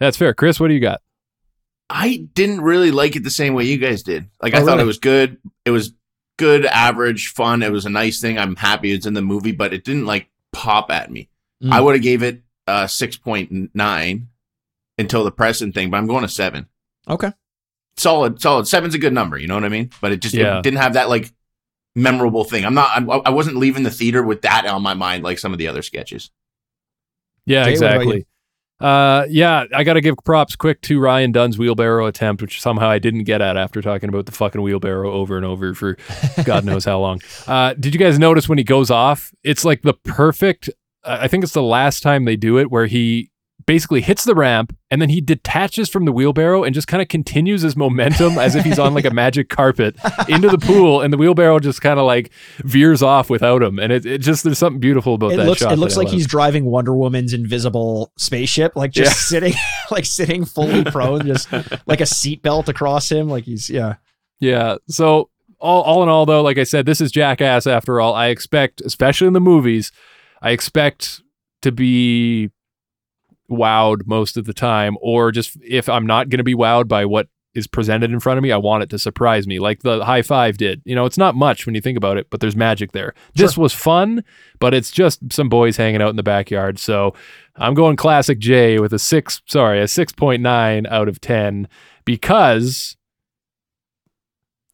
[0.00, 0.32] That's fair.
[0.32, 1.02] Chris, what do you got?
[1.90, 4.28] I didn't really like it the same way you guys did.
[4.42, 4.82] Like I Oh, thought really?
[4.84, 5.38] it was good.
[5.66, 5.92] It was
[6.38, 7.62] good, average, fun.
[7.62, 8.38] It was a nice thing.
[8.38, 11.28] I'm happy it's in the movie, but it didn't like pop at me.
[11.62, 11.72] Mm.
[11.72, 14.28] I would have gave it uh six point nine
[14.98, 16.66] until the present thing, but I'm going to seven.
[17.08, 17.32] Okay.
[17.98, 18.66] Solid, solid.
[18.68, 19.38] Seven's a good number.
[19.38, 19.90] You know what I mean?
[20.00, 20.58] But it just Yeah.
[20.58, 21.32] it didn't have that like
[21.94, 22.64] memorable thing.
[22.64, 22.90] I'm not.
[22.96, 25.66] I, I wasn't leaving the theater with that on my mind like some of the
[25.68, 26.30] other sketches.
[27.46, 28.26] Yeah, Jay, exactly.
[28.80, 32.88] Uh, yeah, I got to give props quick to Ryan Dunn's wheelbarrow attempt, which somehow
[32.88, 35.96] I didn't get at after talking about the fucking wheelbarrow over and over for
[36.44, 37.20] God knows how long.
[37.48, 39.32] Uh, did you guys notice when he goes off?
[39.42, 40.70] It's like the perfect.
[41.04, 43.30] I think it's the last time they do it where he
[43.68, 47.08] basically hits the ramp and then he detaches from the wheelbarrow and just kind of
[47.08, 49.94] continues his momentum as if he's on like a magic carpet
[50.26, 52.30] into the pool and the wheelbarrow just kind of like
[52.64, 55.60] veers off without him and it, it just there's something beautiful about It that looks
[55.60, 59.38] shot it looks like he's driving Wonder Woman's invisible spaceship, like just Yeah.
[59.40, 59.54] sitting
[59.90, 61.52] like sitting fully prone, just
[61.86, 63.96] like a seatbelt across him, like he's yeah.
[64.40, 64.76] Yeah.
[64.88, 65.28] So
[65.60, 67.66] all, all in all, though, like I said, this is Jackass.
[67.66, 69.92] After all, I expect, especially in the movies,
[70.40, 71.20] I expect
[71.62, 72.50] to be
[73.50, 77.04] wowed most of the time, or just if I'm not going to be wowed by
[77.04, 80.04] what is presented in front of me, I want it to surprise me, like the
[80.04, 80.82] high five did.
[80.84, 83.14] You know, it's not much when you think about it, but there's magic there.
[83.34, 84.24] This was fun,
[84.58, 86.78] but it's just some boys hanging out in the backyard.
[86.78, 87.14] So
[87.56, 91.68] I'm going classic J with a six, sorry, a six point nine out of ten
[92.04, 92.96] because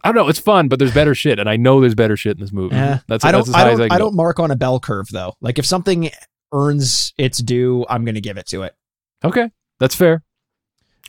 [0.02, 0.28] I don't know.
[0.28, 2.76] It's fun, but there's better shit, and I know there's better shit in this movie.
[2.76, 3.00] Yeah.
[3.08, 5.34] That's, I don't I don't I I, don't mark on a bell curve though.
[5.40, 6.10] Like if something
[6.52, 8.74] earns its due, I'm gonna give it to it.
[9.24, 10.22] Okay, that's fair.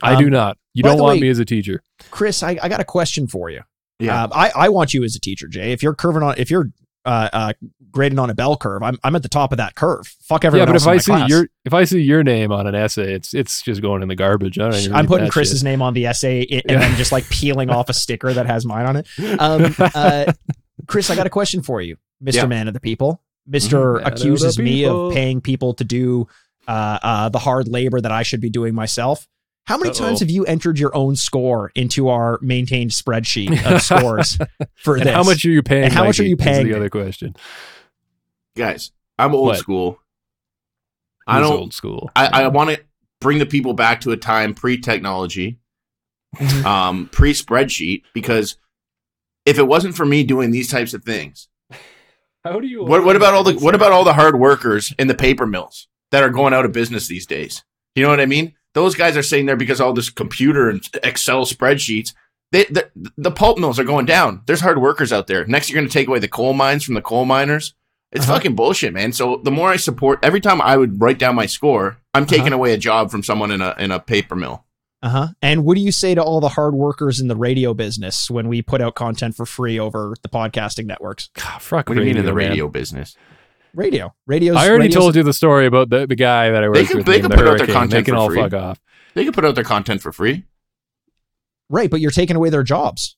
[0.02, 0.58] I Um, do not.
[0.74, 1.82] You don't want way- me as a teacher.
[2.12, 3.62] Chris, I, I got a question for you.
[4.00, 4.24] Yeah.
[4.26, 5.72] Um, I, I want you as a teacher, Jay.
[5.72, 6.70] If you're curving on if you're
[7.06, 7.54] uh, uh
[7.92, 10.06] grading on a bell curve, I'm I'm at the top of that curve.
[10.24, 10.68] Fuck everyone.
[10.68, 11.30] Yeah, but else if in I my see class.
[11.30, 14.16] your if I see your name on an essay, it's it's just going in the
[14.16, 14.60] garbage.
[14.60, 15.64] I don't even I'm putting Chris's shit.
[15.64, 16.80] name on the essay i- and Yeah.
[16.80, 19.08] then just like peeling off a sticker that has mine on it.
[19.40, 20.34] Um, uh,
[20.88, 22.34] Chris, I got a question for you, Mr.
[22.34, 22.46] Yeah.
[22.48, 23.22] Man of the People.
[23.48, 26.28] Mister Man of accuses me of paying people to do
[26.68, 29.28] uh, uh, the hard labor that I should be doing myself.
[29.66, 29.94] How many Uh-oh.
[29.94, 34.38] times have you entered your own score into our maintained spreadsheet of scores
[34.76, 35.14] for And this?
[35.14, 35.86] how much are you paying?
[35.86, 37.36] And how much are Mikey, you is paying The other question.
[38.56, 39.58] Guys, I'm old What?
[39.60, 40.00] school.
[41.28, 41.52] I don't.
[41.54, 42.12] old school.
[42.16, 42.82] I, I want to
[43.20, 45.58] bring the people back to a time pre-technology,
[46.38, 46.64] Mhm.
[46.66, 48.58] um, pre-spreadsheet, because
[49.46, 51.48] if it wasn't for me doing these types of things,
[52.46, 52.84] How do you?
[52.86, 55.88] what, what about all the what about all the hard workers in the paper mills
[56.12, 57.64] that are going out of business these days?
[57.96, 58.54] You know what I mean?
[58.76, 62.14] Those guys are sitting there because all this computer and Excel spreadsheets.
[62.52, 64.42] They, the, the pulp mills are going down.
[64.46, 65.46] There's hard workers out there.
[65.46, 67.74] Next, you're going to take away the coal mines from the coal miners.
[68.12, 68.36] It's Uh-huh.
[68.36, 69.12] fucking bullshit, man.
[69.14, 72.48] So the more I support, every time I would write down my score, I'm taking
[72.48, 72.56] Uh-huh.
[72.56, 74.65] away a job from someone in a in a paper mill.
[75.06, 75.28] Uh huh.
[75.42, 78.48] And what do you say to all the hard workers in the radio business when
[78.48, 81.30] we put out content for free over the podcasting networks?
[81.36, 82.50] God, fuck What do you mean in the man.
[82.50, 83.16] radio business?
[83.76, 84.56] Radio, radio's.
[84.58, 86.98] I already radio's- told you the story about the, the guy that I worked can-
[86.98, 87.06] with.
[87.06, 87.74] they named can the put out their Hurricane.
[87.76, 88.42] content They can for all free.
[88.42, 88.80] fuck off.
[89.14, 90.44] They could put out their content for free.
[91.70, 93.16] right, but you're taking away their jobs.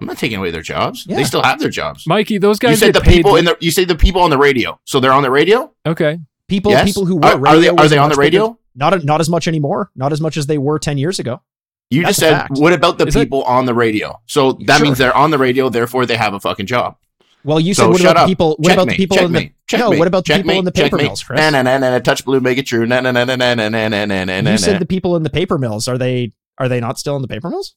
[0.00, 1.06] I'm not taking away their jobs.
[1.08, 1.16] Yeah.
[1.16, 2.06] They still have their jobs.
[2.06, 4.30] Mikey, those guys You said the people li- in the you say the people on
[4.30, 4.78] the radio.
[4.84, 5.72] So they're on the radio?
[5.86, 6.18] Okay,
[6.48, 6.84] People, Yes.
[6.86, 8.58] people who were are, are they are they on the much bigger- radio?
[8.76, 9.90] Not not as much anymore.
[9.96, 11.40] Not as much as they were ten years ago.
[11.90, 12.52] You That's just said fact.
[12.58, 14.20] what about the Is people on the radio?
[14.26, 14.86] So that Sure.
[14.86, 16.96] means they're on the radio, therefore they have a fucking job.
[17.44, 18.26] Well, you So said what about up.
[18.26, 18.56] the people?
[18.58, 19.38] What about the Checkmate, people in the?
[19.38, 21.06] checkmate, checkmate, no, what about the people in the paper checkmate.
[21.06, 21.38] mills, Chris?
[21.38, 21.98] Na na na na.
[22.00, 22.86] Touch blue, make it true.
[22.86, 24.50] Na na na na na na na na na na na.
[24.50, 25.86] you said the people in the paper mills.
[25.86, 26.32] Are they?
[26.58, 27.76] Are they not still in the paper mills?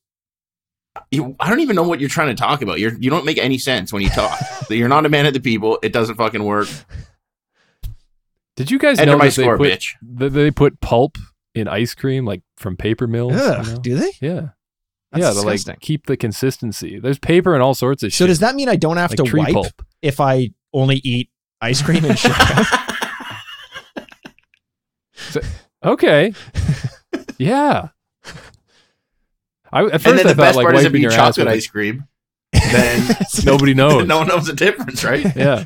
[1.11, 2.79] You, I don't even know what you're trying to talk about.
[2.79, 4.37] You're you don't make any sense when you talk.
[4.71, 5.77] you're not a man of the people.
[5.83, 6.67] It doesn't fucking work.
[8.59, 9.95] Did you guys Enter know my that they put bitch.
[10.01, 11.17] that they put pulp
[11.55, 13.31] in ice cream like from paper mills?
[13.31, 13.79] you know?
[13.81, 14.11] do they?
[14.19, 14.49] Yeah,
[15.13, 16.99] That's yeah, to like keep the consistency.
[16.99, 18.17] There's paper and all sorts of So shit.
[18.17, 19.81] So does that mean I don't have like to tree wipe pulp.
[20.01, 21.29] if I only eat
[21.61, 22.31] ice cream and shit?
[25.83, 26.33] Okay,
[27.37, 27.89] yeah.
[29.71, 31.03] I at and first then I the thought best like part is it wiping being
[31.03, 32.03] your ass chocolate with ice cream.
[32.71, 34.05] Then nobody knows.
[34.07, 35.25] no one knows the difference, right?
[35.37, 35.65] yeah.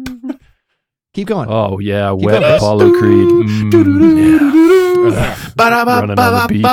[1.21, 1.49] Keep going.
[1.51, 3.27] Oh yeah, Keep wet Apollo Creed.
[3.27, 3.71] Mm,
[5.13, 5.37] yeah.
[5.99, 6.63] Running on the beach.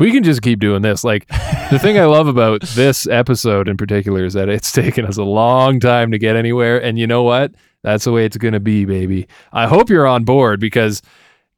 [0.00, 1.04] We can just keep doing this.
[1.04, 1.28] Like
[1.70, 5.22] the thing I love about this episode in particular is that it's taken us a
[5.22, 7.54] long time to get anywhere, and you know what?
[7.84, 9.28] That's the way it's gonna be, baby.
[9.52, 11.00] I hope you're on board because,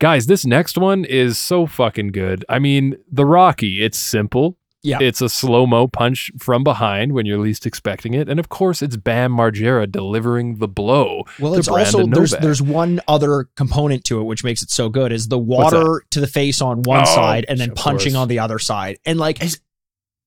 [0.00, 2.44] guys, this next one is so fucking good.
[2.46, 3.82] I mean, the Rocky.
[3.82, 4.58] It's simple.
[4.84, 4.98] Yeah.
[5.00, 8.82] It's a slow mo punch from behind when you're least expecting it, and of course,
[8.82, 11.24] it's Bam Margera delivering the blow.
[11.40, 12.42] Well, it's also Brandon there's Novak.
[12.42, 16.20] there's one other component to it which makes it so good is the water to
[16.20, 18.20] the face on one Oh, side and then punching course.
[18.22, 18.98] on the other side.
[19.06, 19.42] And like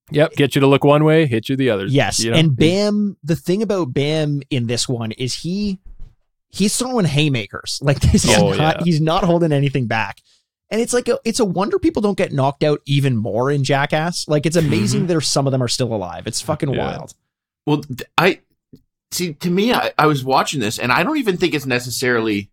[0.09, 1.85] Yep, get you to look one way, hit you the other.
[1.85, 2.37] yes, you know?
[2.37, 5.79] and Bam, the thing about Bam in this one is he
[6.49, 7.77] he's throwing haymakers.
[7.83, 8.83] Like this is Oh, not yeah.
[8.85, 10.21] he's not holding anything back.
[10.69, 13.63] And it's like a, it's a wonder people don't get knocked out even more in
[13.63, 14.27] Jackass.
[14.27, 15.07] Like it's amazing mm-hmm.
[15.07, 16.27] there's some of them are still alive.
[16.27, 16.85] It's fucking Yeah.
[16.85, 17.13] wild.
[17.65, 17.83] Well,
[18.17, 18.41] I
[19.11, 19.33] see.
[19.33, 22.49] To me, I, I was watching this, and I don't even think it's necessarily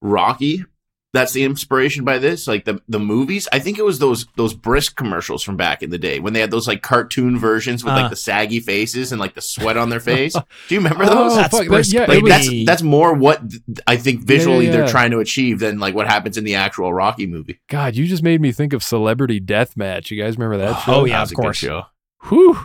[0.00, 0.64] Rocky.
[1.12, 3.46] That's the inspiration by this, like the the movies.
[3.52, 6.40] I think it was those those brisk commercials from back in the day when they
[6.40, 7.96] had those like cartoon versions with Uh.
[7.96, 10.32] like the saggy faces and like the sweat on their face.
[10.32, 11.36] Do you remember Oh, those?
[11.36, 13.42] That's fuck, that- brisk, yeah, Like was- that's that's more what
[13.86, 16.94] I think visually yeah, they're trying to achieve than like what happens in the actual
[16.94, 17.60] Rocky movie.
[17.68, 20.10] God, you just made me think of Celebrity Deathmatch.
[20.10, 20.94] You guys remember that show?
[20.94, 21.56] Oh, yeah, That was of a good course.
[21.58, 21.82] show.
[22.30, 22.58] Whew.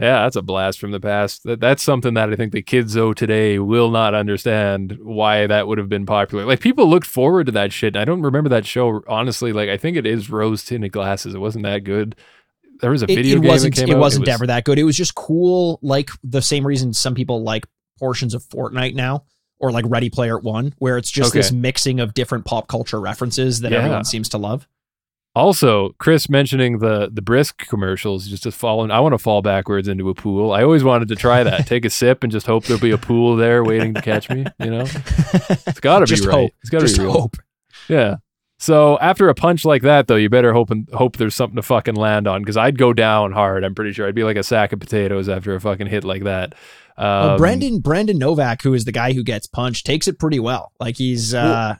[0.00, 1.44] Yeah, that's a blast from the past.
[1.44, 5.66] That, that's something that I think the kids though today will not understand why that
[5.68, 6.44] would have been popular.
[6.46, 7.96] Like people looked forward to that shit.
[7.96, 9.52] I don't remember that show honestly.
[9.52, 11.34] Like I think it is rose tinted glasses.
[11.34, 12.16] It wasn't that good.
[12.80, 14.00] There was a video it game wasn't that came it out.
[14.00, 14.78] wasn't was- ever that good.
[14.78, 17.66] It was just cool, like the same reason some people like
[17.98, 19.24] portions of Fortnite now.
[19.62, 21.40] Or like Ready Player One, where it's just Okay.
[21.40, 23.80] this mixing of different pop culture references that Yeah.
[23.80, 24.66] everyone seems to love.
[25.36, 28.90] Also, Chris mentioning the the brisk commercials, just to fall.
[28.90, 30.52] I want to fall backwards into a pool.
[30.52, 31.66] I always wanted to try that.
[31.68, 34.44] Take a sip and just hope there'll be a pool there waiting to catch me.
[34.58, 36.34] You know, it's got to be right.
[36.34, 36.50] hope.
[36.62, 37.12] It's got to be real.
[37.12, 37.36] hope.
[37.88, 38.16] Yeah.
[38.58, 41.62] So after a punch like that, though, you better hope and hope there's something to
[41.62, 43.64] fucking land on because I'd go down hard.
[43.64, 46.24] I'm pretty sure I'd be like a sack of potatoes after a fucking hit like
[46.24, 46.54] that.
[46.98, 50.40] Um, Well, Brandon Brandon Novak, who is the guy who gets punched, takes it pretty
[50.40, 50.72] well.
[50.78, 51.76] Like he's, uh,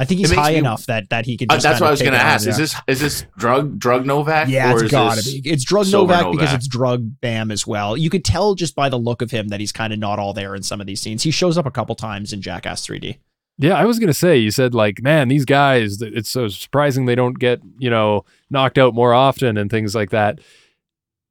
[0.00, 1.50] I think he's high me- enough that that he can.
[1.50, 2.48] Uh, that's what I was going to ask.
[2.48, 4.48] Is this is this drug drug Novak?
[4.48, 5.42] Yeah, or it's is gotta be.
[5.44, 7.98] It's drug sober Novak, because it's drug Bam as well.
[7.98, 10.32] You could tell just by the look of him that he's kind of not all
[10.32, 11.22] there in some of these scenes.
[11.22, 13.18] He shows up a couple times in Jackass 3D.
[13.58, 14.38] Yeah, I was gonna say.
[14.38, 16.00] You said like, man, these guys.
[16.00, 20.08] It's so surprising they don't get you know knocked out more often and things like
[20.10, 20.38] that.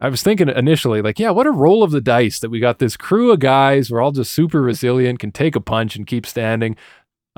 [0.01, 2.79] I was thinking initially, like, yeah, what a roll of the dice that we got
[2.79, 3.91] this crew of guys.
[3.91, 6.77] We're all just super resilient, can take a punch and keep standing.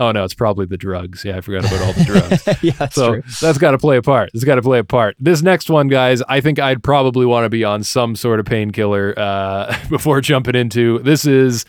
[0.01, 1.23] Oh no, it's probably the drugs.
[1.23, 2.63] Yeah, I forgot about all the drugs.
[2.63, 3.23] yeah, that's so true.
[3.39, 4.31] that's got to play a part.
[4.33, 5.15] It's got to play a part.
[5.19, 8.47] This next one, guys, I think I'd probably want to be on some sort of
[8.47, 10.97] painkiller uh, before jumping into.
[11.03, 11.65] This is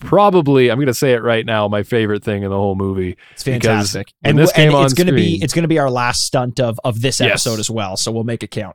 [0.00, 3.16] probably, I'm going to say it right now, my favorite thing in the whole movie.
[3.34, 4.12] It's fantastic.
[4.24, 6.58] And, this and came on it's gonna be screen- it's gonna be our last stunt
[6.58, 7.30] of of this Yes.
[7.46, 7.96] episode as well.
[7.96, 8.74] So we'll make it count.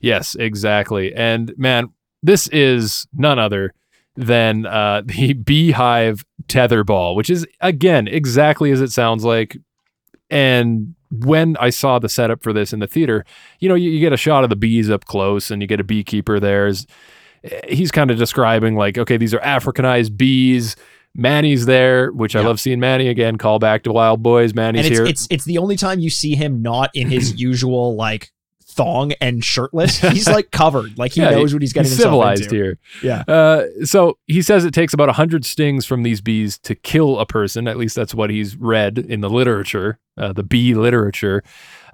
[0.00, 1.14] Yes, exactly.
[1.14, 1.90] And man,
[2.22, 3.74] this is none other
[4.16, 9.56] than uh, the Beehive tetherball, which is again exactly as it sounds like.
[10.30, 13.24] And when I saw the setup for this in the theater,
[13.60, 15.80] you know, you, you get a shot of the bees up close, and you get
[15.80, 16.70] a beekeeper there.
[17.68, 20.76] he's kind of describing like, okay, these are Africanized bees.
[21.16, 23.38] Manny's there, which I love seeing Manny again.
[23.38, 24.52] Call back to Wildboyz.
[24.52, 25.06] Manny's and it's here.
[25.06, 28.32] it's it's the only time you see him not in his usual like
[28.74, 29.98] thong and shirtless.
[30.12, 32.54] He's like covered, like he Yeah, knows what he's getting He's civilized into.
[32.56, 32.78] here.
[33.02, 33.22] Yeah.
[33.26, 37.26] Uh, so he says it takes about 100 stings from these bees to kill a
[37.26, 37.66] person.
[37.68, 41.42] At least that's what he's read in the literature, uh, the bee literature.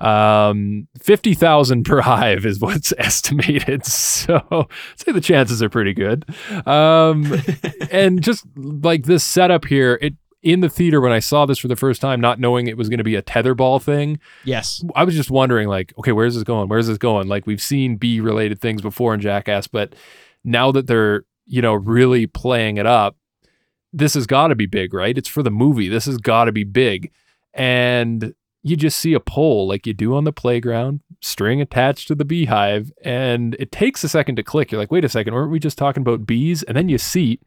[0.00, 3.84] Um, 50,000 per hive is what's estimated.
[3.84, 4.66] So I'd
[4.96, 6.24] say the chances are pretty good.
[6.66, 7.40] Um,
[7.90, 11.68] and just like this setup here, it in the theater when I saw this for
[11.68, 14.82] the first time, not knowing it was going to be a tetherball thing, Yes.
[14.94, 16.68] I was just wondering, like, okay, where's this going?
[16.68, 17.28] Where's this going?
[17.28, 19.94] Like, we've seen bee related things before in Jackass, but
[20.44, 23.16] now that they're, you know, really playing it up,
[23.92, 25.18] this has got to be big, right?
[25.18, 25.88] It's for the movie.
[25.88, 27.10] This has got to be big.
[27.52, 32.14] And you just see a pole like you do on the playground, string attached to
[32.14, 34.70] the beehive, and it takes a second to click.
[34.70, 36.62] You're like, wait a second, weren't we just talking about bees?
[36.62, 37.40] And then you see,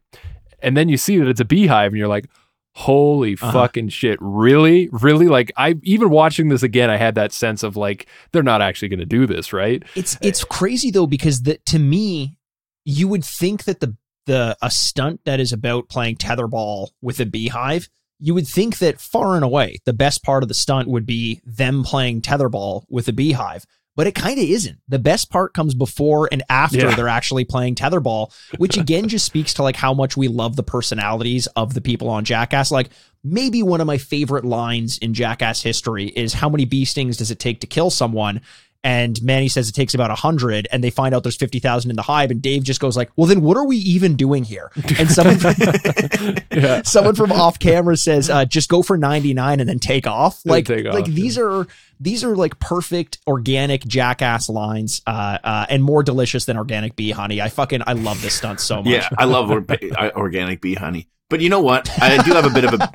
[0.60, 2.28] and then you see that it's a beehive, and you're like,
[2.76, 3.52] holy Uh-huh.
[3.52, 7.76] fucking shit really really like i even watching this again i had that sense of
[7.76, 11.58] like they're not actually going to do this right It's it's crazy though because the,
[11.66, 12.36] to me,
[12.84, 13.96] you would think that the
[14.26, 17.88] the a stunt that is about playing tetherball with a beehive,
[18.18, 21.40] you would think that far and away the best part of the stunt would be
[21.44, 23.64] them playing tetherball with a beehive.
[23.96, 24.78] But it kind of isn't.
[24.88, 26.94] The best part comes before and after Yeah.
[26.94, 30.62] they're actually playing tetherball, which again just speaks to like how much we love the
[30.62, 32.70] personalities of the people on Jackass.
[32.70, 32.90] Like
[33.22, 37.30] maybe one of my favorite lines in Jackass history is how many bee stings does
[37.30, 38.40] it take to kill someone?
[38.84, 42.02] And Manny says it takes about 100 and they find out there's 50,000 in the
[42.02, 45.10] hive and Dave just goes like, "Well then what are we even doing here?" And
[45.10, 45.38] someone
[46.52, 46.82] Yeah.
[46.84, 50.66] someone from off camera says uh, just go for 99 and then take off like
[50.66, 51.66] take like off, these are
[51.98, 57.10] these are like perfect organic jackass lines uh, uh and more delicious than organic bee
[57.10, 59.64] honey i fucking i love this stunt so much Yeah, I love or-
[60.16, 61.08] organic bee honey.
[61.30, 61.90] But you know what?
[62.02, 62.92] I do have a bit of a.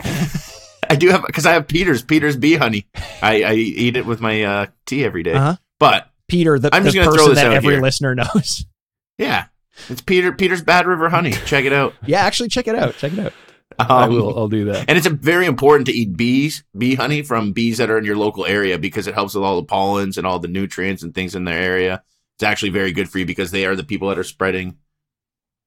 [0.90, 2.88] I do have because I have Peter's Peter's bee honey.
[3.22, 5.34] I, I eat it with my uh, tea every day.
[5.34, 5.56] Uh-huh.
[5.80, 7.82] But peter the, I'm the just gonna throw person this that out every here.
[7.82, 8.66] listener knows
[9.18, 9.46] yeah,
[9.90, 11.32] it's Peter Peter's Bad River honey.
[11.32, 11.94] Check it out.
[12.06, 13.34] yeah actually check it out check it out
[13.78, 14.38] I Um, will.
[14.38, 14.86] I'll do that.
[14.90, 18.04] And it's a very important to eat bees, bee honey from bees that are in
[18.04, 21.16] your local area because it helps with all the pollens and all the nutrients and
[21.16, 22.04] things in their area.
[22.36, 24.78] It's actually very good for you because they are the people that are spreading,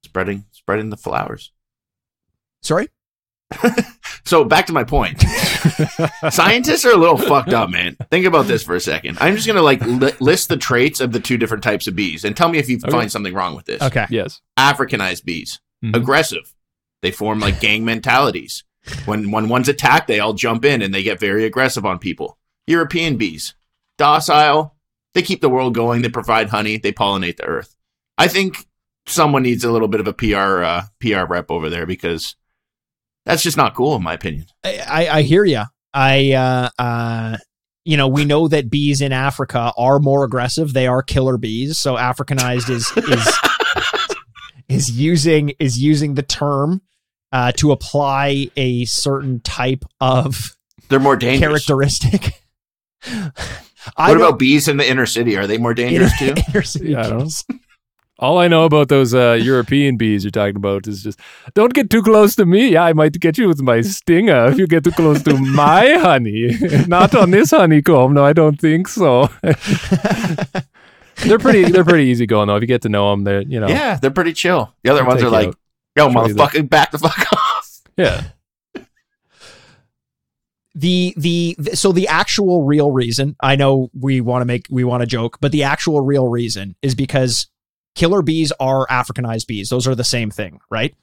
[0.04, 1.52] spreading, spreading the flowers.
[2.60, 2.88] sorry
[4.24, 5.20] So back to my point.
[6.30, 7.96] Scientists are a little fucked up, man.
[8.10, 9.18] Think about this for a second.
[9.20, 12.24] I'm just gonna like li- list the traits of the two different types of bees
[12.24, 12.90] and tell me if you Okay.
[12.90, 13.82] find something wrong with this.
[13.82, 14.40] okay Yes.
[14.58, 15.96] Africanized bees, Mhm.
[15.96, 16.54] aggressive.
[17.02, 18.64] They form like gang mentalities.
[19.06, 22.38] When when one's attacked, they all jump in and they get very aggressive on people.
[22.66, 23.54] European bees,
[23.98, 24.76] docile.
[25.14, 26.02] They keep the world going.
[26.02, 26.78] They provide honey.
[26.78, 27.74] They pollinate the earth.
[28.16, 28.66] I think
[29.06, 32.36] someone needs a little bit of a PR uh, PR rep over there because
[33.24, 34.46] that's just not cool, in my opinion.
[34.64, 35.62] i i, I hear you
[35.94, 37.36] i uh uh
[37.84, 41.78] you know we know that bees in africa are more aggressive they are killer bees
[41.78, 43.28] so africanized is is
[44.68, 46.80] is using is using the term
[47.32, 50.54] uh, to apply a certain type of
[50.88, 51.64] They're more dangerous.
[51.64, 52.42] characteristic.
[53.96, 55.36] What about bees in the inner city?
[55.38, 56.34] Are they more dangerous too?
[56.84, 57.56] Yeah, I don't know.
[58.22, 61.18] All I know about those uh, European bees you're talking about is just
[61.54, 62.68] don't get too close to me.
[62.68, 65.94] Yeah, I might get you with my stinger if you get too close to my
[65.98, 66.56] honey.
[66.86, 68.14] Not on this honeycomb.
[68.14, 69.28] No, I don't think so.
[71.24, 71.64] they're pretty.
[71.64, 72.54] They're pretty easy going though.
[72.56, 73.66] If you get to know them, they're you know.
[73.68, 74.72] Yeah, they're pretty chill.
[74.84, 75.56] The other ones are like, out.
[75.96, 77.80] yo, Show you the- motherfucker, back the fuck off.
[77.96, 78.22] Yeah.
[80.74, 84.84] the, the the so the actual real reason I know we want to make we
[84.84, 87.48] want to joke, but the actual real reason is because
[87.94, 89.68] killer bees are Africanized bees.
[89.68, 90.94] Those are the same thing, right?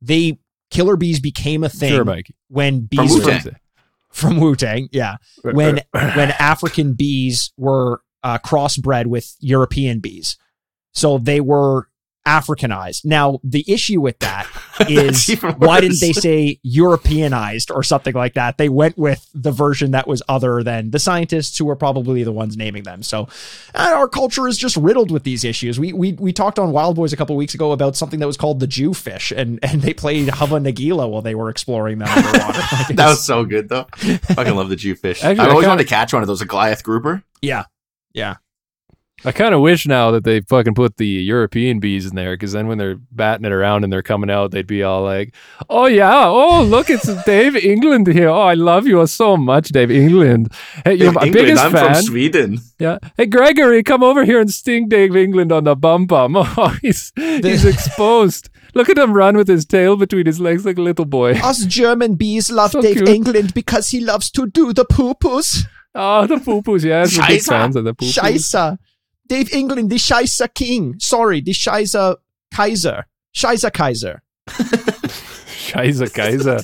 [0.00, 0.38] They
[0.70, 2.04] killer bees became a thing Sure,
[2.48, 3.56] when From bees Wu-Tang.
[4.10, 5.16] from Wu Tang, yeah.
[5.42, 10.36] when when African bees were uh, crossbred with European bees.
[10.92, 11.88] So they were
[12.28, 13.06] Africanized.
[13.06, 14.18] Now the issue with
[14.78, 15.28] That's
[15.58, 18.58] why didn't they say Europeanized or something like that?
[18.58, 22.32] They went with the version that was other than the scientists who were probably the
[22.32, 23.02] ones naming them.
[23.02, 23.28] So
[23.74, 25.80] uh, our culture is just riddled with these issues.
[25.80, 28.60] We we we talked on Wildboyz a couple weeks ago about something that was called
[28.60, 32.58] the Jew fish, and and they played Hava Nagila while they were exploring that underwater.
[32.88, 33.86] Like, That was so good though.
[33.92, 35.24] I fucking love the Jewfish.
[35.24, 37.22] Actually, I've I always wanted to catch one of those, a Goliath grouper.
[37.42, 37.64] yeah,
[38.12, 38.36] yeah.
[39.24, 42.52] I kind of wish now that they fucking put the European bees in there because
[42.52, 45.34] then when they're batting it around and they're coming out, they'd be all like,
[45.68, 48.28] "Oh yeah, oh look, it's Dave England here.
[48.28, 50.52] Oh, I love you so much, Dave England.
[50.84, 51.94] Hey, you're my England, biggest I'm fan.
[51.94, 52.58] from Sweden.
[52.78, 52.98] Yeah.
[53.16, 56.36] Hey, Gregory, come over here and sting Dave England on the bum bum.
[56.56, 58.50] Oh, he's he's exposed.
[58.74, 61.32] Look at him run with his tail between his legs like a little boy.
[61.32, 63.08] Us German bees love So Dave cute.
[63.08, 65.64] England because he loves to do the poo-poos.
[65.94, 66.84] Oh, the poo-poos.
[66.84, 68.14] Yeah, we're big fans of the poo-poos.
[68.18, 68.78] Scheisse.
[69.28, 70.96] Dave England, the Scheisse King.
[70.98, 72.16] Sorry, the Scheisse
[72.54, 73.04] Kaiser.
[73.34, 74.22] Scheisse Kaiser.
[74.48, 76.60] Scheiße, Kaiser.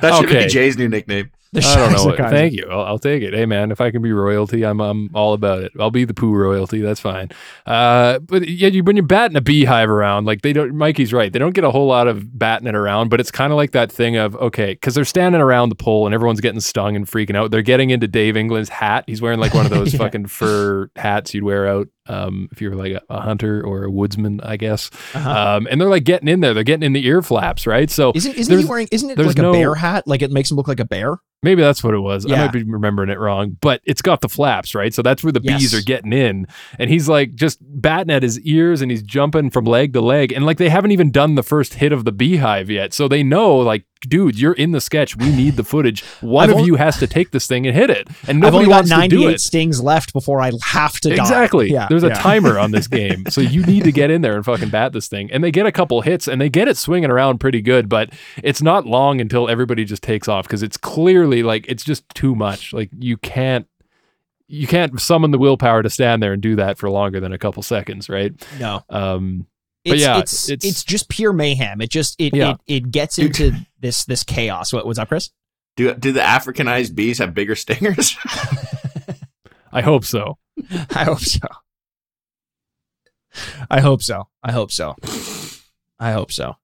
[0.00, 0.44] That should Okay.
[0.44, 1.30] be Jay's new nickname.
[1.52, 2.04] The I don't know.
[2.06, 2.66] What, thank you.
[2.70, 3.32] I'll, I'll take it.
[3.32, 5.72] Hey, man, if I can be royalty, I'm I'm all about it.
[5.78, 6.80] I'll be the poo royalty.
[6.80, 7.30] That's fine.
[7.64, 10.74] Uh, but yeah, you, when you're batting a beehive around, like they don't.
[10.76, 11.32] Mikey's right.
[11.32, 13.70] They don't get a whole lot of batting it around, but it's kind of like
[13.72, 17.06] that thing of okay, because they're standing around the pole and everyone's getting stung and
[17.06, 17.50] freaking out.
[17.50, 19.04] They're getting into Dave England's hat.
[19.06, 19.98] He's wearing like one of those Yeah.
[19.98, 23.90] fucking fur hats you'd wear out um, if you're like a, a hunter or a
[23.90, 24.90] woodsman, I guess.
[25.14, 25.56] Uh-huh.
[25.56, 26.54] Um, and they're like getting in there.
[26.54, 27.90] They're getting in the ear flaps, right?
[27.90, 28.88] So Isn't isn't he wearing?
[28.92, 30.06] Isn't it like a bear hat?
[30.06, 31.18] Like it makes him look like a bear.
[31.42, 32.24] Maybe that's what it was.
[32.26, 34.92] I might be remembering it wrong, but it's got the flaps, right?
[34.92, 36.46] So that's where the bees are getting in.
[36.78, 40.32] And he's like just batting at his ears and he's jumping from leg to leg.
[40.32, 42.92] And like they haven't even done the first hit of the beehive yet.
[42.94, 45.16] So they know, like, dude, you're in the sketch.
[45.16, 46.02] We need the footage.
[46.20, 48.08] One I've of you has to take this thing and hit it.
[48.26, 49.40] And nobody I've only got wants to do 98 it.
[49.40, 51.22] stings left before I have to die.
[51.22, 51.70] Exactly.
[51.70, 51.86] Yeah.
[51.88, 53.24] There's a timer on this game.
[53.28, 55.30] So you need to get in there and fucking bat this thing.
[55.30, 58.10] And they get a couple hits and they get it swinging around pretty good, but
[58.42, 62.34] it's not long until everybody just takes off because it's clearly like it's just too
[62.34, 62.72] much.
[62.72, 63.66] Like you can't
[64.48, 67.38] you can't summon the willpower to stand there and do that for longer than a
[67.38, 68.32] couple seconds, right?
[68.60, 68.82] No.
[68.88, 69.46] Um,
[69.86, 71.80] But It's, yeah, it's, it's- it's just pure mayhem.
[71.80, 72.56] It just it Yeah.
[72.66, 73.26] it, it gets Dude.
[73.40, 74.72] into this this chaos.
[74.72, 75.30] What was up, Chris?
[75.76, 78.16] Do do the Africanized bees have bigger stingers?
[79.72, 80.38] I hope so.
[80.94, 81.46] I hope so.
[83.70, 84.28] I hope so.
[84.42, 84.96] I hope so.
[85.98, 86.56] I hope so.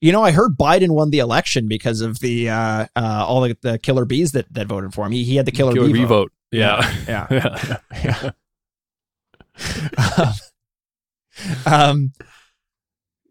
[0.00, 3.56] You know, I heard Biden won the election because of the uh, uh, all the,
[3.62, 5.12] the killer bees that, that voted for him.
[5.12, 6.08] He, he had the killer, Killer bee bee vote.
[6.08, 6.32] vote.
[6.50, 6.94] Yeah.
[7.08, 7.26] Yeah.
[8.04, 8.30] yeah.
[9.58, 10.32] yeah.
[11.66, 12.12] um,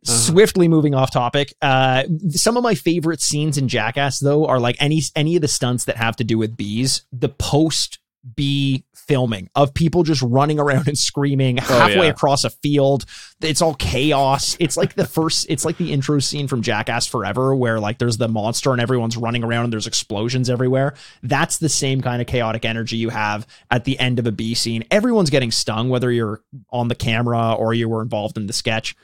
[0.03, 1.53] swiftly moving off topic.
[1.61, 5.47] Uh, some of my favorite scenes in Jackass, though, are like any any of the
[5.47, 7.03] stunts that have to do with bees.
[7.11, 7.99] The post
[8.35, 12.09] bee filming of people just running around and screaming halfway Oh, yeah.
[12.09, 13.03] across a field.
[13.41, 14.55] It's all chaos.
[14.61, 15.45] It's like the first.
[15.49, 19.17] It's like the intro scene from Jackass Forever, where like there's the monster and everyone's
[19.17, 20.93] running around and there's explosions everywhere.
[21.21, 24.55] That's the same kind of chaotic energy you have at the end of a bee
[24.55, 24.85] scene.
[24.89, 28.95] Everyone's getting stung, whether you're on the camera or you were involved in the sketch.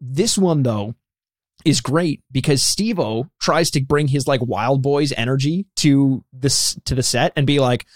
[0.00, 0.94] This one though
[1.64, 7.02] is great because Steve-O tries to bring his like Wildboyz energy to this to the
[7.02, 7.86] set and be like,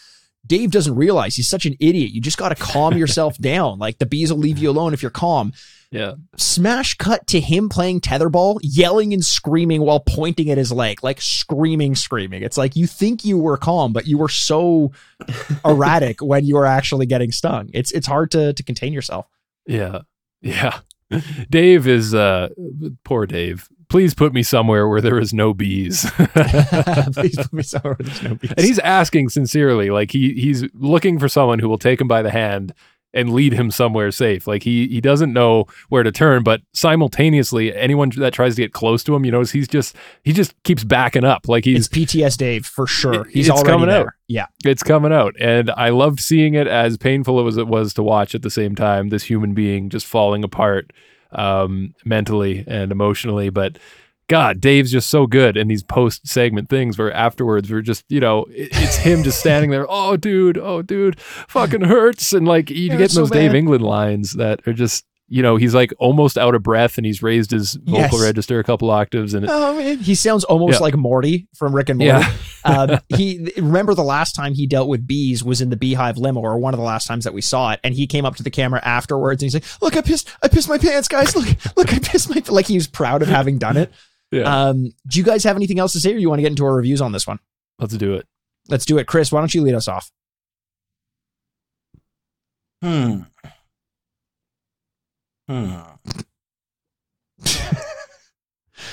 [0.46, 2.10] Dave doesn't realize he's such an idiot.
[2.10, 3.78] You just got to calm yourself down.
[3.78, 5.52] Like the bees will leave you alone if you're calm.
[5.90, 6.14] Yeah.
[6.36, 11.20] Smash cut to him playing tetherball, yelling and screaming while pointing at his leg, like
[11.20, 12.42] screaming, screaming.
[12.42, 14.90] It's like you think you were calm, but you were so
[15.64, 17.70] erratic when you were actually getting stung.
[17.72, 19.26] It's it's hard to to contain yourself.
[19.66, 20.00] Yeah.
[20.40, 20.80] Yeah.
[21.50, 22.48] Dave is uh
[23.04, 23.68] poor Dave.
[23.88, 26.10] Please put me somewhere where there is no bees.
[27.12, 28.50] Please put me somewhere where there's no bees.
[28.50, 32.22] and he's asking sincerely, like he he's looking for someone who will take him by
[32.22, 32.74] the hand
[33.14, 34.46] and lead him somewhere safe.
[34.46, 38.72] Like he he doesn't know where to turn, but simultaneously, anyone that tries to get
[38.72, 41.48] close to him, you notice he's just he just keeps backing up.
[41.48, 43.24] Like he's it's PTS Dave for sure.
[43.24, 44.06] He's already coming there.
[44.08, 44.12] out.
[44.26, 44.46] Yeah.
[44.64, 48.34] it's coming out and i loved seeing it as painful as it was to watch
[48.34, 50.92] at the same time this human being just falling apart
[51.32, 53.78] um, mentally and emotionally but
[54.34, 58.20] god dave's just so good in these post segment things where afterwards we're just you
[58.20, 62.70] know it- it's him just standing there oh dude oh dude fucking hurts and like
[62.70, 66.36] you get so those dave england lines that are just you know he's like almost
[66.36, 68.22] out of breath and he's raised his vocal Yes.
[68.22, 70.78] register a couple octaves and it, Oh man, he sounds almost Yeah.
[70.84, 72.10] like Morty from Rick and Morty.
[72.12, 72.32] yeah
[72.66, 76.40] um, he remember the last time he dealt with bees was in the Beehive limo,
[76.40, 77.80] or one of the last times that we saw it.
[77.82, 80.48] And he came up to the camera afterwards and he's like, "Look, I pissed, I
[80.48, 81.34] pissed my pants, guys.
[81.36, 83.92] Look, look, I pissed my." Like he was proud of having done it.
[84.34, 84.68] Yeah.
[84.68, 86.64] Um, do you guys have anything else to say, or you want to get into
[86.64, 87.38] our reviews on this one?
[87.78, 88.26] let's do it
[88.68, 89.30] Let's do it, Chris.
[89.32, 90.10] Why don't you lead us off?
[92.82, 93.20] Hmm.
[95.48, 95.80] Hmm.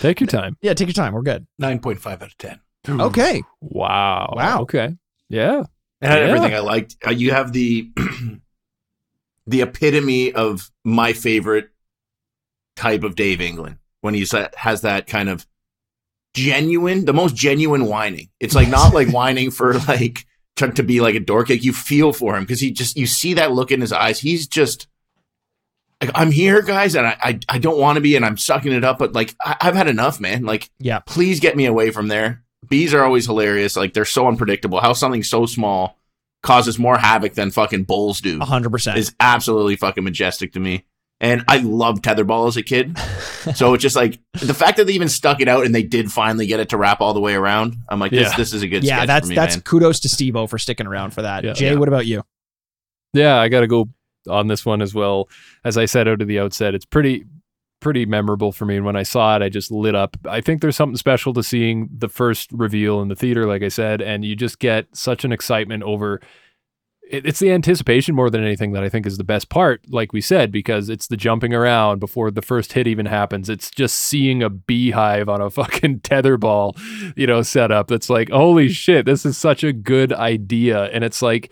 [0.02, 1.14] take your time Yeah, take your time.
[1.14, 1.48] We're good.
[1.62, 2.60] 9.5 out of 10.
[2.90, 3.44] Okay.
[3.62, 4.34] Wow.
[4.36, 4.62] Wow.
[4.64, 4.96] Okay.
[5.30, 5.64] Yeah.
[6.02, 6.26] It had Yeah.
[6.28, 6.98] everything I liked.
[7.06, 7.92] Uh, you have the
[9.48, 11.70] the epitome of my favorite
[12.76, 14.26] type of Dave England when he
[14.58, 15.46] has that kind of
[16.34, 18.30] genuine, the most genuine whining.
[18.40, 20.26] It's like not like whining for like
[20.56, 21.50] trying to be like a dork.
[21.50, 24.20] Like you feel for him because he just you see that look in his eyes.
[24.20, 24.88] He's just
[26.02, 28.72] like I'm here, guys, and I I, I don't want to be, and I'm sucking
[28.72, 30.44] it up, but like I, I've had enough, man.
[30.44, 31.00] Like Yeah.
[31.00, 32.44] please get me away from there.
[32.70, 33.76] Bees are always hilarious.
[33.76, 34.80] Like they're so unpredictable.
[34.80, 35.98] How something so small
[36.44, 38.98] causes more havoc than fucking bulls do A hundred percent.
[38.98, 40.86] is absolutely fucking majestic to me.
[41.22, 42.98] And I loved tetherball as a kid.
[43.56, 46.12] so it's just like the fact that they even stuck it out and they did
[46.12, 47.76] finally get it to wrap all the way around.
[47.90, 48.36] I'm like, this, Yeah.
[48.38, 49.62] this is a good Yeah, that's for me, that's man.
[49.62, 51.44] kudos to Steve-O for sticking around for that.
[51.44, 51.54] Yeah.
[51.54, 51.76] Jay, Yeah.
[51.78, 52.24] what about you?
[53.14, 53.38] Yeah.
[53.40, 53.90] I got to go
[54.28, 55.30] on this one as well.
[55.64, 57.26] As I said out of the outset, it's pretty,
[57.82, 58.78] pretty memorable for me.
[58.78, 60.18] And when I saw it, I just lit up.
[60.28, 63.68] I think there's something special to seeing the first reveal in the theater, like I
[63.70, 66.20] said, and you just get such an excitement over.
[67.12, 70.14] It- It's the anticipation more than anything that I think is the best part, like
[70.14, 73.50] we said, because it's the jumping around before the first hit even happens.
[73.50, 76.78] It's just seeing a beehive on a fucking tetherball,
[77.18, 77.88] you know, setup.
[77.88, 80.86] That's like, holy shit, this is such a good idea.
[80.86, 81.52] And it's like,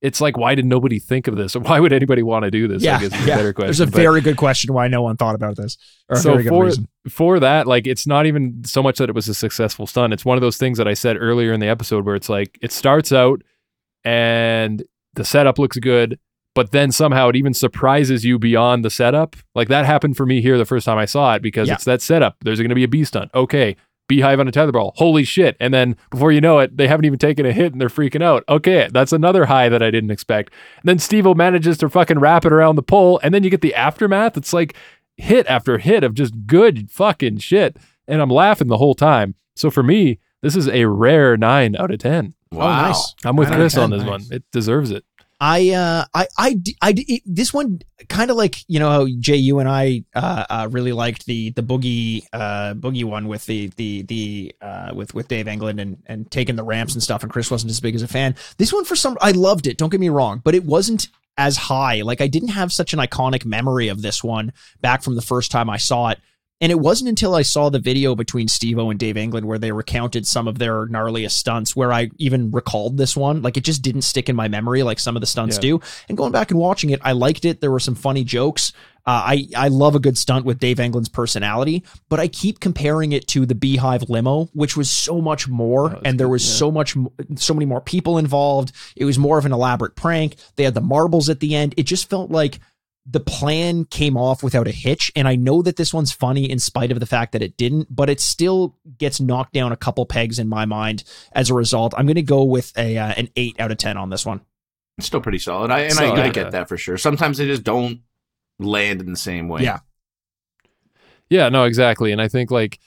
[0.00, 1.56] it's like, why did nobody think of this?
[1.56, 2.82] Or why would anybody want to do this?
[2.84, 3.34] yeah, I guess is yeah.
[3.34, 3.66] a better question.
[3.66, 5.76] There's a But- very good question why no one thought about this.
[6.08, 6.70] Or So for-
[7.08, 10.12] for that, like it's not even so much that it was a successful stunt.
[10.12, 12.58] It's one of those things that I said earlier in the episode where it's like
[12.62, 13.42] it starts out
[14.04, 14.82] and
[15.14, 16.18] the setup looks good,
[16.54, 19.36] but then somehow it even surprises you beyond the setup.
[19.54, 21.74] Like that happened for me here the first time I saw it because Yeah.
[21.74, 22.36] it's that setup.
[22.42, 23.30] There's going to be a bee stunt.
[23.34, 23.76] Okay.
[24.08, 24.92] Beehive on a tetherball.
[24.96, 25.54] Holy shit.
[25.60, 28.22] And then before you know it, they haven't even taken a hit and they're freaking
[28.22, 28.42] out.
[28.48, 28.88] Okay.
[28.90, 30.50] That's another high that I didn't expect.
[30.76, 33.20] And then Steve manages to fucking wrap it around the pole.
[33.22, 34.36] And then you get the aftermath.
[34.38, 34.74] It's like
[35.18, 37.76] hit after hit of just good fucking shit.
[38.06, 39.34] And I'm laughing the whole time.
[39.56, 42.32] So for me, this is a rare nine out of 10.
[42.52, 42.66] Wow.
[42.66, 43.14] Oh, nice.
[43.24, 44.08] I'm with Nine out of Chris on this nice.
[44.10, 44.22] one.
[44.30, 45.04] It deserves it.
[45.40, 49.68] I, uh, I, it- this one kind of like you know how Jay, you and
[49.68, 54.54] I, uh, uh, really liked the the boogie, uh, boogie one with the the the
[54.60, 57.22] uh with with Dave England and and taking the ramps and stuff.
[57.22, 58.34] And Chris wasn't as big as a fan.
[58.56, 59.78] This one for some, I loved it.
[59.78, 62.02] Don't get me wrong, but it wasn't as high.
[62.02, 65.52] Like I didn't have such an iconic memory of this one back from the first
[65.52, 66.18] time I saw it.
[66.60, 69.70] And it wasn't until I saw the video between Steve-O and Dave England where they
[69.70, 73.42] recounted some of their gnarliest stunts where I even recalled this one.
[73.42, 75.60] Like it just didn't stick in my memory like some of the stunts Yeah.
[75.62, 75.80] do.
[76.08, 77.60] And going back and watching it, I liked it.
[77.60, 78.72] There were some funny jokes.
[79.06, 83.12] Uh, I I love a good stunt with Dave England's personality, but I keep comparing
[83.12, 86.56] it to the Beehive limo, which was so much more, and there good, was yeah.
[86.58, 86.94] so much,
[87.36, 88.72] so many more people involved.
[88.96, 90.36] It was more of an elaborate prank.
[90.56, 91.72] They had the marbles at the end.
[91.78, 92.58] It just felt like
[93.10, 95.10] the plan came off without a hitch.
[95.16, 97.94] And I know that this one's funny in spite of the fact that it didn't,
[97.94, 101.94] but it still gets knocked down a couple pegs in my mind as a result.
[101.96, 104.42] I'm going to go with a uh, an eight out of ten on this one.
[104.98, 105.70] It's still pretty solid.
[105.70, 106.32] I and Solid, I, I yeah.
[106.32, 106.98] get that for sure.
[106.98, 108.00] Sometimes they just don't
[108.58, 109.62] land in the same way.
[109.62, 109.78] Yeah.
[111.30, 112.10] Yeah, no, exactly.
[112.10, 112.78] And I think like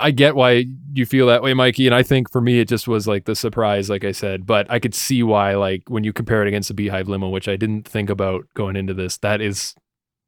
[0.00, 1.86] I get why you feel that way, Mikey.
[1.86, 4.46] And I think for me, it just was like the surprise, like I said.
[4.46, 7.48] But I could see why, like when you compare it against the Beehive limo, which
[7.48, 9.16] I didn't think about going into this.
[9.18, 9.74] That is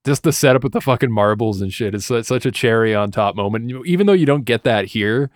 [0.07, 1.95] just the setup with the fucking marbles and shit.
[1.95, 3.69] It's, su- such a cherry on top moment.
[3.69, 5.31] You- Even though you don't get that here,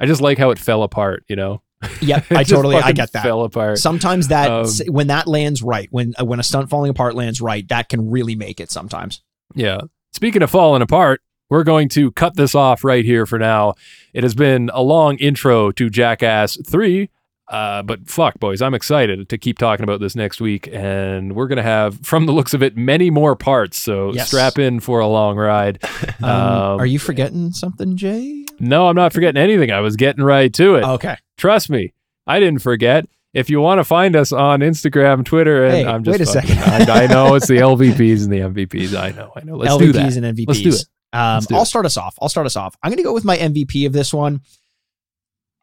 [0.00, 1.24] I just like how it fell apart.
[1.28, 1.62] You know,
[2.00, 3.22] Yep, I totally I get that.
[3.22, 3.78] Fell apart.
[3.78, 7.40] Sometimes that Um, when that lands right, when uh, when a stunt falling apart lands
[7.40, 9.22] right, that can really make it sometimes.
[9.54, 9.82] Yeah.
[10.12, 11.20] Speaking of falling apart,
[11.50, 13.74] we're going to cut this off right here for now.
[14.12, 17.08] It has been a long intro to Jackass 3.
[17.50, 20.68] Uh, but fuck, boys, I'm excited to keep talking about this next week.
[20.70, 23.78] And we're going to have, from the looks of it, many more parts.
[23.78, 24.26] So Yes.
[24.28, 25.78] strap in for a long ride.
[26.22, 28.44] Um, Um, are you forgetting something, Jay?
[28.60, 29.70] No, I'm not forgetting anything.
[29.70, 30.84] I was getting right to it.
[30.84, 31.16] Okay.
[31.38, 31.94] Trust me,
[32.26, 33.06] I didn't forget.
[33.32, 36.32] If you want to find us on Instagram, Twitter, and Hey, I'm just wait a
[36.32, 36.90] fucking- second.
[36.90, 38.94] I, I know it's the LVPs and the MVPs.
[38.98, 39.56] I know, I know.
[39.56, 40.16] Let's LVPs do that.
[40.16, 40.48] and MVPs.
[40.48, 40.84] Let's do it.
[41.12, 42.16] Um, I'll start us off.
[42.20, 42.76] I'll start us off.
[42.82, 44.42] I'm going to go with my MVP of this one.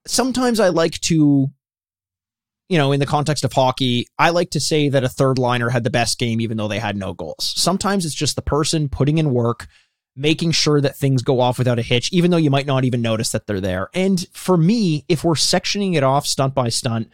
[0.07, 1.49] Sometimes I like to,
[2.69, 5.69] you know, in the context of hockey, I like to say that a third liner
[5.69, 7.53] had the best game, even though they had no goals.
[7.55, 9.67] Sometimes it's just the person putting in work,
[10.15, 13.01] making sure that things go off without a hitch, even though you might not even
[13.01, 13.89] notice that they're there.
[13.93, 17.11] And for me, if we're sectioning it off stunt by stunt,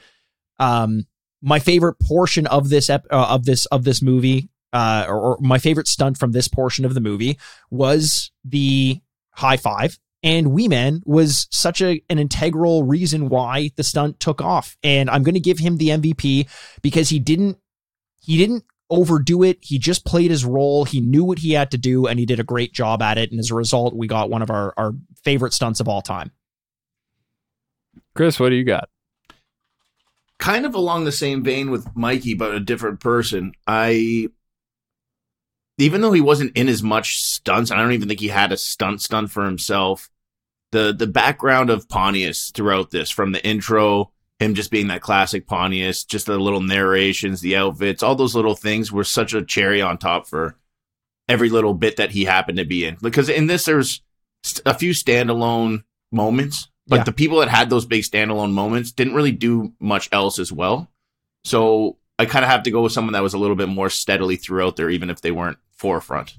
[0.59, 1.05] um,
[1.41, 5.37] my favorite portion of this ep- uh, of this of this movie, uh, or, or
[5.41, 7.37] my favorite stunt from this portion of the movie
[7.69, 8.99] was the
[9.31, 9.99] high five.
[10.23, 14.77] And Wee Man was such a an integral reason why the stunt took off.
[14.83, 16.47] And I'm going to give him the MVP
[16.81, 17.57] because he didn't
[18.21, 19.57] he didn't overdo it.
[19.61, 20.85] He just played his role.
[20.85, 23.31] He knew what he had to do, and he did a great job at it.
[23.31, 24.93] And as a result, we got one of our our
[25.23, 26.31] favorite stunts of all time.
[28.13, 28.89] Chris, what do you got?
[30.41, 33.53] kind of along the same vein with Mikey, but a different person.
[33.65, 34.27] I,
[35.81, 38.57] even though he wasn't in as much stunts, I don't even think he had a
[38.57, 40.09] stunt stunt for himself.
[40.71, 45.45] The the background of Pontius throughout this, from the intro, him just being that classic
[45.47, 49.81] Pontius, just the little narrations, the outfits, all those little things were such a cherry
[49.81, 50.55] on top for
[51.27, 52.97] every little bit that he happened to be in.
[53.01, 54.01] Because in this, there's
[54.65, 57.03] a few standalone moments, but Yeah.
[57.03, 60.89] the people that had those big standalone moments didn't really do much else as well.
[61.45, 63.89] So I kind of have to go with someone that was a little bit more
[63.89, 66.35] steadily throughout there, even if they weren't forefront.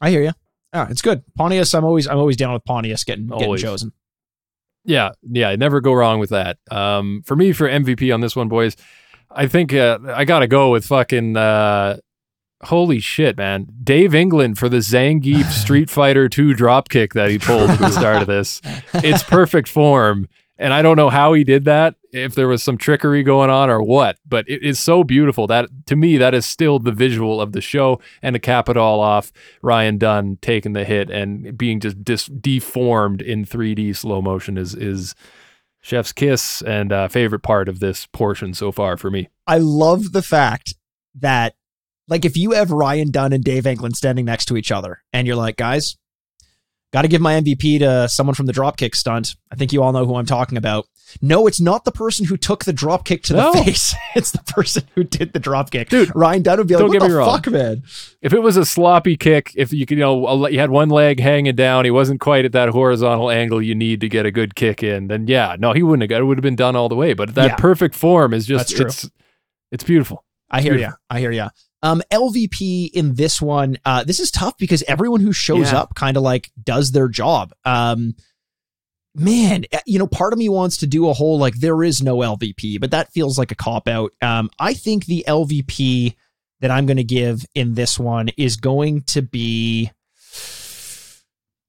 [0.00, 0.32] I hear you.
[0.72, 1.22] Yeah, it's good.
[1.36, 3.92] Pontius, I'm always I'm always down with Pontius getting getting chosen.
[4.84, 6.58] Yeah, yeah, never go wrong with that.
[6.70, 8.76] Um, for me, for MVP on this one, boys,
[9.30, 11.36] I think uh, I gotta go with fucking.
[11.36, 11.98] Uh,
[12.64, 13.66] holy shit, man!
[13.82, 18.22] Dave England for the Zangief Street Fighter Two dropkick that he pulled at the start
[18.22, 18.60] of this.
[18.94, 20.28] It's perfect form,
[20.58, 21.96] and I don't know how he did that.
[22.12, 25.68] If there was some trickery going on or what, but it is so beautiful that
[25.86, 28.00] to me that is still the visual of the show.
[28.22, 29.32] And to cap it all off,
[29.62, 34.74] Ryan Dunn taking the hit and being just dis- deformed in 3D slow motion is
[34.74, 35.14] is
[35.84, 39.28] chef's kiss and uh, favorite part of this portion so far for me.
[39.46, 40.74] I love the fact
[41.16, 41.54] that,
[42.08, 45.26] like, if you have Ryan Dunn and Dave England standing next to each other, and
[45.26, 45.98] you're like, guys,
[46.94, 49.34] got to give my MVP to someone from the dropkick stunt.
[49.50, 50.86] I think you all know who I'm talking about.
[51.20, 53.52] No, it's not the person who took the dropkick to No.
[53.52, 53.94] the face.
[54.14, 55.88] It's the person who did the dropkick.
[55.88, 57.28] Dude, Ryan Dunn would be like, don't what get the me wrong.
[57.42, 57.82] fuck, man?
[58.22, 61.18] If it was a sloppy kick, if you could, you know, you had one leg
[61.18, 64.54] hanging down, he wasn't quite at that horizontal angle you need to get a good
[64.54, 65.08] kick in.
[65.08, 66.20] Then yeah, no, he wouldn't have got.
[66.20, 67.12] It would have been done all the way.
[67.12, 67.56] But that Yeah.
[67.56, 68.86] perfect form is just That's true.
[68.86, 69.10] it's
[69.72, 70.24] it's beautiful.
[70.48, 70.90] I hear you.
[71.10, 71.48] I hear you.
[71.84, 75.80] Um, LVP in this one, uh, this is tough because everyone who shows Yeah.
[75.80, 77.52] up kind of like does their job.
[77.64, 78.16] Um,
[79.14, 82.02] man, uh, you know, part of me wants to do a whole like there is
[82.02, 84.12] no LVP, but that feels like a cop out.
[84.22, 86.14] Um, I think the LVP
[86.60, 89.90] that I'm going to give in this one is going to be.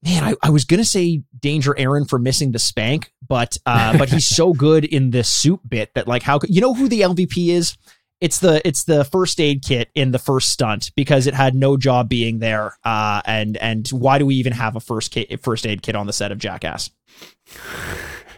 [0.03, 4.07] Man, I, I was gonna say Danger Ehren for missing the spank, but uh, but
[4.07, 7.01] he's so good in the soup bit that like how could you know who the
[7.01, 7.75] LVP is?
[8.21, 11.77] It's the it's the first aid kit in the first stunt because it had no
[11.77, 12.77] job being there.
[12.83, 16.07] Uh, and and why do we even have a first kit, first aid kit on
[16.07, 16.91] the set of Jackass?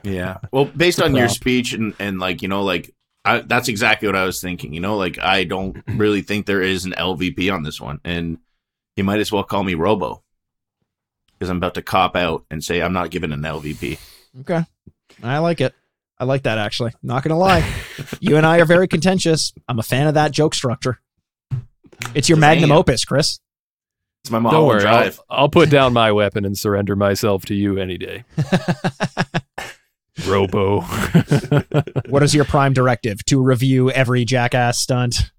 [0.03, 0.37] Yeah.
[0.51, 2.93] Well, based on your speech and and like you know like
[3.25, 4.73] I, that's exactly what I was thinking.
[4.73, 8.37] You know, like I don't really think there is an LVP on this one, and
[8.95, 10.23] you might as well call me Robo
[11.33, 13.99] because I'm about to cop out and say I'm not giving an LVP.
[14.41, 14.63] Okay.
[15.21, 15.73] I like it.
[16.19, 16.93] I like that actually.
[17.03, 17.67] Not gonna lie.
[18.19, 19.53] you and I are very contentious.
[19.67, 20.99] I'm a fan of that joke structure.
[22.13, 23.39] It's your magnum opus, Chris.
[24.23, 24.51] It's my mom.
[24.51, 27.97] Don't Mulholland worry, I'll, I'll put down my weapon and surrender myself to you any
[27.97, 28.23] day.
[30.27, 30.81] Robo.
[32.09, 33.23] What is your prime directive?
[33.25, 35.31] To review every jackass stunt?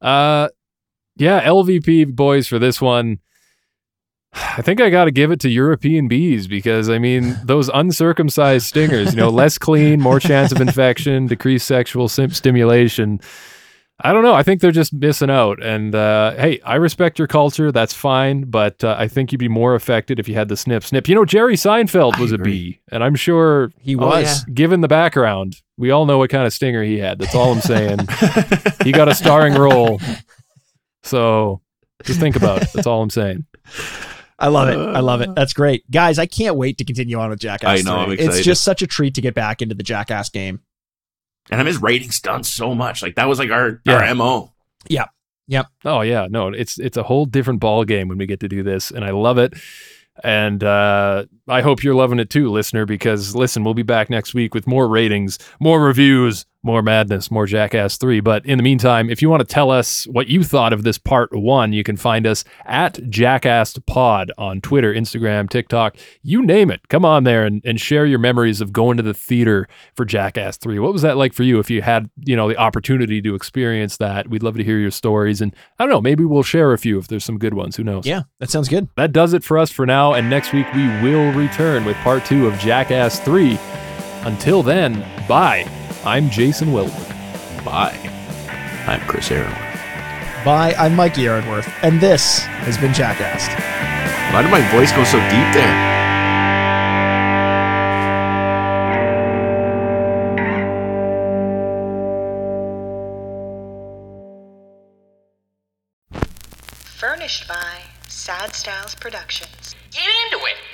[0.00, 0.48] Uh,
[1.16, 3.18] yeah, LVP boys for this one.
[4.58, 8.66] I think I got to give it to European bees because I mean those uncircumcised
[8.66, 13.20] stingers, you know, less clean, more chance of infection, decreased sexual sim- stimulation.
[14.04, 14.34] I don't know.
[14.34, 15.62] I think they're just missing out.
[15.62, 17.70] And uh, hey, I respect your culture.
[17.70, 18.42] That's fine.
[18.44, 21.08] But uh, I think you'd be more affected if you had the snip snip.
[21.08, 24.44] You know, Jerry Seinfeld was a bee, and I'm sure He Oh, was.
[24.46, 27.20] given the background, we all know what kind of stinger he had.
[27.20, 28.00] That's all I'm saying.
[28.82, 30.00] he got a starring role.
[31.04, 31.60] So
[32.04, 32.68] just think about it.
[32.72, 33.44] That's all I'm saying.
[34.42, 34.76] I love it.
[34.76, 35.34] I love it.
[35.34, 35.88] That's great.
[35.90, 37.80] Guys, I can't wait to continue on with Jackass.
[37.80, 38.18] I know, I'm 3.
[38.18, 40.60] It's just such a treat to get back into the Jackass game.
[41.50, 43.02] and I miss ratings done so much.
[43.02, 43.94] Like that was like our Yeah.
[44.08, 44.52] our mo.
[44.88, 45.06] Yeah.
[45.48, 45.66] Yep.
[45.84, 48.62] Oh yeah, no, it's it's a whole different ball game when we get to do
[48.62, 49.54] this, and I love it.
[50.22, 52.84] And uh, I hope you're loving it too, listener.
[52.86, 57.46] Because listen, we'll be back next week with more ratings, more reviews, more madness, more
[57.46, 58.20] Jackass Three.
[58.20, 60.98] But in the meantime, if you want to tell us what you thought of this
[60.98, 66.70] part one, you can find us at Jackass Pod on Twitter, Instagram, TikTok, you name
[66.70, 66.88] it.
[66.88, 70.56] Come on there and, and share your memories of going to the theater for Jackass
[70.56, 70.78] 3.
[70.78, 73.96] What was that like for you if you had, you know, the opportunity to experience
[73.96, 74.28] that?
[74.28, 76.98] We'd love to hear your stories and I don't know, maybe we'll share a few
[76.98, 78.06] if there's some good ones, who knows.
[78.06, 78.88] Yeah, that sounds good.
[78.96, 82.24] That does it for us for now and next week we will return with part
[82.24, 83.58] 2 of Jackass 3.
[84.24, 85.81] Until then, bye.
[86.04, 87.06] I'm Jason Wildwood.
[87.64, 87.96] Bye.
[88.88, 89.52] I'm Chris Aaron.
[90.44, 90.74] Bye.
[90.76, 93.46] I'm Mikey Aaronworth, and this has been Jackass.
[94.34, 95.92] Why did my voice go so deep there?
[106.98, 109.76] Furnished by Sad Styles Productions.
[109.92, 110.71] Get into it.